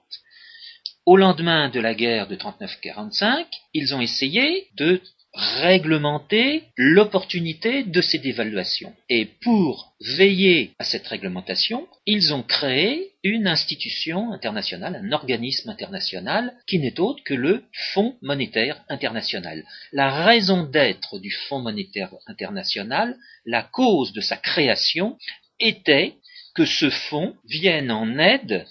Au 1.10 1.16
lendemain 1.16 1.70
de 1.70 1.80
la 1.80 1.94
guerre 1.94 2.26
de 2.26 2.36
39-45, 2.36 3.46
ils 3.72 3.94
ont 3.94 4.00
essayé 4.02 4.66
de 4.76 5.00
réglementer 5.32 6.64
l'opportunité 6.76 7.82
de 7.82 8.02
ces 8.02 8.18
dévaluations. 8.18 8.94
Et 9.08 9.24
pour 9.24 9.94
veiller 10.02 10.72
à 10.78 10.84
cette 10.84 11.06
réglementation, 11.06 11.88
ils 12.04 12.34
ont 12.34 12.42
créé 12.42 13.12
une 13.24 13.46
institution 13.46 14.34
internationale, 14.34 15.00
un 15.02 15.12
organisme 15.12 15.70
international 15.70 16.52
qui 16.66 16.78
n'est 16.78 17.00
autre 17.00 17.24
que 17.24 17.32
le 17.32 17.64
Fonds 17.94 18.16
monétaire 18.20 18.84
international. 18.90 19.64
La 19.92 20.10
raison 20.10 20.64
d'être 20.64 21.18
du 21.18 21.30
Fonds 21.30 21.62
monétaire 21.62 22.12
international, 22.26 23.16
la 23.46 23.62
cause 23.62 24.12
de 24.12 24.20
sa 24.20 24.36
création, 24.36 25.16
était 25.58 26.16
que 26.54 26.64
ce 26.66 26.90
fonds 26.90 27.34
vienne 27.44 27.92
en 27.92 28.18
aide 28.18 28.66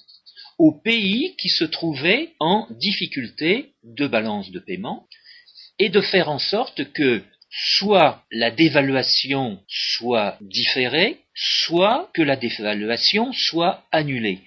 aux 0.57 0.71
pays 0.71 1.35
qui 1.37 1.49
se 1.49 1.63
trouvaient 1.63 2.33
en 2.39 2.67
difficulté 2.71 3.71
de 3.83 4.07
balance 4.07 4.51
de 4.51 4.59
paiement 4.59 5.07
et 5.79 5.89
de 5.89 6.01
faire 6.01 6.29
en 6.29 6.39
sorte 6.39 6.91
que 6.93 7.23
soit 7.49 8.23
la 8.31 8.51
dévaluation 8.51 9.59
soit 9.67 10.37
différée, 10.41 11.17
soit 11.33 12.09
que 12.13 12.21
la 12.21 12.35
dévaluation 12.35 13.31
soit 13.33 13.85
annulée. 13.91 14.39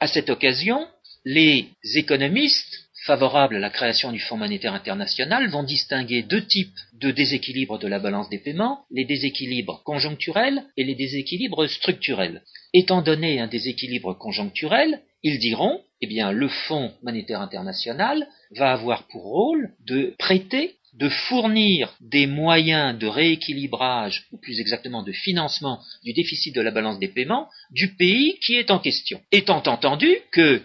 À 0.00 0.06
cette 0.06 0.30
occasion, 0.30 0.86
les 1.24 1.68
économistes 1.94 2.86
favorables 3.06 3.56
à 3.56 3.60
la 3.60 3.70
création 3.70 4.12
du 4.12 4.18
Fonds 4.18 4.36
monétaire 4.36 4.74
international 4.74 5.48
vont 5.48 5.62
distinguer 5.62 6.22
deux 6.22 6.44
types 6.44 6.76
de 6.94 7.10
déséquilibres 7.10 7.78
de 7.78 7.86
la 7.86 8.00
balance 8.00 8.28
des 8.28 8.38
paiements, 8.38 8.84
les 8.90 9.04
déséquilibres 9.04 9.82
conjoncturels 9.84 10.64
et 10.76 10.84
les 10.84 10.94
déséquilibres 10.94 11.68
structurels. 11.68 12.42
Étant 12.74 13.02
donné 13.02 13.40
un 13.40 13.46
déséquilibre 13.46 14.14
conjoncturel, 14.14 15.00
ils 15.22 15.38
diront, 15.38 15.80
eh 16.00 16.06
bien, 16.06 16.32
le 16.32 16.48
Fonds 16.48 16.92
monétaire 17.02 17.40
international 17.40 18.26
va 18.50 18.72
avoir 18.72 19.06
pour 19.08 19.22
rôle 19.22 19.70
de 19.86 20.14
prêter, 20.18 20.76
de 20.94 21.08
fournir 21.08 21.94
des 22.00 22.26
moyens 22.26 22.98
de 22.98 23.06
rééquilibrage, 23.06 24.26
ou 24.32 24.38
plus 24.38 24.60
exactement 24.60 25.02
de 25.02 25.12
financement 25.12 25.80
du 26.04 26.12
déficit 26.12 26.54
de 26.54 26.60
la 26.60 26.70
balance 26.70 26.98
des 26.98 27.08
paiements 27.08 27.48
du 27.70 27.94
pays 27.96 28.38
qui 28.44 28.54
est 28.54 28.70
en 28.70 28.78
question. 28.78 29.20
Étant 29.32 29.62
entendu 29.66 30.16
que 30.32 30.62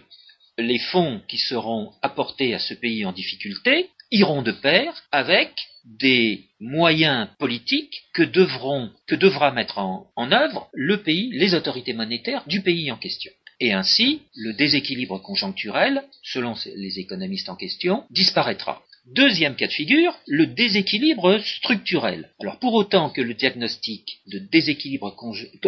les 0.58 0.78
fonds 0.78 1.20
qui 1.28 1.38
seront 1.38 1.92
apportés 2.02 2.54
à 2.54 2.58
ce 2.58 2.74
pays 2.74 3.04
en 3.04 3.12
difficulté 3.12 3.90
iront 4.10 4.42
de 4.42 4.52
pair 4.52 5.02
avec 5.10 5.50
des 5.84 6.44
moyens 6.60 7.28
politiques 7.38 8.02
que, 8.12 8.22
devront, 8.22 8.90
que 9.08 9.16
devra 9.16 9.50
mettre 9.50 9.78
en, 9.78 10.06
en 10.16 10.30
œuvre 10.30 10.68
le 10.72 11.02
pays, 11.02 11.30
les 11.32 11.54
autorités 11.54 11.94
monétaires 11.94 12.44
du 12.46 12.62
pays 12.62 12.92
en 12.92 12.96
question. 12.96 13.32
Et 13.64 13.72
ainsi, 13.72 14.22
le 14.34 14.54
déséquilibre 14.54 15.22
conjoncturel, 15.22 16.02
selon 16.24 16.54
les 16.74 16.98
économistes 16.98 17.48
en 17.48 17.54
question, 17.54 18.02
disparaîtra. 18.10 18.82
Deuxième 19.06 19.54
cas 19.54 19.68
de 19.68 19.72
figure, 19.72 20.18
le 20.26 20.46
déséquilibre 20.46 21.38
structurel. 21.38 22.30
Alors 22.40 22.58
pour 22.58 22.74
autant 22.74 23.10
que 23.10 23.20
le 23.20 23.34
diagnostic 23.34 24.18
de 24.26 24.40
déséquilibre 24.40 25.14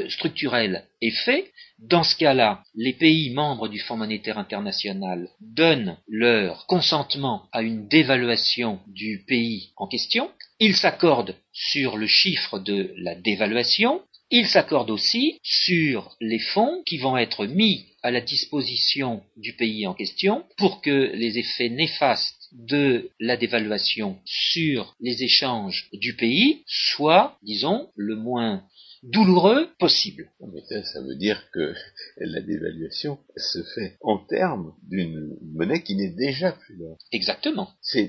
structurel 0.08 0.86
est 1.02 1.16
fait, 1.24 1.52
dans 1.78 2.02
ce 2.02 2.16
cas-là, 2.16 2.64
les 2.74 2.94
pays 2.94 3.30
membres 3.30 3.68
du 3.68 3.78
Fonds 3.78 3.96
monétaire 3.96 4.38
international 4.38 5.28
donnent 5.40 5.96
leur 6.08 6.66
consentement 6.66 7.44
à 7.52 7.62
une 7.62 7.86
dévaluation 7.86 8.80
du 8.88 9.24
pays 9.28 9.70
en 9.76 9.86
question, 9.86 10.32
ils 10.58 10.74
s'accordent 10.74 11.36
sur 11.52 11.96
le 11.96 12.08
chiffre 12.08 12.58
de 12.58 12.92
la 12.96 13.14
dévaluation, 13.14 14.00
ils 14.30 14.46
s'accordent 14.46 14.90
aussi 14.90 15.38
sur 15.42 16.16
les 16.20 16.38
fonds 16.38 16.82
qui 16.86 16.98
vont 16.98 17.16
être 17.16 17.46
mis 17.46 17.86
à 18.02 18.10
la 18.10 18.20
disposition 18.20 19.22
du 19.36 19.54
pays 19.54 19.86
en 19.86 19.94
question 19.94 20.44
pour 20.56 20.80
que 20.82 21.12
les 21.14 21.38
effets 21.38 21.70
néfastes 21.70 22.48
de 22.52 23.10
la 23.18 23.36
dévaluation 23.36 24.18
sur 24.24 24.94
les 25.00 25.22
échanges 25.22 25.88
du 25.92 26.14
pays 26.14 26.62
soient, 26.66 27.38
disons, 27.42 27.88
le 27.96 28.16
moins 28.16 28.64
douloureux 29.04 29.68
possible. 29.78 30.30
Mais 30.52 30.62
ça, 30.68 30.82
ça, 30.82 31.00
veut 31.02 31.16
dire 31.16 31.42
que 31.52 31.74
la 32.16 32.40
dévaluation 32.40 33.18
se 33.36 33.62
fait 33.74 33.96
en 34.00 34.18
termes 34.18 34.74
d'une 34.88 35.36
monnaie 35.54 35.82
qui 35.82 35.94
n'est 35.94 36.14
déjà 36.14 36.52
plus 36.52 36.76
là. 36.76 36.94
Exactement. 37.12 37.68
C'est, 37.82 38.08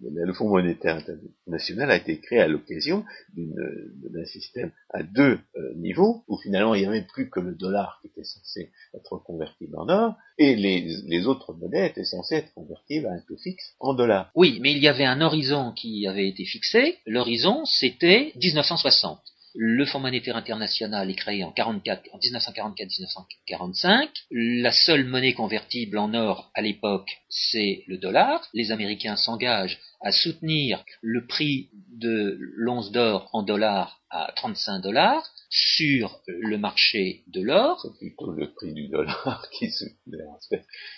le 0.00 0.32
Fonds 0.34 0.48
monétaire 0.48 0.96
international 0.96 1.90
a 1.90 1.96
été 1.96 2.18
créé 2.18 2.40
à 2.40 2.48
l'occasion 2.48 3.04
d'un 3.36 4.24
système 4.26 4.72
à 4.90 5.02
deux 5.02 5.38
euh, 5.56 5.74
niveaux, 5.76 6.24
où 6.28 6.36
finalement 6.38 6.74
il 6.74 6.82
n'y 6.82 6.86
avait 6.86 7.06
plus 7.06 7.30
que 7.30 7.40
le 7.40 7.54
dollar 7.54 7.98
qui 8.02 8.08
était 8.08 8.24
censé 8.24 8.70
être 8.94 9.16
convertible 9.18 9.76
en 9.76 9.88
or, 9.88 10.14
et 10.38 10.56
les, 10.56 10.96
les 11.06 11.26
autres 11.26 11.54
monnaies 11.54 11.88
étaient 11.88 12.04
censées 12.04 12.36
être 12.36 12.52
convertibles 12.54 13.06
à 13.06 13.12
un 13.12 13.20
taux 13.20 13.38
fixe 13.38 13.74
en 13.80 13.94
dollars. 13.94 14.30
Oui, 14.34 14.58
mais 14.60 14.72
il 14.72 14.78
y 14.78 14.88
avait 14.88 15.04
un 15.04 15.20
horizon 15.20 15.72
qui 15.72 16.06
avait 16.06 16.28
été 16.28 16.44
fixé. 16.44 16.98
L'horizon, 17.06 17.64
c'était 17.64 18.32
1960. 18.36 19.20
Le 19.56 19.86
Fonds 19.86 20.00
monétaire 20.00 20.36
international 20.36 21.08
est 21.08 21.14
créé 21.14 21.44
en, 21.44 21.52
1944-1945. 21.52 24.08
La 24.32 24.72
seule 24.72 25.04
monnaie 25.04 25.32
convertible 25.32 25.98
en 25.98 26.12
or 26.12 26.50
à 26.54 26.60
l'époque, 26.60 27.20
c'est 27.28 27.84
le 27.86 27.98
dollar. 27.98 28.44
Les 28.52 28.72
Américains 28.72 29.14
s'engagent 29.14 29.78
à 30.00 30.12
soutenir 30.12 30.84
le 31.02 31.26
prix 31.26 31.70
de 31.92 32.36
l'once 32.56 32.90
d'or 32.92 33.28
en 33.32 33.42
dollars 33.42 34.00
à 34.10 34.32
35 34.36 34.80
dollars 34.80 35.28
sur 35.50 36.20
le 36.26 36.56
marché 36.56 37.22
de 37.28 37.42
l'or. 37.42 37.80
C'est 37.82 37.98
plutôt 37.98 38.30
le 38.30 38.52
prix 38.52 38.72
du 38.72 38.88
dollar 38.88 39.48
qui 39.58 39.70
se 39.70 39.84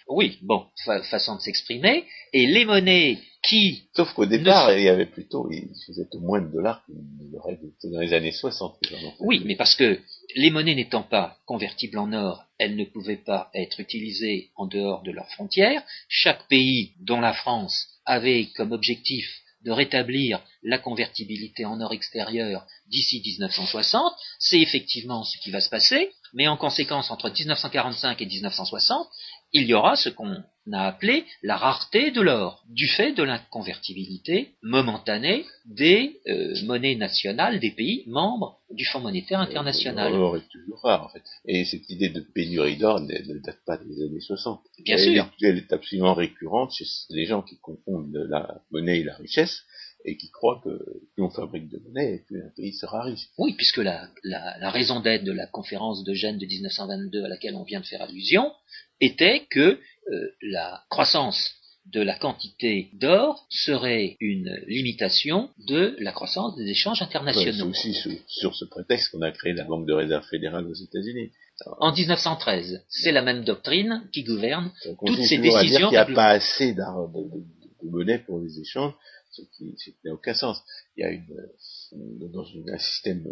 Oui, 0.09 0.38
bon, 0.42 0.66
façon 0.84 1.36
de 1.36 1.40
s'exprimer. 1.40 2.05
Et 2.32 2.47
les 2.47 2.64
monnaies 2.64 3.18
qui... 3.42 3.88
Sauf 3.94 4.12
qu'au 4.12 4.26
départ, 4.26 4.72
il 4.72 4.84
y 4.84 4.88
avait 4.88 5.07
plutôt, 5.07 5.49
il 5.51 5.68
faisait 5.86 6.07
moins 6.20 6.40
de 6.40 6.53
dollars 6.53 6.84
qu'il 6.84 7.36
aurait 7.36 7.59
dans 7.84 8.01
les 8.01 8.12
années 8.12 8.32
60. 8.32 8.78
Oui, 9.20 9.42
mais 9.44 9.57
parce 9.57 9.74
que 9.76 9.99
les 10.34 10.51
monnaies 10.51 10.74
n'étant 10.74 11.03
pas 11.03 11.38
convertibles 11.47 11.99
en 11.99 12.12
or, 12.12 12.44
elles 12.59 12.76
ne 12.76 12.84
pouvaient 12.84 13.16
pas 13.16 13.51
être 13.55 13.80
utilisées 13.80 14.51
en 14.57 14.66
dehors 14.66 15.03
de 15.03 15.12
leurs 15.12 15.30
frontières. 15.32 15.82
Chaque 16.09 16.49
pays, 16.49 16.92
dont 17.01 17.20
la 17.20 17.32
France, 17.32 17.95
avait 18.07 18.46
comme 18.57 18.72
objectif 18.72 19.26
de 19.64 19.72
rétablir 19.72 20.40
la 20.62 20.78
convertibilité 20.78 21.64
en 21.64 21.80
or 21.80 21.92
extérieur 21.92 22.64
d'ici 22.88 23.20
1960, 23.24 24.14
c'est 24.38 24.61
effectivement 24.61 25.24
ce 25.24 25.38
qui 25.38 25.50
va 25.50 25.61
se 25.61 25.68
passer, 25.68 26.12
mais 26.32 26.46
en 26.46 26.57
conséquence, 26.57 27.11
entre 27.11 27.30
1945 27.30 28.22
et 28.22 28.26
1960, 28.26 29.09
il 29.57 29.66
y 29.66 29.74
aura 29.74 29.96
ce 29.96 30.11
qu'on 30.11 30.42
a 30.72 30.86
appelé 30.86 31.24
la 31.42 31.57
rareté 31.57 32.11
de 32.11 32.20
l'or, 32.20 32.62
du 32.68 32.86
fait 32.88 33.12
de 33.12 33.22
l'inconvertibilité 33.22 34.50
momentanée 34.62 35.46
des 35.64 36.20
euh, 36.28 36.54
monnaies 36.64 36.96
nationales 36.96 37.59
des 37.61 37.70
pays 37.70 38.02
membres 38.07 38.59
du 38.70 38.84
Fonds 38.84 39.00
monétaire 39.00 39.40
international. 39.40 40.12
L'or 40.12 40.36
est 40.36 40.48
toujours 40.50 40.80
rare, 40.82 41.04
en 41.04 41.09
fait. 41.09 41.22
Et 41.46 41.64
cette 41.64 41.88
idée 41.88 42.11
de 42.11 42.20
pénurie 42.20 42.76
d'or 42.76 43.00
ne, 43.00 43.38
date 43.38 43.61
pas 43.64 43.78
des 43.78 44.02
années 44.02 44.20
60. 44.20 44.61
Bien 44.84 44.98
sûr. 44.98 45.30
Elle 45.40 45.59
est 45.59 45.72
absolument 45.72 46.14
récurrente 46.14 46.72
chez 46.72 46.84
les 47.11 47.24
gens 47.24 47.42
qui 47.42 47.59
confondent 47.59 48.12
la 48.28 48.61
monnaie 48.70 49.00
et 49.00 49.04
la 49.04 49.14
richesse 49.14 49.62
et 50.07 50.16
qui 50.16 50.30
croient 50.30 50.61
que 50.64 50.70
plus 51.14 51.22
on 51.22 51.30
fabrique 51.30 51.68
de 51.68 51.78
monnaie, 51.78 52.22
plus 52.26 52.40
un 52.40 52.50
pays 52.57 52.72
sera 52.72 53.02
riche. 53.02 53.28
Oui, 53.38 53.54
puisque 53.54 53.78
la, 53.78 54.09
la 54.24 54.70
raison 54.70 55.00
d'être 55.00 55.24
de 55.24 55.32
la 55.32 55.46
conférence 55.46 56.04
de 56.04 56.14
Gênes 56.14 56.38
de 56.38 56.46
1922 56.46 57.24
à 57.24 57.28
laquelle 57.28 57.57
on 57.57 57.64
vient 57.64 57.80
de 57.80 57.86
faire 57.86 58.02
allusion 58.02 58.52
était 59.00 59.46
que 59.50 59.78
euh, 60.12 60.30
la 60.42 60.82
croissance 60.88 61.54
de 61.92 62.00
la 62.00 62.18
quantité 62.18 62.90
d'or 62.94 63.46
serait 63.48 64.16
une 64.20 64.61
limitation 64.66 65.50
de 65.68 65.96
la 66.00 66.12
croissance 66.12 66.57
des 66.57 66.68
échanges 66.68 67.00
internationaux. 67.00 67.72
c'est 67.72 67.90
aussi 67.90 67.94
sur, 68.26 68.54
ce 68.57 68.64
prétexte 68.64 69.11
qu'on 69.11 69.22
a 69.22 69.30
créé 69.30 69.52
la 69.52 69.64
Banque 69.64 69.86
de 69.86 69.92
réserve 69.92 70.24
fédérale 70.26 70.66
aux 70.66 70.74
États-Unis. 70.74 71.30
En 71.78 71.92
1913, 71.92 72.84
c'est 72.88 73.12
la 73.12 73.22
même 73.22 73.44
doctrine 73.44 74.02
qui 74.12 74.24
gouverne 74.24 74.72
toutes 75.07 75.22
ces 75.22 75.38
décisions. 75.38 75.88
Il 75.88 75.92
n'y 75.92 75.96
a 75.96 76.04
pas 76.07 76.30
assez 76.30 76.74
de, 76.74 76.82
de, 76.82 77.88
monnaie 77.88 78.18
pour 78.18 78.40
les 78.40 78.61
échanges, 78.61 78.92
ce 79.37 79.91
qui 79.91 79.97
n'a 80.05 80.14
aucun 80.14 80.34
sens. 80.34 80.62
Il 80.97 81.03
y 81.03 81.05
a 81.05 81.11
une, 81.11 82.28
dans 82.32 82.47
un 82.68 82.78
système 82.78 83.24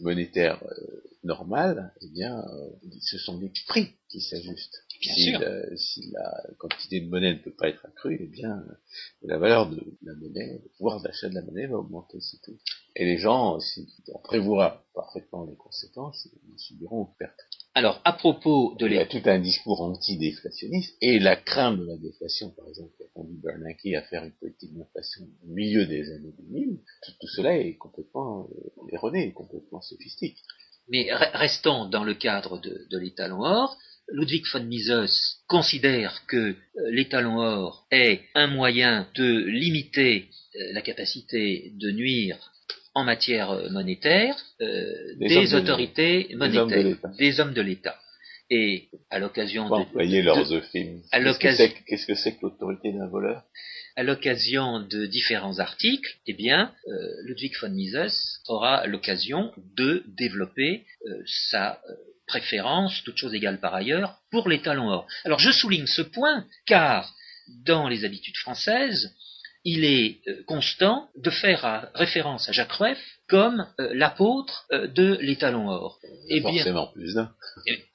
monétaire 0.00 0.62
euh, 0.64 1.02
normal, 1.24 1.92
eh 2.00 2.08
bien, 2.08 2.38
euh, 2.38 2.70
ce 3.00 3.18
sont 3.18 3.38
les 3.38 3.52
prix 3.66 3.94
qui 4.08 4.20
s'ajustent. 4.20 4.84
Si, 5.00 5.34
si, 5.76 6.10
la 6.12 6.42
quantité 6.58 7.00
de 7.00 7.08
monnaie 7.08 7.34
ne 7.34 7.38
peut 7.38 7.54
pas 7.54 7.68
être 7.68 7.84
accrue, 7.86 8.18
eh 8.20 8.26
bien, 8.26 8.64
la 9.22 9.38
valeur 9.38 9.68
de 9.68 9.82
la 10.02 10.14
monnaie, 10.14 10.60
le 10.62 10.68
pouvoir 10.76 11.00
d'achat 11.00 11.28
de 11.28 11.34
la 11.34 11.42
monnaie 11.42 11.66
va 11.66 11.78
augmenter, 11.78 12.20
c'est 12.20 12.40
tout. 12.42 12.56
Et 12.94 13.04
les 13.04 13.18
gens, 13.18 13.58
si 13.58 13.88
on 14.12 14.18
prévoira 14.18 14.84
parfaitement 14.94 15.44
les 15.44 15.56
conséquences, 15.56 16.28
ils 16.48 16.58
subiront 16.58 17.06
une 17.06 17.16
perte. 17.18 17.40
Alors, 17.74 18.02
à 18.04 18.12
propos 18.12 18.76
de 18.78 18.86
Il 18.86 18.92
y 18.92 18.98
a 18.98 19.06
tout 19.06 19.22
un 19.24 19.38
discours 19.38 19.80
anti-déflationniste, 19.80 20.94
et 21.00 21.18
la 21.18 21.36
crainte 21.36 21.78
de 21.78 21.86
la 21.86 21.96
déflation, 21.96 22.50
par 22.50 22.68
exemple, 22.68 22.90
qui 22.98 23.04
a 23.04 23.06
conduit 23.14 23.38
Bernanke 23.42 23.86
à 23.96 24.02
faire 24.02 24.24
une 24.24 24.32
politique 24.32 24.76
d'inflation 24.76 25.24
au 25.42 25.46
milieu 25.54 25.86
des 25.86 26.10
années 26.10 26.34
2000, 26.50 26.80
tout, 27.02 27.12
tout 27.18 27.28
cela 27.28 27.56
est 27.56 27.76
complètement 27.76 28.46
euh, 28.50 28.92
erroné, 28.92 29.32
complètement 29.32 29.80
sophistique. 29.80 30.36
Mais 30.88 31.08
restons 31.12 31.86
dans 31.86 32.04
le 32.04 32.12
cadre 32.12 32.60
de, 32.60 32.86
de 32.90 32.98
l'étalon 32.98 33.40
or. 33.40 33.78
Ludwig 34.08 34.44
von 34.52 34.64
Mises 34.64 35.38
considère 35.46 36.26
que 36.26 36.36
euh, 36.36 36.54
l'étalon 36.90 37.38
or 37.38 37.86
est 37.90 38.20
un 38.34 38.48
moyen 38.48 39.08
de 39.14 39.44
limiter 39.46 40.28
euh, 40.56 40.72
la 40.74 40.82
capacité 40.82 41.72
de 41.76 41.90
nuire 41.90 42.51
en 42.94 43.04
matière 43.04 43.50
euh, 43.50 43.70
monétaire 43.70 44.36
des, 44.60 45.54
autorités 45.54 46.34
monétaires, 46.34 46.96
des 47.18 47.40
hommes 47.40 47.54
de 47.54 47.62
l'État. 47.62 47.96
Et 48.50 48.88
à 49.08 49.18
l'occasion 49.18 49.68
de... 49.68 49.74
Employer 49.74 50.20
leurs 50.20 50.46
Qu'est-ce 51.38 52.06
que 52.06 52.14
c'est 52.14 52.32
que 52.32 52.42
l'autorité 52.42 52.92
d'un 52.92 53.08
voleur? 53.08 53.44
À 53.96 54.02
l'occasion 54.02 54.80
de 54.80 55.06
différents 55.06 55.58
articles, 55.58 56.16
eh 56.26 56.34
bien, 56.34 56.70
euh, 56.86 56.92
Ludwig 57.24 57.54
von 57.60 57.70
Mises 57.70 58.40
aura 58.46 58.86
l'occasion 58.86 59.52
de 59.76 60.04
développer 60.06 60.84
euh, 61.06 61.22
sa 61.26 61.80
euh, 61.88 61.94
préférence, 62.26 63.02
toute 63.04 63.16
chose 63.16 63.34
égale 63.34 63.58
par 63.58 63.74
ailleurs, 63.74 64.20
pour 64.30 64.48
les 64.48 64.60
talons 64.60 64.90
or. 64.90 65.06
Alors 65.24 65.38
je 65.38 65.50
souligne 65.50 65.86
ce 65.86 66.02
point 66.02 66.46
car 66.66 67.14
dans 67.64 67.88
les 67.88 68.04
habitudes 68.04 68.36
françaises, 68.36 69.14
il 69.64 69.84
est 69.84 70.20
constant 70.46 71.08
de 71.16 71.30
faire 71.30 71.90
référence 71.94 72.48
à 72.48 72.52
Jacques 72.52 72.72
Rueff 72.72 72.98
comme 73.28 73.66
l'apôtre 73.78 74.66
de 74.70 75.16
l'étalon 75.20 75.68
or. 75.68 76.00
Et 76.28 76.38
eh 76.38 76.40
forcément 76.40 76.88
plus 76.88 77.14
d'un. 77.14 77.32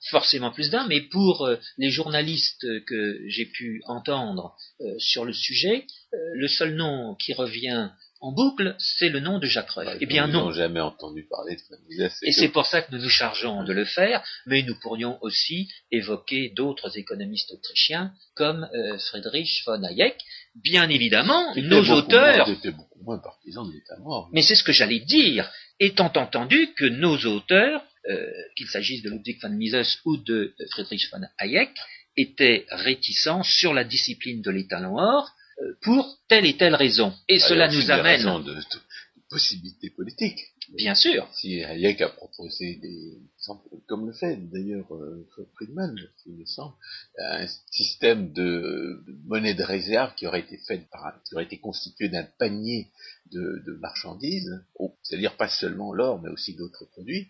Forcément 0.10 0.52
plus 0.52 0.70
d'un, 0.70 0.88
mais 0.88 1.02
pour 1.02 1.50
les 1.78 1.90
journalistes 1.90 2.66
que 2.86 3.20
j'ai 3.28 3.46
pu 3.46 3.82
entendre 3.86 4.56
sur 4.98 5.26
le 5.26 5.34
sujet, 5.34 5.86
le 6.12 6.48
seul 6.48 6.76
nom 6.76 7.16
qui 7.16 7.34
revient 7.34 7.90
en 8.20 8.32
boucle, 8.32 8.76
c'est 8.80 9.10
le 9.10 9.20
nom 9.20 9.40
de 9.40 9.46
Jacques 9.46 9.70
Rueff. 9.72 9.98
eh 10.00 10.06
bien 10.06 10.28
non. 10.28 10.52
jamais 10.52 10.80
entendu 10.80 11.28
parler 11.30 11.56
de 11.56 11.78
Mises. 11.88 12.18
Et 12.24 12.32
c'est 12.32 12.50
pour 12.50 12.66
ça 12.66 12.82
que 12.82 12.96
nous 12.96 13.02
nous 13.02 13.10
chargeons 13.10 13.64
de 13.64 13.74
le 13.74 13.86
faire, 13.86 14.24
mais 14.46 14.64
nous 14.64 14.76
pourrions 14.80 15.18
aussi 15.22 15.70
évoquer 15.92 16.50
d'autres 16.56 16.98
économistes 16.98 17.52
autrichiens 17.52 18.12
comme 18.36 18.68
Friedrich 19.10 19.64
von 19.66 19.84
Hayek. 19.84 20.18
Bien 20.56 20.90
évidemment, 20.90 21.54
nos 21.56 21.84
auteurs. 21.92 22.48
beaucoup 22.48 23.04
moins 23.04 23.20
partisans 23.20 23.68
de 23.68 23.74
l'état 23.74 23.98
mort. 24.00 24.30
Mais 24.34 24.42
c'est 24.42 24.56
ce 24.56 24.64
que 24.64 24.72
j'allais 24.72 25.00
dire, 25.00 25.50
étant 25.80 26.12
entendu 26.16 26.74
que 26.76 26.86
nos 26.86 27.18
auteurs, 27.26 27.84
qu'il 28.56 28.68
s'agisse 28.68 29.04
de 29.04 29.10
Ludwig 29.10 29.40
von 29.42 29.50
Mises 29.50 30.00
ou 30.06 30.18
de 30.18 30.56
Friedrich 30.72 31.10
von 31.12 31.22
Hayek, 31.38 31.72
étaient 32.16 32.66
réticents 32.72 33.44
sur 33.44 33.74
la 33.74 33.84
discipline 33.84 34.42
de 34.42 34.50
l'état 34.50 34.82
or 34.90 35.32
pour 35.82 36.20
telle 36.28 36.46
et 36.46 36.58
telle 36.58 36.76
raison. 36.76 37.14
Et 37.28 37.40
cela 37.40 37.68
nous 37.68 37.92
amène. 37.92 38.44
De, 38.44 38.54
de, 38.54 38.62
possibilités 39.30 39.90
politiques. 39.90 40.40
Bien 40.76 40.96
sûr. 40.96 41.28
Si 41.34 41.64
Hayek 41.64 42.02
a 42.02 42.10
proposé 42.10 42.76
des 42.76 43.18
comme 43.88 44.06
le 44.06 44.14
fait 44.14 44.36
d'ailleurs 44.50 44.94
euh, 44.94 45.28
Friedman, 45.56 45.96
il 46.26 46.34
me 46.34 46.46
semble, 46.46 46.76
un 47.18 47.48
système 47.72 48.34
de, 48.34 49.04
monnaie 49.26 49.54
de 49.54 49.64
réserve 49.64 50.14
qui 50.16 50.28
aurait 50.28 50.42
été 50.42 50.58
fait 50.58 50.90
par, 50.92 51.22
qui 51.24 51.36
aurait 51.36 51.46
été 51.46 51.60
constitué 51.60 52.10
d'un 52.10 52.24
panier 52.38 52.92
de, 53.32 53.64
de 53.66 53.74
marchandises, 53.80 54.62
c'est-à-dire 55.04 55.38
pas 55.38 55.48
seulement 55.48 55.94
l'or, 55.94 56.22
mais 56.22 56.30
aussi 56.30 56.56
d'autres 56.56 56.86
produits, 56.86 57.30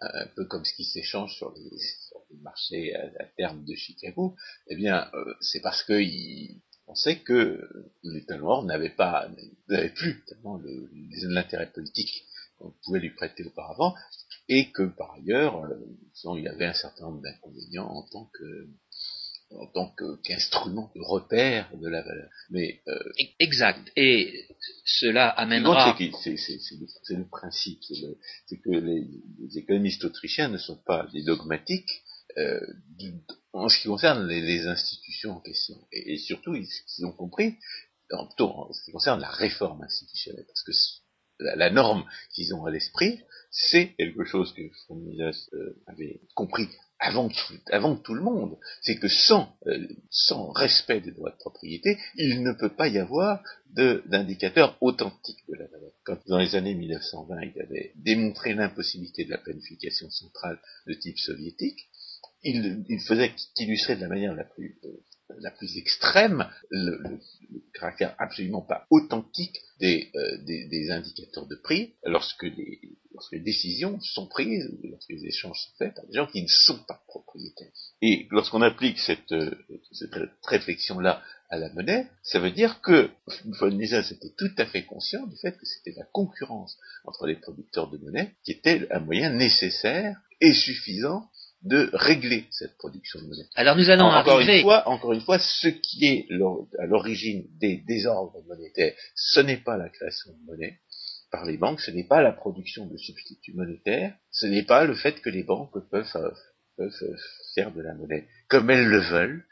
un 0.00 0.26
peu 0.36 0.44
comme 0.44 0.64
ce 0.64 0.74
qui 0.74 0.84
s'échange 0.84 1.34
sur 1.36 1.52
les, 1.54 1.78
sur 1.78 2.20
les 2.30 2.38
marchés 2.38 2.94
à, 2.94 3.24
terme 3.36 3.64
de 3.64 3.74
Chicago, 3.74 4.36
eh 4.68 4.76
bien, 4.76 5.10
euh, 5.14 5.34
c'est 5.40 5.60
parce 5.60 5.82
que 5.82 6.00
il, 6.00 6.60
pensait 6.86 7.18
que 7.20 7.68
l'État 8.02 8.36
noir 8.38 8.62
n'avait 8.62 8.90
pas, 8.90 9.28
n'avait 9.68 9.90
plus 9.90 10.24
tellement 10.26 10.60
l'intérêt 11.28 11.70
politique 11.72 12.24
qu'on 12.58 12.72
pouvait 12.84 13.00
lui 13.00 13.10
prêter 13.10 13.44
auparavant, 13.44 13.94
et 14.48 14.70
que 14.70 14.84
par 14.84 15.14
ailleurs, 15.14 15.64
euh, 15.64 16.36
il 16.36 16.44
y 16.44 16.48
avait 16.48 16.66
un 16.66 16.74
certain 16.74 17.04
nombre 17.04 17.22
d'inconvénients 17.22 17.88
en 17.88 18.02
tant 18.02 18.30
que 18.32 18.68
en 19.52 19.66
tant 19.66 19.94
qu'instrument 20.24 20.90
de 20.96 21.00
repère 21.02 21.70
de 21.76 21.88
la 21.88 22.02
valeur. 22.02 22.28
Mais 22.50 22.80
euh, 22.88 22.98
exact. 23.38 23.92
Et 23.96 24.44
cela 24.84 25.28
amènera. 25.28 25.96
C'est 25.96 26.30
le, 27.10 27.28
principe. 27.28 27.80
C'est 28.46 28.56
que 28.58 28.70
les, 28.70 29.06
économistes 29.56 30.04
autrichiens 30.04 30.48
ne 30.48 30.58
sont 30.58 30.78
pas 30.84 31.06
des 31.12 31.22
dogmatiques 31.22 32.02
euh, 32.38 32.60
en 33.52 33.68
ce 33.68 33.80
qui 33.80 33.88
concerne 33.88 34.26
les, 34.26 34.66
institutions 34.66 35.36
en 35.36 35.40
question. 35.40 35.76
Et, 35.92 36.18
surtout, 36.18 36.54
ils, 36.54 37.06
ont 37.06 37.12
compris, 37.12 37.56
en, 38.12 38.28
en, 38.38 38.72
ce 38.72 38.84
qui 38.84 38.92
concerne 38.92 39.20
la 39.20 39.30
réforme 39.30 39.82
institutionnelle, 39.82 40.44
parce 40.46 40.62
que 40.62 40.72
la, 41.40 41.70
norme 41.70 42.04
qu'ils 42.34 42.54
ont 42.54 42.64
à 42.66 42.70
l'esprit, 42.70 43.20
c'est 43.50 43.94
quelque 43.96 44.24
chose 44.24 44.52
que 44.54 44.62
Fromidas 44.84 45.48
euh, 45.54 45.82
avait 45.86 46.20
compris 46.34 46.68
avant, 46.98 47.28
avant 47.70 47.96
tout 47.96 48.14
le 48.14 48.22
monde, 48.22 48.56
c'est 48.80 48.98
que 48.98 49.08
sans, 49.08 49.54
euh, 49.66 49.86
sans 50.10 50.50
respect 50.50 51.00
des 51.00 51.12
droits 51.12 51.30
de 51.30 51.36
propriété, 51.36 51.98
il 52.16 52.42
ne 52.42 52.52
peut 52.52 52.74
pas 52.74 52.88
y 52.88 52.98
avoir 52.98 53.42
d'indicateur 53.74 54.78
authentique 54.80 55.44
de 55.48 55.56
la 55.56 55.66
valeur. 55.66 55.90
Quand 56.04 56.18
dans 56.26 56.38
les 56.38 56.54
années 56.54 56.74
1920, 56.74 57.40
il 57.54 57.62
avait 57.62 57.92
démontré 57.96 58.54
l'impossibilité 58.54 59.24
de 59.24 59.30
la 59.30 59.38
planification 59.38 60.08
centrale 60.10 60.58
de 60.86 60.94
type 60.94 61.18
soviétique, 61.18 61.88
il, 62.48 62.84
il 62.88 63.00
faisait 63.00 63.32
qu'illustrer 63.54 63.96
de 63.96 64.00
la 64.02 64.08
manière 64.08 64.34
la 64.34 64.44
plus 64.44 64.78
euh, 64.84 64.88
la 65.40 65.50
plus 65.50 65.76
extrême, 65.76 66.48
le, 66.70 67.18
caractère 67.74 68.14
absolument 68.18 68.62
pas 68.62 68.86
authentique 68.90 69.60
des, 69.80 70.10
euh, 70.14 70.38
des, 70.44 70.90
indicateurs 70.90 71.46
de 71.46 71.56
prix 71.56 71.94
lorsque 72.04 72.44
les, 72.44 72.80
lorsque 73.12 73.32
les 73.32 73.40
décisions 73.40 74.00
sont 74.00 74.26
prises, 74.26 74.66
ou 74.66 74.88
lorsque 74.88 75.10
les 75.10 75.26
échanges 75.26 75.58
sont 75.58 75.76
faits 75.78 75.94
par 75.94 76.06
des 76.06 76.14
gens 76.14 76.26
qui 76.26 76.42
ne 76.42 76.48
sont 76.48 76.78
pas 76.86 77.02
propriétaires. 77.06 77.72
Et 78.02 78.26
lorsqu'on 78.30 78.62
applique 78.62 78.98
cette, 78.98 79.32
euh, 79.32 79.54
cette 79.92 80.14
réflexion-là 80.44 81.22
à 81.50 81.58
la 81.58 81.72
monnaie, 81.72 82.06
ça 82.22 82.40
veut 82.40 82.50
dire 82.50 82.80
que 82.80 83.10
von 83.44 83.70
Mises 83.70 83.94
était 83.94 84.34
tout 84.36 84.50
à 84.58 84.66
fait 84.66 84.84
conscient 84.84 85.26
du 85.26 85.36
fait 85.36 85.56
que 85.56 85.66
c'était 85.66 85.96
la 85.96 86.04
concurrence 86.12 86.76
entre 87.04 87.26
les 87.26 87.36
producteurs 87.36 87.90
de 87.90 87.98
monnaie 87.98 88.34
qui 88.44 88.52
était 88.52 88.86
un 88.90 89.00
moyen 89.00 89.30
nécessaire 89.30 90.16
et 90.40 90.54
suffisant 90.54 91.28
de 91.66 91.90
régler 91.92 92.46
cette 92.50 92.76
production 92.76 93.20
de 93.20 93.26
monnaie. 93.26 93.46
Alors 93.54 93.76
nous 93.76 93.90
allons 93.90 94.06
encore 94.06 94.40
Une 94.40 94.62
fois, 94.62 94.88
encore 94.88 95.12
une 95.12 95.20
fois, 95.20 95.38
ce 95.38 95.68
qui 95.68 96.06
est 96.06 96.26
à 96.78 96.86
l'origine 96.86 97.44
des 97.58 97.78
désordres 97.86 98.42
monétaires, 98.46 98.94
ce 99.14 99.40
n'est 99.40 99.56
pas 99.56 99.76
la 99.76 99.88
création 99.88 100.32
de 100.32 100.50
monnaie 100.50 100.78
par 101.30 101.44
les 101.44 101.56
banques, 101.56 101.80
ce 101.80 101.90
n'est 101.90 102.06
pas 102.06 102.22
la 102.22 102.32
production 102.32 102.86
de 102.86 102.96
substituts 102.96 103.54
monétaires, 103.54 104.14
ce 104.30 104.46
n'est 104.46 104.62
pas 104.62 104.84
le 104.84 104.94
fait 104.94 105.20
que 105.20 105.30
les 105.30 105.42
banques 105.42 105.76
peuvent, 105.90 106.16
euh, 106.16 106.30
peuvent 106.76 107.16
faire 107.54 107.72
de 107.72 107.82
la 107.82 107.94
monnaie 107.94 108.28
comme 108.48 108.70
elles 108.70 108.86
le 108.86 109.00
veulent, 109.00 109.44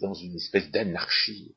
dans 0.00 0.14
une 0.14 0.36
espèce 0.36 0.70
d'anarchie 0.70 1.54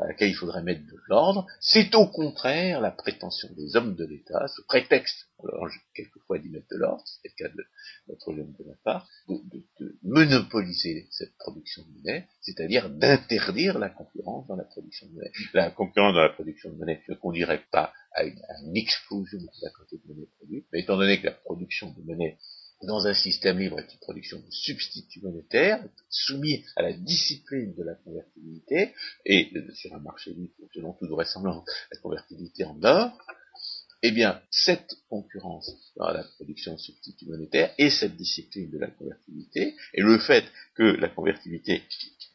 à 0.00 0.06
laquelle 0.06 0.30
il 0.30 0.34
faudrait 0.34 0.62
mettre 0.62 0.84
de 0.86 0.98
l'ordre, 1.08 1.46
c'est 1.60 1.94
au 1.94 2.06
contraire 2.06 2.80
la 2.80 2.90
prétention 2.90 3.48
des 3.56 3.76
hommes 3.76 3.94
de 3.94 4.04
l'État, 4.04 4.46
ce 4.48 4.62
prétexte, 4.62 5.28
alors 5.42 5.68
quelquefois 5.94 6.38
d'y 6.38 6.48
mettre 6.48 6.68
de 6.70 6.76
l'ordre, 6.76 7.02
c'est 7.04 7.28
le 7.28 7.44
cas 7.44 7.54
de 7.54 7.64
notre 8.08 8.28
homme 8.28 8.54
de 8.58 8.64
la 8.64 8.74
part, 8.84 9.08
de, 9.28 9.62
monopoliser 10.02 11.06
cette 11.10 11.36
production 11.36 11.82
de 11.82 11.98
monnaie, 11.98 12.26
c'est-à-dire 12.40 12.88
d'interdire 12.90 13.78
la 13.78 13.90
concurrence 13.90 14.46
dans 14.46 14.56
la 14.56 14.64
production 14.64 15.06
de 15.08 15.14
monnaie. 15.14 15.32
La 15.52 15.70
concurrence 15.70 16.14
dans 16.14 16.22
la 16.22 16.30
production 16.30 16.70
de 16.70 16.76
monnaie 16.76 17.02
ne 17.08 17.14
conduirait 17.14 17.64
pas 17.70 17.92
à 18.12 18.24
une, 18.24 18.38
à 18.48 18.60
une 18.62 18.76
explosion 18.76 19.38
de 19.38 19.46
la 19.62 19.70
quantité 19.70 20.00
de 20.02 20.12
monnaie 20.12 20.28
produite, 20.36 20.66
mais 20.72 20.80
étant 20.80 20.96
donné 20.96 21.20
que 21.20 21.26
la 21.26 21.32
production 21.32 21.90
de 21.92 22.02
monnaie 22.02 22.38
dans 22.82 23.06
un 23.06 23.14
système 23.14 23.58
libre 23.58 23.78
avec 23.78 23.92
une 23.92 24.00
production 24.00 24.38
de 24.38 24.50
substituts 24.50 25.22
monétaires, 25.22 25.82
soumis 26.10 26.64
à 26.76 26.82
la 26.82 26.92
discipline 26.92 27.74
de 27.74 27.82
la 27.82 27.94
convertibilité, 27.94 28.94
et 29.24 29.50
sur 29.74 29.94
un 29.94 30.00
marché 30.00 30.32
libre, 30.32 30.52
selon 30.74 30.92
toute 30.92 31.10
vraisemblance, 31.10 31.68
la 31.90 31.98
convertibilité 31.98 32.64
en 32.64 32.78
or, 32.82 33.18
eh 34.08 34.12
bien, 34.12 34.40
cette 34.50 34.94
concurrence 35.08 35.70
dans 35.96 36.10
la 36.10 36.22
production 36.22 36.74
de 36.74 36.78
substituts 36.78 37.26
monétaires 37.26 37.74
et 37.76 37.90
cette 37.90 38.16
discipline 38.16 38.70
de 38.70 38.78
la 38.78 38.86
convertibilité, 38.86 39.74
et 39.94 40.00
le 40.00 40.18
fait 40.18 40.44
que 40.76 40.84
la 40.84 41.08
convertibilité, 41.08 41.82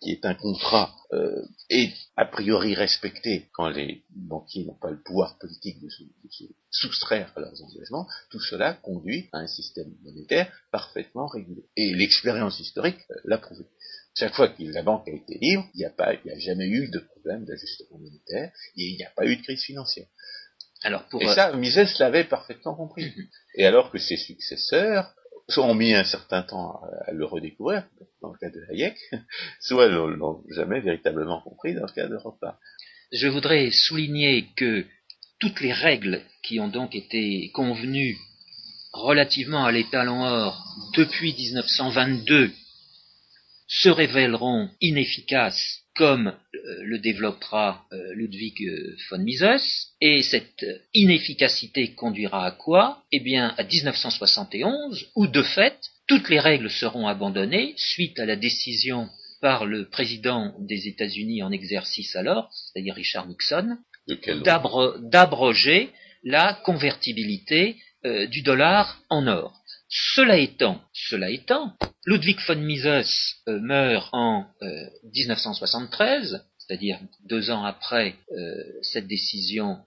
qui 0.02 0.12
est 0.12 0.26
un 0.26 0.34
contrat, 0.34 0.94
euh, 1.14 1.46
est 1.70 1.94
a 2.18 2.26
priori 2.26 2.76
respecté 2.76 3.48
quand 3.54 3.70
les 3.70 4.04
banquiers 4.10 4.66
n'ont 4.66 4.74
pas 4.74 4.92
le 4.92 5.02
pouvoir 5.02 5.38
politique 5.38 5.82
de 5.82 5.90
se, 5.90 6.04
soustraire 6.72 7.32
à 7.38 7.40
leurs 7.40 7.64
engagements, 7.64 8.08
tout 8.30 8.42
cela 8.42 8.74
conduit 8.74 9.30
à 9.32 9.38
un 9.38 9.48
système 9.48 9.94
monétaire 10.04 10.52
parfaitement 10.72 11.28
régulé. 11.28 11.64
Et 11.78 11.94
l'expérience 11.94 12.60
historique 12.60 13.00
euh, 13.12 13.16
l'a 13.24 13.38
prouvé. 13.38 13.66
Chaque 14.14 14.34
fois 14.34 14.50
que 14.50 14.62
la 14.64 14.84
banque 14.84 15.08
a 15.08 15.12
été 15.12 15.38
libre, 15.40 15.70
il 15.74 15.78
n'y 15.78 15.86
a 15.86 16.40
jamais 16.40 16.68
eu 16.68 16.90
de 16.90 17.00
problème 17.00 17.46
d'ajustement 17.46 17.98
monétaire, 17.98 18.52
et 18.76 18.84
il 18.90 18.98
n'y 18.98 19.06
a 19.06 19.10
pas 19.12 19.26
eu 19.26 19.38
de 19.38 19.42
crise 19.42 19.64
financière. 19.64 20.08
Alors 20.84 21.08
pour, 21.10 21.22
et 21.22 21.28
euh, 21.28 21.36
ça, 21.36 21.54
Mises 21.54 22.00
l'avait 22.00 22.24
parfaitement 22.24 22.76
compris. 22.76 23.06
Mhm. 23.06 23.28
Et 23.56 23.66
alors 23.66 23.92
que 23.92 23.98
ses 23.98 24.18
successeurs 24.18 25.14
ont 25.58 25.74
mis 25.74 25.94
un 25.94 26.04
certain 26.04 26.44
temps 26.44 26.82
à 27.06 27.12
le 27.12 27.26
redécouvrir, 27.26 27.84
dans 28.22 28.32
le 28.32 28.38
cas 28.38 28.50
de 28.50 28.64
Hayek, 28.70 28.98
soit 29.60 29.90
ne 29.90 29.98
l'ont 29.98 30.44
jamais 30.50 30.80
véritablement 30.80 31.42
compris 31.42 31.74
dans 31.74 31.86
le 31.86 31.92
cas 31.92 32.08
de 32.08 32.16
Rothbard. 32.16 32.58
Je 33.12 33.28
voudrais 33.28 33.72
souligner 33.72 34.48
que 34.56 34.86
toutes 35.40 35.60
les 35.60 35.74
règles 35.74 36.22
qui 36.44 36.60
ont 36.60 36.70
donc 36.70 36.96
été 36.96 37.52
convenues 37.54 38.18
relativement 38.94 39.66
à 39.66 39.72
l'étalon 39.72 40.24
or 40.24 40.64
depuis 40.96 41.34
1922 41.34 42.52
se 43.68 43.90
révéleront 43.90 44.70
inefficaces 44.82 45.82
comme 46.02 46.34
euh, 46.56 46.78
le 46.82 46.98
développera 46.98 47.86
euh, 47.94 48.16
Ludwig 48.16 48.68
euh, 48.68 48.96
von 49.12 49.20
Mises, 49.20 49.92
et 50.02 50.24
cette 50.24 50.66
inefficacité 50.96 51.94
conduira 51.94 52.44
à 52.44 52.50
quoi? 52.50 53.04
Eh 53.12 53.20
bien 53.20 53.54
à 53.56 53.64
1971, 53.64 55.12
où 55.16 55.28
de 55.28 55.44
fait, 55.44 55.78
toutes 56.08 56.28
les 56.30 56.40
règles 56.40 56.72
seront 56.72 57.08
abandonnées 57.08 57.76
suite 57.78 58.20
à 58.20 58.26
la 58.26 58.36
décision 58.36 59.10
par 59.42 59.68
le 59.68 59.90
président 59.90 60.56
des 60.62 60.88
États-Unis 60.88 61.44
en 61.44 61.52
exercice 61.52 62.16
alors, 62.16 62.50
c'est-à-dire 62.52 62.96
Richard 62.96 63.28
Nixon, 63.28 63.78
d'abroger 65.04 65.92
la 66.24 66.56
convertibilité 66.66 67.76
du 68.04 68.42
dollar 68.42 69.00
en 69.12 69.28
or. 69.28 69.61
Cela 69.94 70.38
étant, 70.38 70.82
cela 70.94 71.30
étant, 71.30 71.74
Ludwig 72.06 72.40
von 72.48 72.56
Mises 72.56 72.88
euh, 73.50 73.60
meurt 73.60 74.08
en 74.14 74.46
1973, 75.14 76.34
euh, 76.34 76.38
c'est-à-dire 76.58 76.98
deux 77.26 77.52
ans 77.52 77.66
après 77.66 78.16
euh, 78.32 78.56
cette 78.82 79.08
décision 79.08 79.80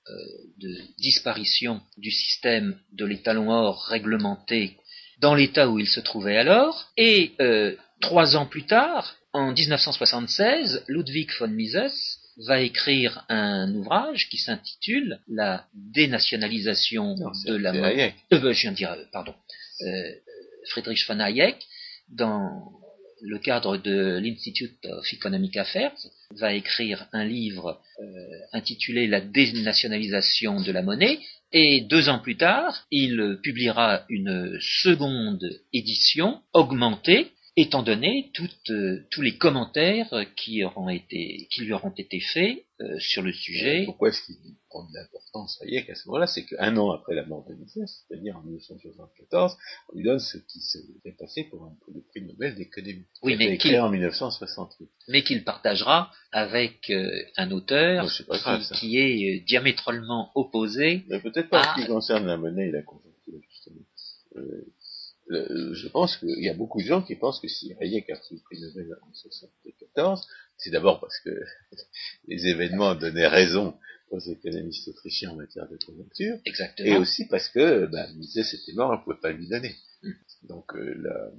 de 0.58 0.76
disparition 0.98 1.80
du 1.96 2.10
système 2.10 2.78
de 2.92 3.06
l'étalon 3.06 3.50
or 3.50 3.82
réglementé 3.86 4.76
dans 5.20 5.34
l'état 5.34 5.70
où 5.70 5.78
il 5.78 5.88
se 5.88 6.00
trouvait 6.00 6.36
alors, 6.36 6.90
et 6.98 7.32
trois 8.00 8.36
ans 8.36 8.46
plus 8.46 8.66
tard, 8.66 9.16
en 9.32 9.52
1976, 9.52 10.84
Ludwig 10.88 11.30
von 11.38 11.48
Mises 11.48 12.18
va 12.46 12.60
écrire 12.60 13.24
un 13.28 13.72
ouvrage 13.74 14.28
qui 14.28 14.36
s'intitule 14.36 15.20
La 15.28 15.64
dénationalisation 15.72 17.14
de 17.14 17.56
la 17.56 17.72
monnaie. 17.72 18.14
je 18.30 18.36
viens 18.36 18.72
de 18.72 18.76
dire, 18.76 18.96
pardon, 19.12 19.34
Friedrich 20.66 21.06
von 21.06 21.20
Hayek, 21.20 21.56
dans 22.08 22.72
le 23.22 23.38
cadre 23.38 23.76
de 23.76 24.18
l'Institute 24.18 24.84
of 24.84 25.12
Economic 25.12 25.56
Affairs, 25.56 25.96
va 26.32 26.52
écrire 26.52 27.06
un 27.12 27.24
livre 27.24 27.80
euh, 28.00 28.04
intitulé 28.52 29.06
La 29.06 29.20
dénationalisation 29.20 30.60
de 30.60 30.72
la 30.72 30.82
monnaie, 30.82 31.20
et 31.52 31.82
deux 31.82 32.08
ans 32.08 32.18
plus 32.18 32.36
tard, 32.36 32.84
il 32.90 33.38
publiera 33.42 34.04
une 34.08 34.58
seconde 34.60 35.60
édition 35.72 36.40
augmentée 36.52 37.30
étant 37.56 37.82
donné 37.82 38.32
euh, 38.70 39.06
tous 39.10 39.22
les 39.22 39.36
commentaires 39.36 40.12
qui, 40.36 40.62
qui 41.50 41.60
lui 41.60 41.72
auront 41.72 41.90
été 41.90 42.20
faits 42.20 42.64
euh, 42.80 42.98
sur 42.98 43.22
le 43.22 43.32
sujet. 43.32 43.84
Pourquoi 43.84 44.08
est-ce 44.08 44.22
qu'il 44.22 44.36
prend 44.68 44.82
de 44.82 44.94
l'importance 44.94 45.60
Hayek 45.62 45.88
à 45.88 45.94
ce 45.94 46.08
moment-là 46.08 46.26
C'est 46.26 46.44
qu'un 46.44 46.76
an 46.76 46.90
après 46.90 47.14
la 47.14 47.24
mort 47.24 47.46
de 47.48 47.54
Mises, 47.54 48.04
c'est-à-dire 48.08 48.36
en 48.36 48.42
1974, 48.42 49.56
on 49.92 49.96
lui 49.96 50.02
donne 50.02 50.18
ce 50.18 50.38
qui 50.38 50.58
s'est 50.58 50.82
passé 51.16 51.44
pour, 51.44 51.64
un, 51.64 51.76
le 51.94 52.00
prix 52.02 52.22
Nobel 52.22 52.56
d'économie. 52.56 53.06
Oui, 53.22 53.36
mais 53.36 53.56
qu'il 53.56 53.78
en 53.78 53.90
1968. 53.90 54.90
Mais 55.08 55.22
qu'il 55.22 55.44
partagera 55.44 56.10
avec 56.32 56.90
euh, 56.90 57.22
un 57.36 57.52
auteur 57.52 58.08
qui, 58.74 58.98
est 58.98 59.40
diamétralement 59.46 60.32
opposé. 60.34 61.04
Mais 61.08 61.20
peut-être 61.20 61.50
pas 61.50 61.60
en 61.60 61.76
ce 61.76 61.82
qui 61.82 61.86
concerne 61.86 62.26
la 62.26 62.36
monnaie 62.36 62.68
et 62.68 62.72
la 62.72 62.82
conjoncture, 62.82 63.40
justement 63.48 63.82
je 65.30 65.88
pense 65.88 66.16
qu'il 66.18 66.42
y 66.42 66.48
a 66.48 66.54
beaucoup 66.54 66.80
de 66.80 66.86
gens 66.86 67.02
qui 67.02 67.14
pensent 67.16 67.40
que 67.40 67.48
si 67.48 67.72
Hayek 67.80 68.10
a 68.10 68.16
prix 68.16 68.60
Nobel 68.60 68.84
en 69.02 69.06
1974, 69.06 69.64
1914, 69.64 70.26
c'est 70.58 70.70
d'abord 70.70 71.00
parce 71.00 71.18
que 71.20 71.30
les 72.28 72.46
événements 72.46 72.94
donnaient 72.94 73.26
raison 73.26 73.74
aux 74.10 74.20
économistes 74.20 74.86
autrichiens 74.88 75.30
en 75.30 75.36
matière 75.36 75.68
de 75.68 75.78
conjoncture, 75.84 76.36
Exactement. 76.44 76.88
et 76.88 76.96
aussi 76.98 77.26
parce 77.26 77.48
que 77.48 77.86
ben, 77.86 78.06
Mises 78.16 78.36
était 78.36 78.72
mort, 78.74 78.90
on 78.90 78.98
ne 78.98 79.02
pouvait 79.02 79.20
pas 79.20 79.32
lui 79.32 79.48
donner. 79.48 79.74
Mm. 80.02 80.10
Donc, 80.48 80.74
euh, 80.76 80.94
là, 81.00 81.30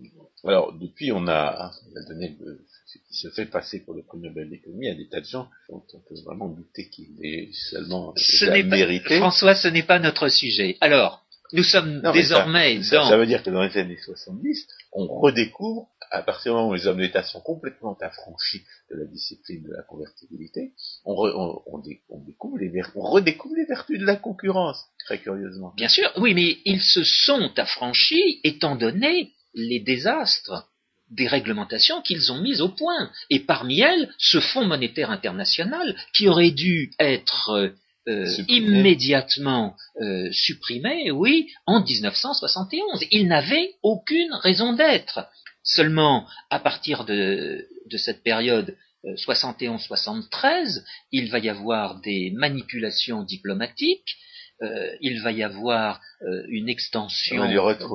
alors 0.44 0.74
depuis, 0.74 1.12
on 1.12 1.28
a, 1.28 1.72
on 1.94 1.96
a 1.96 2.04
donné 2.06 2.36
le- 2.40 2.60
ce 2.88 2.98
qui 2.98 3.14
se 3.16 3.30
fait 3.30 3.46
passer 3.46 3.82
pour 3.82 3.94
le 3.94 4.02
prix 4.04 4.18
Nobel 4.18 4.50
d'économie 4.50 4.90
à 4.90 4.96
des 4.96 5.08
tas 5.08 5.22
de 5.22 5.26
gens 5.26 5.48
dont 5.70 5.84
on 5.94 6.00
peut 6.00 6.16
vraiment 6.26 6.50
douter 6.50 6.90
qu'il 6.90 7.24
ait 7.24 7.50
seulement 7.70 8.14
Ce 8.18 8.46
n'est 8.46 8.64
pas, 8.64 8.76
mérité. 8.76 9.18
François, 9.20 9.56
ce 9.56 9.68
n'est 9.68 9.84
pas 9.84 10.00
notre 10.00 10.28
sujet. 10.30 10.78
Alors, 10.82 11.25
nous 11.54 11.64
sommes 11.64 12.02
Non, 12.02 12.12
désormais 12.12 12.82
ça, 12.84 12.98
dans... 12.98 13.10
ça 13.10 13.18
veut 13.18 13.26
dire 13.26 13.44
que 13.44 13.50
dans 13.50 13.62
les 13.64 13.78
années 13.78 13.98
70, 14.04 14.68
on 14.94 15.08
redécouvre, 15.08 15.88
à 16.12 16.22
partir 16.22 16.52
du 16.54 16.58
moment 16.58 16.70
où 16.70 16.74
les 16.74 16.88
hommes 16.88 16.98
d'État 17.00 17.24
sont 17.24 17.42
complètement 17.42 17.98
affranchis 18.02 18.64
de 18.92 18.98
la 18.98 19.06
discipline 19.06 19.64
de 19.64 19.72
la 19.74 19.84
convertibilité, 19.84 20.72
on, 21.04 21.14
re- 21.14 21.34
on- 21.36 21.62
on 21.74 21.78
dé- 21.80 22.02
on 22.10 22.20
découvre 22.20 22.58
les 22.58 22.70
ver- 22.70 22.92
on 22.96 23.02
redécouvre 23.10 23.56
les 23.58 23.66
vertus 23.66 24.00
de 24.00 24.06
la 24.06 24.16
concurrence, 24.16 24.84
très 25.06 25.20
curieusement. 25.20 25.74
Bien 25.76 25.90
sûr, 25.90 26.12
oui, 26.18 26.34
mais 26.34 26.58
ils 26.66 26.82
se 26.82 27.04
sont 27.04 27.52
affranchis 27.58 28.40
étant 28.44 28.76
donné 28.76 29.32
les 29.54 29.80
désastres 29.80 30.70
des 31.12 31.28
réglementations 31.28 32.02
qu'ils 32.02 32.32
ont 32.32 32.42
mises 32.42 32.62
au 32.62 32.70
point. 32.70 33.12
Et 33.30 33.40
parmi 33.40 33.80
elles, 33.82 34.10
ce 34.18 34.40
Fonds 34.40 34.66
monétaire 34.66 35.12
international 35.12 35.96
qui 36.14 36.28
aurait 36.28 36.50
dû 36.52 36.92
être 37.00 37.72
euh, 38.08 38.26
euh, 38.26 38.44
immédiatement 38.48 39.76
euh, 40.02 40.32
supprimé, 40.32 41.12
oui, 41.12 41.52
en 41.66 41.84
1971. 41.84 43.04
Il 43.12 43.28
n'avait 43.28 43.74
aucune 43.82 44.34
raison 44.34 44.74
d'être. 44.74 45.28
Seulement, 45.64 46.28
à 46.52 46.60
partir 46.60 47.06
de, 47.06 47.68
de 47.90 47.98
cette 47.98 48.22
période 48.22 48.76
euh, 49.06 49.16
71-73, 49.16 50.84
il 51.12 51.32
va 51.32 51.40
y 51.40 51.50
avoir 51.50 52.00
des 52.02 52.32
manipulations 52.36 53.24
diplomatiques, 53.24 54.18
euh, 54.62 54.90
il 55.02 55.22
va 55.22 55.32
y 55.32 55.44
avoir 55.44 56.00
euh, 56.22 56.44
une 56.48 56.70
extension 56.70 57.44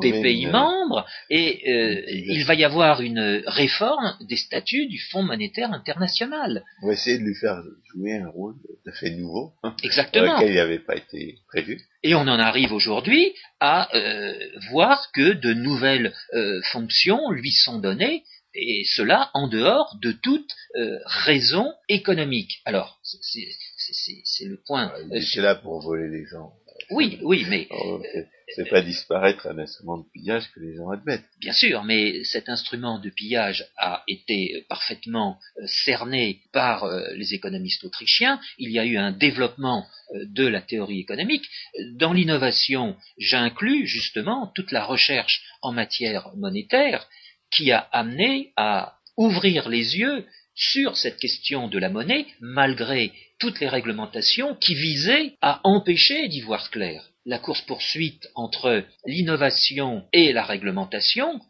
des 0.01 0.13
pays 0.23 0.43
une- 0.45 0.51
membres 0.51 1.07
et 1.31 1.63
euh, 1.71 2.03
il 2.09 2.45
va 2.45 2.55
y 2.55 2.65
avoir 2.65 3.01
une 3.01 3.43
réforme 3.47 4.17
des 4.29 4.37
statuts 4.37 4.87
du 4.87 4.99
Fonds 5.11 5.23
monétaire 5.23 5.73
international. 5.73 6.63
On 6.83 6.89
va 6.89 6.93
essayer 6.93 7.19
de 7.19 7.25
lui 7.25 7.35
faire 7.35 7.63
jouer 7.93 8.17
un 8.17 8.29
rôle 8.29 8.55
tout 8.63 8.91
à 8.91 8.93
fait 8.93 9.11
nouveau, 9.11 9.53
hein, 9.63 9.75
Exactement. 9.83 10.35
lequel 10.37 10.51
il 10.51 10.57
n'avait 10.57 10.79
pas 10.79 10.97
été 10.97 11.39
prévu. 11.49 11.81
Et 12.03 12.15
on 12.15 12.21
en 12.21 12.39
arrive 12.39 12.73
aujourd'hui 12.73 13.35
à 13.61 13.95
euh, 13.97 14.35
voir 14.71 15.11
que 15.13 15.33
de 15.33 15.53
nouvelles 15.55 16.13
euh, 16.35 16.61
fonctions 16.73 17.31
lui 17.31 17.53
sont 17.53 17.79
données, 17.79 18.23
et 18.53 18.83
cela 18.85 19.31
en 19.33 19.47
dehors 19.49 19.97
de 20.03 20.11
toute 20.13 20.51
euh, 20.77 20.99
raison 21.07 21.73
économique. 21.89 22.61
Alors, 22.65 22.99
c'est- 23.03 23.47
c'est 23.93 24.13
c'est- 24.15 24.23
c'est 24.25 24.45
le 24.47 24.59
point. 24.67 24.93
Il 24.99 25.13
euh, 25.13 25.17
était 25.17 25.21
sur- 25.27 25.43
là 25.43 25.55
pour 25.55 25.81
voler 25.81 26.09
les 26.09 26.27
gens. 26.27 26.53
oui, 26.91 27.19
oui, 27.23 27.45
mais 27.49 27.67
Alors, 27.71 28.01
c'est- 28.13 28.29
C'est 28.57 28.69
pas 28.69 28.81
disparaître 28.83 29.47
un 29.47 29.59
instrument 29.61 29.99
de 29.99 30.05
pillage 30.13 30.51
que 30.53 30.59
les 30.59 30.75
gens 30.75 30.91
admettent. 30.91 31.23
Bien 31.39 31.53
sûr, 31.53 31.85
mais 31.85 32.25
cet 32.25 32.49
instrument 32.49 32.99
de 32.99 33.09
pillage 33.09 33.65
a 33.77 34.03
été 34.09 34.65
parfaitement 34.69 35.39
euh, 35.61 35.67
cerné 35.69 36.41
par 36.53 36.83
euh, 36.83 37.13
les 37.15 37.33
économistes 37.33 37.85
autrichiens. 37.85 38.41
Il 38.59 38.71
y 38.73 38.81
a 38.81 38.85
eu 38.85 38.97
un 38.97 39.13
développement 39.13 39.87
euh, 40.17 40.25
de 40.35 40.49
la 40.49 40.61
théorie 40.63 40.99
économique. 40.99 41.49
Dans 41.93 42.13
l'innovation, 42.13 42.97
j'inclus 43.19 43.87
justement 43.87 44.49
toute 44.57 44.73
la 44.73 44.85
recherche 44.85 45.43
en 45.63 45.71
matière 45.73 46.31
monétaire 46.37 47.07
qui 47.53 47.71
a 47.71 47.79
amené 47.93 48.53
à 48.57 48.97
ouvrir 49.17 49.69
les 49.69 49.97
yeux 49.97 50.27
sur 50.61 50.97
cette 50.97 51.19
question 51.19 51.69
de 51.69 51.79
la 51.79 51.89
monnaie, 51.89 52.27
malgré 52.41 53.13
toutes 53.39 53.61
les 53.61 53.69
réglementations 53.69 54.55
qui 54.57 54.75
visaient 54.75 55.33
à 55.41 55.61
empêcher 55.65 56.29
d'y 56.29 56.43
voir 56.43 56.71
clair. 56.71 57.09
La 57.25 57.39
course-poursuite 57.39 58.29
entre 58.35 58.85
l'innovation 59.07 60.05
et 60.13 60.33
la 60.35 60.45
réglementation 60.45 61.41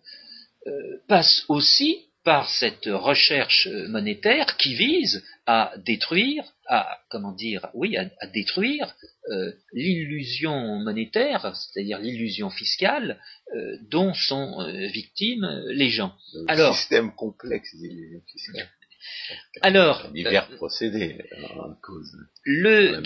euh, 0.66 0.70
passe 1.08 1.44
aussi 1.48 2.06
par 2.22 2.48
cette 2.50 2.84
recherche 2.86 3.66
monétaire 3.88 4.56
qui 4.58 4.74
vise 4.74 5.24
à 5.46 5.72
détruire, 5.84 6.44
à 6.68 6.98
comment 7.10 7.32
dire, 7.32 7.68
oui, 7.74 7.96
à, 7.96 8.08
à 8.20 8.26
détruire 8.28 8.94
euh, 9.30 9.52
l'illusion 9.72 10.76
monétaire, 10.80 11.56
c'est-à-dire 11.56 11.98
l'illusion 11.98 12.50
fiscale 12.50 13.18
euh, 13.56 13.76
dont 13.90 14.12
sont 14.14 14.60
euh, 14.60 14.86
victimes 14.88 15.48
les 15.68 15.88
gens. 15.90 16.12
Le 16.34 16.44
Alors- 16.48 16.76
système 16.76 17.12
complexe 17.16 17.74
d'illusion 17.74 18.20
fiscale. 18.30 18.68
Alors, 19.62 20.08
divers 20.12 20.48
procédés 20.56 21.18
en 21.56 21.74
cause 21.82 22.12
dans 22.46 23.02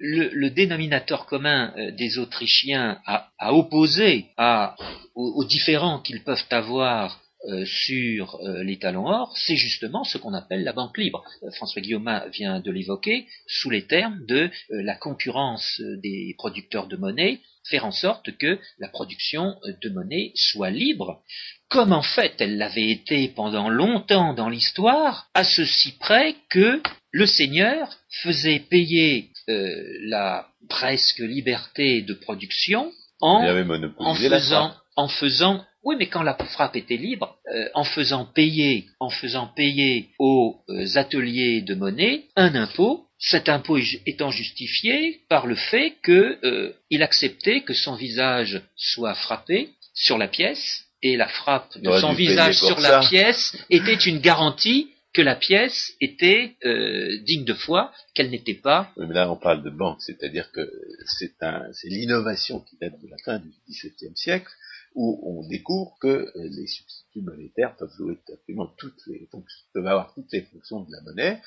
le, 0.00 0.48
dénominateur 0.50 1.26
commun 1.26 1.74
euh, 1.76 1.90
des 1.90 2.18
Autrichiens 2.18 3.00
à, 3.04 3.30
à 3.38 3.52
opposer 3.52 4.26
à, 4.36 4.76
aux, 5.14 5.42
aux 5.42 5.44
différends 5.44 6.00
qu'ils 6.00 6.22
peuvent 6.22 6.46
avoir 6.50 7.20
euh, 7.44 7.64
sur 7.64 8.34
euh, 8.42 8.64
les 8.64 8.78
talons 8.78 9.06
or, 9.06 9.32
c'est 9.36 9.54
justement 9.54 10.02
ce 10.02 10.18
qu'on 10.18 10.34
appelle 10.34 10.64
la 10.64 10.72
banque 10.72 10.98
libre. 10.98 11.24
Euh, 11.44 11.50
François 11.52 11.80
Guillaume 11.80 12.10
vient 12.32 12.58
de 12.58 12.70
l'évoquer 12.72 13.26
sous 13.46 13.70
les 13.70 13.86
termes 13.86 14.24
de 14.26 14.50
euh, 14.70 14.82
la 14.82 14.96
concurrence 14.96 15.80
euh, 15.80 15.96
des 16.02 16.34
producteurs 16.36 16.88
de 16.88 16.96
monnaie, 16.96 17.40
faire 17.68 17.84
en 17.84 17.92
sorte 17.92 18.36
que 18.38 18.58
la 18.78 18.88
production 18.88 19.56
euh, 19.64 19.72
de 19.82 19.88
monnaie 19.90 20.32
soit 20.34 20.70
libre, 20.70 21.22
comme 21.68 21.92
en 21.92 22.02
fait 22.02 22.34
elle 22.38 22.58
l'avait 22.58 22.90
été 22.90 23.28
pendant 23.28 23.68
longtemps 23.68 24.34
dans 24.34 24.48
l'histoire, 24.48 25.28
à 25.34 25.44
ceci 25.44 25.92
près 25.98 26.34
que 26.50 26.82
le 27.10 27.26
seigneur 27.26 27.96
faisait 28.22 28.60
payer 28.60 29.30
euh, 29.48 29.82
la 30.02 30.48
presque 30.68 31.20
liberté 31.20 32.02
de 32.02 32.14
production 32.14 32.92
en, 33.20 34.14
faisant, 34.14 34.74
en 34.96 35.08
faisant, 35.08 35.64
oui, 35.82 35.96
mais 35.98 36.08
quand 36.08 36.22
la 36.22 36.34
frappe 36.34 36.76
était 36.76 36.96
libre, 36.96 37.36
euh, 37.52 37.68
en 37.74 37.84
faisant 37.84 38.24
payer, 38.26 38.86
en 39.00 39.10
faisant 39.10 39.46
payer 39.48 40.10
aux 40.18 40.62
ateliers 40.94 41.62
de 41.62 41.74
monnaie 41.74 42.26
un 42.36 42.54
impôt, 42.54 43.07
cet 43.18 43.48
impôt 43.48 43.78
étant 44.06 44.30
justifié 44.30 45.20
par 45.28 45.46
le 45.46 45.56
fait 45.56 45.96
que 46.02 46.38
euh, 46.44 46.72
acceptait 47.00 47.62
que 47.62 47.74
son 47.74 47.94
visage 47.94 48.62
soit 48.76 49.14
frappé 49.14 49.70
sur 49.94 50.18
la 50.18 50.28
pièce 50.28 50.84
et 51.02 51.16
la 51.16 51.28
frappe 51.28 51.78
de 51.78 51.90
son 51.98 52.12
visage 52.12 52.58
sur 52.58 52.80
ça. 52.80 53.00
la 53.00 53.08
pièce 53.08 53.56
était 53.70 53.94
une 53.94 54.20
garantie 54.20 54.90
que 55.12 55.22
la 55.22 55.34
pièce 55.34 55.94
était 56.00 56.54
euh, 56.64 57.18
digne 57.24 57.44
de 57.44 57.54
foi, 57.54 57.92
qu'elle 58.14 58.30
n'était 58.30 58.54
pas 58.54 58.92
mais 58.96 59.14
là, 59.14 59.30
on 59.30 59.36
parle 59.36 59.64
de 59.64 59.70
banque, 59.70 60.00
c'est-à-dire 60.00 60.50
que 60.52 60.70
c'est 61.18 61.42
un, 61.42 61.64
c'est 61.72 61.88
l'innovation 61.88 62.60
qui 62.60 62.76
date 62.80 63.00
de 63.00 63.08
la 63.08 63.16
fin 63.24 63.38
du 63.38 63.48
XVIIe 63.68 64.16
siècle, 64.16 64.50
où 64.94 65.20
on 65.24 65.48
découvre 65.48 65.96
que 66.00 66.08
euh, 66.08 66.30
les 66.34 66.66
substituts 66.66 67.07
monétaires 67.22 67.76
peuvent 67.76 67.92
jouer 67.96 68.18
absolument 68.32 68.66
toutes 68.78 69.00
les 69.06 69.26
fonctions, 69.30 69.64
avoir 69.74 70.12
toutes 70.14 70.32
les 70.32 70.42
fonctions 70.42 70.80
de 70.80 70.92
la 70.92 71.00
monnaie, 71.02 71.40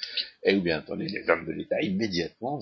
et 0.44 0.56
où 0.56 0.62
bien 0.62 0.80
entendu 0.80 1.06
les 1.08 1.30
hommes 1.30 1.46
de 1.46 1.52
l'État 1.52 1.82
immédiatement 1.82 2.60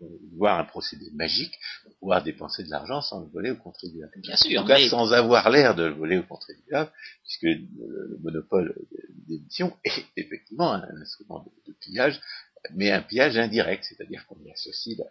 vont 0.00 0.08
voir 0.36 0.58
un 0.58 0.64
procédé 0.64 1.10
magique 1.14 1.58
pour 1.84 1.94
pouvoir 1.96 2.22
dépenser 2.22 2.64
de 2.64 2.70
l'argent 2.70 3.00
sans 3.00 3.20
le 3.20 3.26
voler 3.28 3.50
aux 3.50 3.56
contribuables. 3.56 4.12
bien 4.18 4.34
En 4.34 4.36
sûr, 4.36 4.62
tout 4.62 4.68
cas, 4.68 4.78
mais- 4.78 4.88
sans 4.88 5.12
avoir 5.12 5.48
l'air 5.50 5.74
de 5.74 5.84
le 5.84 5.94
voler 5.94 6.18
aux 6.18 6.22
contribuables, 6.24 6.90
puisque 7.22 7.42
le, 7.42 8.08
le 8.10 8.18
monopole 8.22 8.74
d'émission 9.26 9.76
est 9.84 10.04
effectivement 10.16 10.72
un 10.72 11.00
instrument 11.00 11.40
de, 11.44 11.72
de 11.72 11.76
pillage, 11.78 12.20
mais 12.74 12.90
un 12.90 13.02
pillage 13.02 13.36
indirect, 13.36 13.84
c'est-à-dire 13.88 14.24
qu'on 14.26 14.36
y 14.44 14.50
associe 14.52 14.96
la- 14.98 15.04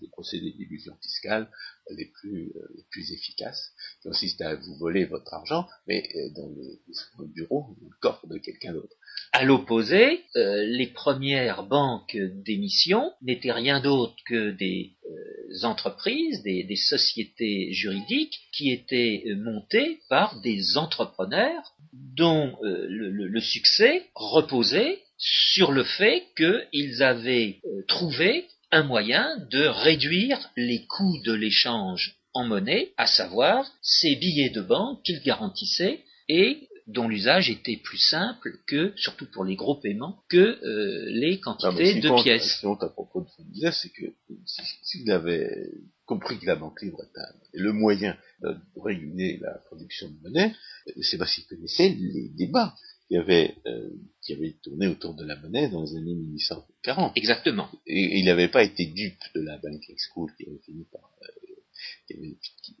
des 0.00 0.08
procédés 0.08 0.52
d'illusion 0.52 0.96
fiscale 1.02 1.48
les 1.90 2.06
plus, 2.06 2.52
euh, 2.56 2.68
les 2.76 2.84
plus 2.90 3.12
efficaces, 3.12 3.72
qui 4.00 4.08
consiste 4.08 4.40
à 4.40 4.54
vous 4.54 4.76
voler 4.76 5.04
votre 5.04 5.32
argent, 5.34 5.66
mais 5.86 6.08
euh, 6.14 6.28
dans 6.34 6.48
le, 6.48 7.26
bureau 7.26 7.76
ou 7.80 7.88
le 7.88 7.96
coffre 8.00 8.26
de 8.26 8.38
quelqu'un 8.38 8.72
d'autre. 8.72 8.94
À 9.32 9.44
l'opposé, 9.44 10.20
euh, 10.36 10.64
les 10.64 10.86
premières 10.86 11.64
banques 11.64 12.16
d'émission 12.16 13.12
n'étaient 13.22 13.52
rien 13.52 13.80
d'autre 13.80 14.14
que 14.26 14.50
des 14.50 14.92
euh, 15.10 15.64
entreprises, 15.64 16.42
des, 16.42 16.76
sociétés 16.76 17.72
juridiques 17.72 18.40
qui 18.52 18.70
étaient 18.70 19.24
euh, 19.26 19.36
montées 19.36 20.00
par 20.08 20.40
des 20.40 20.76
entrepreneurs 20.76 21.74
dont 21.92 22.56
euh, 22.62 22.86
le, 22.88 23.10
le- 23.10 23.40
succès 23.40 24.04
reposait 24.14 25.00
sur 25.18 25.72
le 25.72 25.84
fait 25.84 26.24
qu'ils 26.36 27.02
avaient 27.02 27.60
euh, 27.66 27.82
trouvé 27.88 28.46
un 28.72 28.82
moyen 28.82 29.36
de 29.50 29.64
réduire 29.66 30.50
les 30.56 30.84
coûts 30.86 31.20
de 31.24 31.32
l'échange 31.32 32.16
en 32.34 32.44
monnaie, 32.44 32.92
à 32.96 33.06
savoir 33.06 33.70
ces 33.82 34.16
billets 34.16 34.50
de 34.50 34.62
banque 34.62 35.02
qu'ils 35.04 35.20
garantissaient 35.22 36.00
et 36.28 36.68
dont 36.88 37.06
l'usage 37.06 37.48
était 37.50 37.76
plus 37.76 37.98
simple 37.98 38.58
que, 38.66 38.92
surtout 38.96 39.26
pour 39.30 39.44
les 39.44 39.54
gros 39.54 39.76
paiements, 39.76 40.18
que 40.28 40.36
euh, 40.64 41.04
les 41.10 41.30
Non, 41.30 41.36
mais 41.36 41.40
quantités 41.40 41.92
qui 41.94 42.00
de 42.00 42.08
compte- 42.08 42.22
pièces. 42.24 42.58
Compte 42.60 42.82
à 42.82 42.88
propos 42.88 43.20
de 43.20 43.28
ce 43.28 43.42
disait, 43.42 43.70
c'est 43.72 43.90
que 43.90 44.06
si- 44.46 44.62
s'il 44.82 45.10
avait 45.12 45.70
compris 46.06 46.38
que 46.38 46.46
la 46.46 46.56
banque 46.56 46.82
libre 46.82 47.02
est 47.02 47.18
le 47.58 47.72
moyen 47.72 48.16
de 48.42 48.56
réguler 48.82 49.38
la 49.40 49.52
production 49.66 50.08
de 50.08 50.16
monnaie, 50.22 50.52
euh, 50.88 50.92
c'est 51.02 51.18
parce 51.18 51.34
qu'il 51.34 51.44
connaissait 51.46 51.90
les 51.90 52.30
débats 52.36 52.74
qui 53.08 53.16
avait, 53.16 53.54
euh, 53.66 53.90
qui 54.22 54.32
avait 54.32 54.54
tourné 54.62 54.86
autour 54.86 55.14
de 55.14 55.24
la 55.24 55.36
monnaie 55.36 55.68
dans 55.68 55.82
les 55.82 55.96
années 55.96 56.14
1840. 56.14 57.16
Exactement. 57.16 57.68
Et, 57.86 58.18
il 58.18 58.24
n'avait 58.24 58.48
pas 58.48 58.64
été 58.64 58.86
dupe 58.86 59.22
de 59.34 59.40
la 59.42 59.58
banking 59.58 59.96
school 59.98 60.30
qui 60.36 60.48
avait 60.48 60.60
fini 60.64 60.84
par 60.90 61.12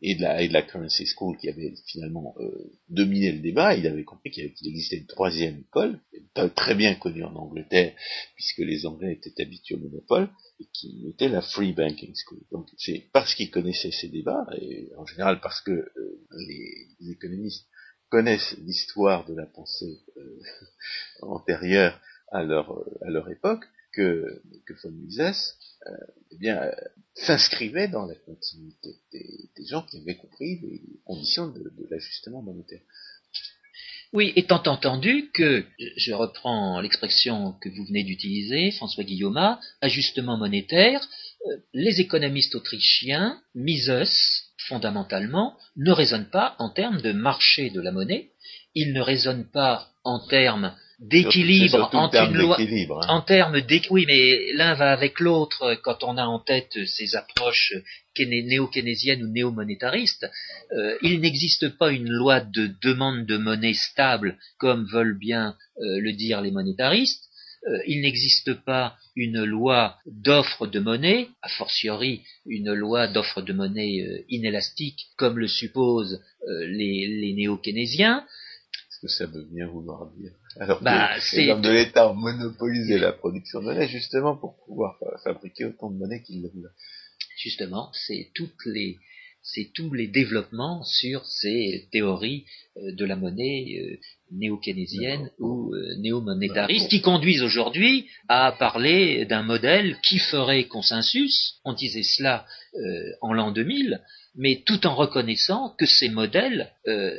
et 0.02 0.14
de, 0.16 0.22
la, 0.22 0.42
et 0.42 0.48
de 0.48 0.52
la 0.52 0.62
currency 0.62 1.06
school 1.06 1.36
qui 1.38 1.48
avait 1.48 1.74
finalement 1.86 2.34
euh, 2.40 2.72
dominé 2.88 3.32
le 3.32 3.38
débat, 3.38 3.74
il 3.74 3.86
avait 3.86 4.04
compris 4.04 4.30
qu'il 4.30 4.44
existait 4.44 4.98
une 4.98 5.06
troisième 5.06 5.60
école, 5.60 6.00
pas 6.34 6.48
très 6.48 6.74
bien 6.74 6.94
connue 6.94 7.24
en 7.24 7.34
Angleterre, 7.34 7.94
puisque 8.34 8.58
les 8.58 8.86
Anglais 8.86 9.12
étaient 9.12 9.42
habitués 9.42 9.76
au 9.76 9.78
monopole, 9.78 10.28
et 10.60 10.66
qui 10.72 11.06
était 11.08 11.28
la 11.28 11.40
free 11.40 11.72
banking 11.72 12.14
school. 12.14 12.40
Donc 12.50 12.68
c'est 12.76 13.08
parce 13.12 13.34
qu'il 13.34 13.50
connaissait 13.50 13.92
ces 13.92 14.08
débats, 14.08 14.46
et 14.60 14.90
en 14.96 15.06
général 15.06 15.40
parce 15.40 15.60
que 15.60 15.70
euh, 15.70 16.26
les, 16.48 17.10
économistes 17.10 17.66
connaissent 18.12 18.54
l'histoire 18.58 19.24
de 19.24 19.34
la 19.34 19.46
pensée 19.46 19.98
euh, 20.18 20.42
antérieure 21.22 21.98
à 22.30 22.42
leur, 22.42 22.84
à 23.00 23.08
leur 23.08 23.30
époque, 23.30 23.64
que, 23.94 24.42
que 24.66 24.74
von 24.82 24.90
Mises 24.90 25.54
euh, 25.86 25.90
eh 26.30 26.36
bien, 26.36 26.62
euh, 26.62 26.72
s'inscrivait 27.14 27.88
dans 27.88 28.04
la 28.04 28.14
continuité 28.14 28.96
des, 29.12 29.64
gens 29.66 29.80
qui 29.82 29.96
avaient 29.96 30.16
compris 30.16 30.60
les 30.60 30.82
conditions 31.06 31.48
de, 31.48 31.72
l'ajustement 31.90 32.42
monétaire. 32.42 32.82
Oui, 34.12 34.34
étant 34.36 34.62
entendu 34.66 35.30
que, 35.32 35.64
je 35.96 36.12
reprends 36.12 36.82
l'expression 36.82 37.52
que 37.62 37.70
vous 37.70 37.86
venez 37.86 38.04
d'utiliser, 38.04 38.72
François 38.72 39.04
Guillaume, 39.04 39.58
ajustement 39.80 40.36
monétaire, 40.36 41.00
les 41.72 41.98
économistes 42.02 42.54
autrichiens, 42.54 43.40
Mises, 43.54 44.41
fondamentalement, 44.68 45.56
ne 45.76 45.92
raisonnent 45.92 46.30
pas 46.30 46.54
en 46.58 46.70
termes 46.70 47.00
de 47.00 47.12
marché 47.12 47.70
de 47.70 47.80
la 47.80 47.92
monnaie, 47.92 48.30
ils 48.74 48.92
ne 48.92 49.00
raisonnent 49.00 49.50
pas 49.50 49.88
en 50.04 50.20
termes 50.26 50.74
d'équilibre 51.02 51.90
entre 51.92 52.22
une 52.22 52.36
loi 52.36 52.60
hein. 52.60 53.06
en 53.08 53.20
termes 53.22 53.60
d'équilibre. 53.60 53.92
Oui, 53.92 54.04
mais 54.06 54.52
l'un 54.52 54.74
va 54.74 54.92
avec 54.92 55.18
l'autre 55.18 55.76
quand 55.82 56.04
on 56.04 56.16
a 56.16 56.24
en 56.24 56.38
tête 56.38 56.78
ces 56.86 57.16
approches 57.16 57.74
néo-keynésiennes 58.18 59.24
ou 59.24 59.28
néo-monétaristes. 59.28 60.30
Euh, 60.72 60.96
il 61.02 61.20
n'existe 61.20 61.76
pas 61.76 61.90
une 61.90 62.08
loi 62.08 62.40
de 62.40 62.70
demande 62.82 63.26
de 63.26 63.36
monnaie 63.36 63.74
stable 63.74 64.38
comme 64.58 64.86
veulent 64.86 65.18
bien 65.18 65.56
euh, 65.78 65.98
le 65.98 66.12
dire 66.12 66.40
les 66.40 66.52
monétaristes. 66.52 67.24
Euh, 67.66 67.78
il 67.86 68.02
n'existe 68.02 68.54
pas 68.64 68.96
une 69.14 69.44
loi 69.44 69.96
d'offre 70.06 70.66
de 70.66 70.80
monnaie, 70.80 71.28
a 71.42 71.48
fortiori 71.48 72.22
une 72.46 72.72
loi 72.72 73.08
d'offre 73.08 73.42
de 73.42 73.52
monnaie 73.52 74.24
inélastique 74.28 75.08
comme 75.16 75.38
le 75.38 75.48
supposent 75.48 76.20
les, 76.48 77.06
les 77.06 77.34
néo-keynésiens 77.34 78.24
que 79.02 79.08
ça 79.08 79.26
veut 79.26 79.44
bien 79.50 79.66
vouloir 79.66 80.10
dire? 80.16 80.30
Alors 80.60 80.80
bah, 80.80 81.10
que 81.18 81.36
les 81.36 81.50
hommes 81.50 81.60
de 81.60 81.70
l'État 81.70 82.08
ont 82.08 82.14
monopolisé 82.14 82.98
la 82.98 83.12
production 83.12 83.60
de 83.60 83.64
monnaie 83.64 83.88
justement 83.88 84.36
pour 84.36 84.56
pouvoir 84.64 84.96
fabriquer 85.24 85.64
autant 85.64 85.90
de 85.90 85.98
monnaie 85.98 86.22
qu'ils 86.22 86.40
le 86.40 86.48
voulaient. 86.48 86.68
Justement, 87.36 87.90
c'est 87.92 88.30
toutes 88.34 88.64
les 88.66 88.98
c'est 89.44 89.72
tous 89.74 89.92
les 89.92 90.06
développements 90.06 90.84
sur 90.84 91.26
ces 91.26 91.88
théories 91.90 92.46
euh, 92.76 92.92
de 92.92 93.04
la 93.04 93.16
monnaie 93.16 93.76
euh, 93.80 93.96
néo-keynésienne 94.32 95.30
ou 95.38 95.74
euh, 95.74 95.96
néo-monétariste 95.98 96.88
qui 96.88 97.00
conduisent 97.00 97.42
aujourd'hui 97.42 98.06
à 98.28 98.52
parler 98.52 99.24
d'un 99.26 99.42
modèle 99.42 99.96
qui 100.02 100.18
ferait 100.18 100.64
consensus. 100.64 101.54
On 101.64 101.72
disait 101.72 102.02
cela 102.02 102.46
en 103.20 103.34
l'an 103.34 103.50
2000, 103.52 104.00
mais 104.34 104.62
tout 104.64 104.86
en 104.86 104.94
reconnaissant 104.94 105.74
que 105.78 105.84
ces 105.84 106.08
modèles, 106.08 106.72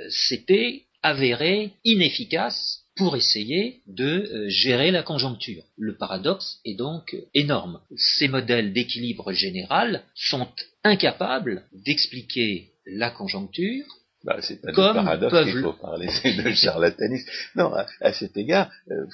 c'était 0.09 0.86
avéré 1.03 1.74
inefficace 1.86 2.84
pour 2.95 3.16
essayer 3.16 3.82
de 3.88 4.05
euh, 4.05 4.49
gérer 4.49 4.91
la 4.91 5.03
conjoncture. 5.03 5.64
Le 5.78 5.95
paradoxe 5.97 6.59
est 6.66 6.76
donc 6.76 7.16
énorme. 7.34 7.82
Ces 7.95 8.28
modèles 8.28 8.72
d'équilibre 8.72 9.34
général 9.34 10.03
sont 10.16 10.47
incapables 10.84 11.64
d'expliquer 11.74 12.70
la 12.86 13.09
conjoncture. 13.09 13.86
Bah, 14.24 14.38
c'est 14.42 14.62
pas 14.62 14.72
comme 14.72 14.96
paradoxe 14.96 15.52
qu'il 15.52 15.62
faut 15.62 15.74
parler 15.74 16.08
de 16.24 16.54
charlatanisme. 16.54 17.30
Non, 17.56 17.74
à, 17.74 18.14
cet 18.14 18.38
égard, 18.38 18.72
euh, 18.90 19.06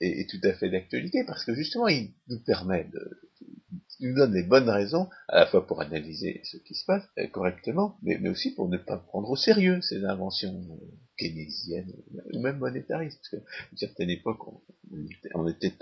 est, 0.00 0.28
tout 0.28 0.40
à 0.46 0.52
fait 0.52 0.68
d'actualité 0.68 1.24
parce 1.26 1.44
que 1.44 1.54
justement, 1.54 1.88
il 1.88 2.10
nous 2.28 2.40
permet 2.40 2.84
de, 2.92 3.20
il 4.02 4.08
nous 4.08 4.16
donne 4.16 4.34
les 4.34 4.42
bonnes 4.42 4.68
raisons, 4.68 5.08
à 5.28 5.38
la 5.38 5.46
fois 5.46 5.64
pour 5.64 5.80
analyser 5.80 6.40
ce 6.44 6.56
qui 6.56 6.74
se 6.74 6.84
passe 6.84 7.04
euh, 7.18 7.28
correctement, 7.28 7.96
mais, 8.02 8.28
aussi 8.28 8.50
pour 8.50 8.68
ne 8.68 8.76
pas 8.76 8.96
prendre 8.96 9.30
au 9.30 9.36
sérieux 9.36 9.80
ces 9.80 10.04
inventions 10.04 10.54
euh, 10.54 10.86
keynésiennes 11.16 11.92
ou 12.32 12.40
même 12.40 12.58
monétaristes. 12.58 13.18
Parce 13.20 13.30
qu'à 13.30 13.50
une 13.70 13.78
certaine 13.78 14.10
époque, 14.10 14.40
on, 15.34 15.46
était, 15.46 15.76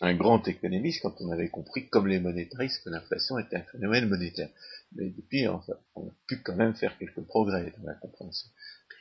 un, 0.00 0.14
grand 0.14 0.46
économiste 0.48 1.00
quand 1.02 1.14
on 1.20 1.30
avait 1.30 1.48
compris, 1.48 1.88
comme 1.88 2.08
les 2.08 2.18
monétaristes, 2.18 2.82
que 2.82 2.90
l'inflation 2.90 3.38
était 3.38 3.56
un 3.56 3.64
phénomène 3.70 4.08
monétaire. 4.08 4.50
Mais 4.96 5.10
depuis, 5.10 5.48
on 5.48 5.56
a 5.56 6.12
pu 6.28 6.38
quand 6.42 6.56
même 6.56 6.74
faire 6.74 6.96
quelques 6.98 7.22
progrès 7.22 7.72
dans 7.78 7.86
la 7.86 7.94
compréhension. 7.94 8.48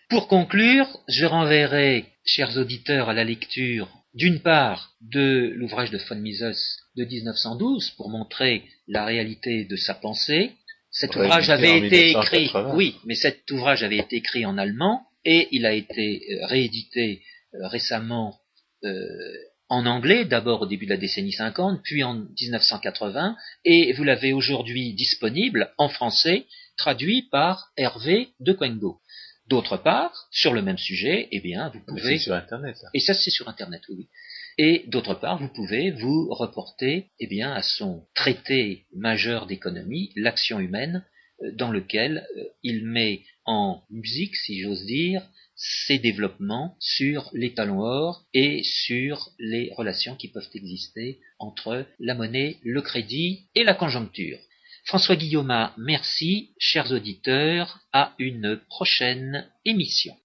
Pour 0.09 0.27
conclure, 0.27 0.87
je 1.07 1.25
renverrai, 1.25 2.05
chers 2.25 2.57
auditeurs, 2.57 3.09
à 3.09 3.13
la 3.13 3.23
lecture 3.23 3.89
d'une 4.13 4.41
part 4.41 4.93
de 5.01 5.53
l'ouvrage 5.55 5.91
de 5.91 5.97
von 5.97 6.15
Mises 6.15 6.77
de 6.97 7.05
1912 7.05 7.91
pour 7.91 8.09
montrer 8.09 8.63
la 8.87 9.05
réalité 9.05 9.63
de 9.63 9.75
sa 9.77 9.93
pensée. 9.93 10.51
Cet 10.89 11.15
ouvrage 11.15 11.49
avait 11.49 11.87
été 11.87 12.11
écrit, 12.11 12.51
oui, 12.73 12.97
mais 13.05 13.15
cet 13.15 13.49
ouvrage 13.51 13.83
avait 13.83 13.99
été 13.99 14.17
écrit 14.17 14.45
en 14.45 14.57
allemand 14.57 15.07
et 15.23 15.47
il 15.51 15.65
a 15.65 15.73
été 15.73 16.21
euh, 16.29 16.45
réédité 16.47 17.21
euh, 17.53 17.67
récemment 17.67 18.37
euh, 18.83 18.97
en 19.71 19.85
anglais, 19.85 20.25
d'abord 20.25 20.63
au 20.63 20.65
début 20.65 20.83
de 20.83 20.89
la 20.91 20.97
décennie 20.97 21.31
50, 21.31 21.81
puis 21.81 22.03
en 22.03 22.15
1980, 22.15 23.37
et 23.63 23.93
vous 23.93 24.03
l'avez 24.03 24.33
aujourd'hui 24.33 24.93
disponible 24.93 25.71
en 25.77 25.87
français, 25.87 26.45
traduit 26.75 27.29
par 27.31 27.71
Hervé 27.77 28.31
de 28.41 28.51
Quengo. 28.51 28.99
D'autre 29.47 29.77
part, 29.77 30.27
sur 30.29 30.53
le 30.53 30.61
même 30.61 30.77
sujet, 30.77 31.29
eh 31.31 31.39
bien, 31.39 31.69
vous 31.69 31.79
pouvez. 31.87 32.17
sur 32.17 32.33
Internet. 32.33 32.75
Et 32.93 32.99
ça, 32.99 33.13
c'est 33.13 33.29
sur 33.29 33.47
Internet, 33.47 33.81
oui. 33.87 34.09
Et 34.57 34.83
d'autre 34.87 35.13
part, 35.13 35.39
vous 35.39 35.47
pouvez 35.47 35.91
vous 35.91 36.27
reporter, 36.33 37.07
eh 37.21 37.27
bien, 37.27 37.53
à 37.53 37.61
son 37.61 38.03
traité 38.13 38.87
majeur 38.93 39.45
d'économie, 39.45 40.11
l'action 40.17 40.59
humaine, 40.59 41.05
euh, 41.43 41.51
dans 41.53 41.71
lequel 41.71 42.27
euh, 42.35 42.43
il 42.61 42.85
met 42.85 43.23
en 43.45 43.81
musique, 43.89 44.35
si 44.35 44.59
j'ose 44.59 44.85
dire, 44.85 45.25
ses 45.63 45.99
développements 45.99 46.75
sur 46.79 47.29
les 47.33 47.53
talons 47.53 47.81
or 47.81 48.25
et 48.33 48.63
sur 48.63 49.29
les 49.37 49.71
relations 49.77 50.15
qui 50.15 50.27
peuvent 50.27 50.49
exister 50.55 51.19
entre 51.37 51.85
la 51.99 52.15
monnaie, 52.15 52.57
le 52.63 52.81
crédit 52.81 53.45
et 53.53 53.63
la 53.63 53.75
conjoncture. 53.75 54.39
François 54.85 55.15
Guillaume, 55.15 55.69
merci, 55.77 56.49
chers 56.57 56.91
auditeurs, 56.91 57.79
à 57.93 58.15
une 58.17 58.59
prochaine 58.69 59.47
émission. 59.63 60.15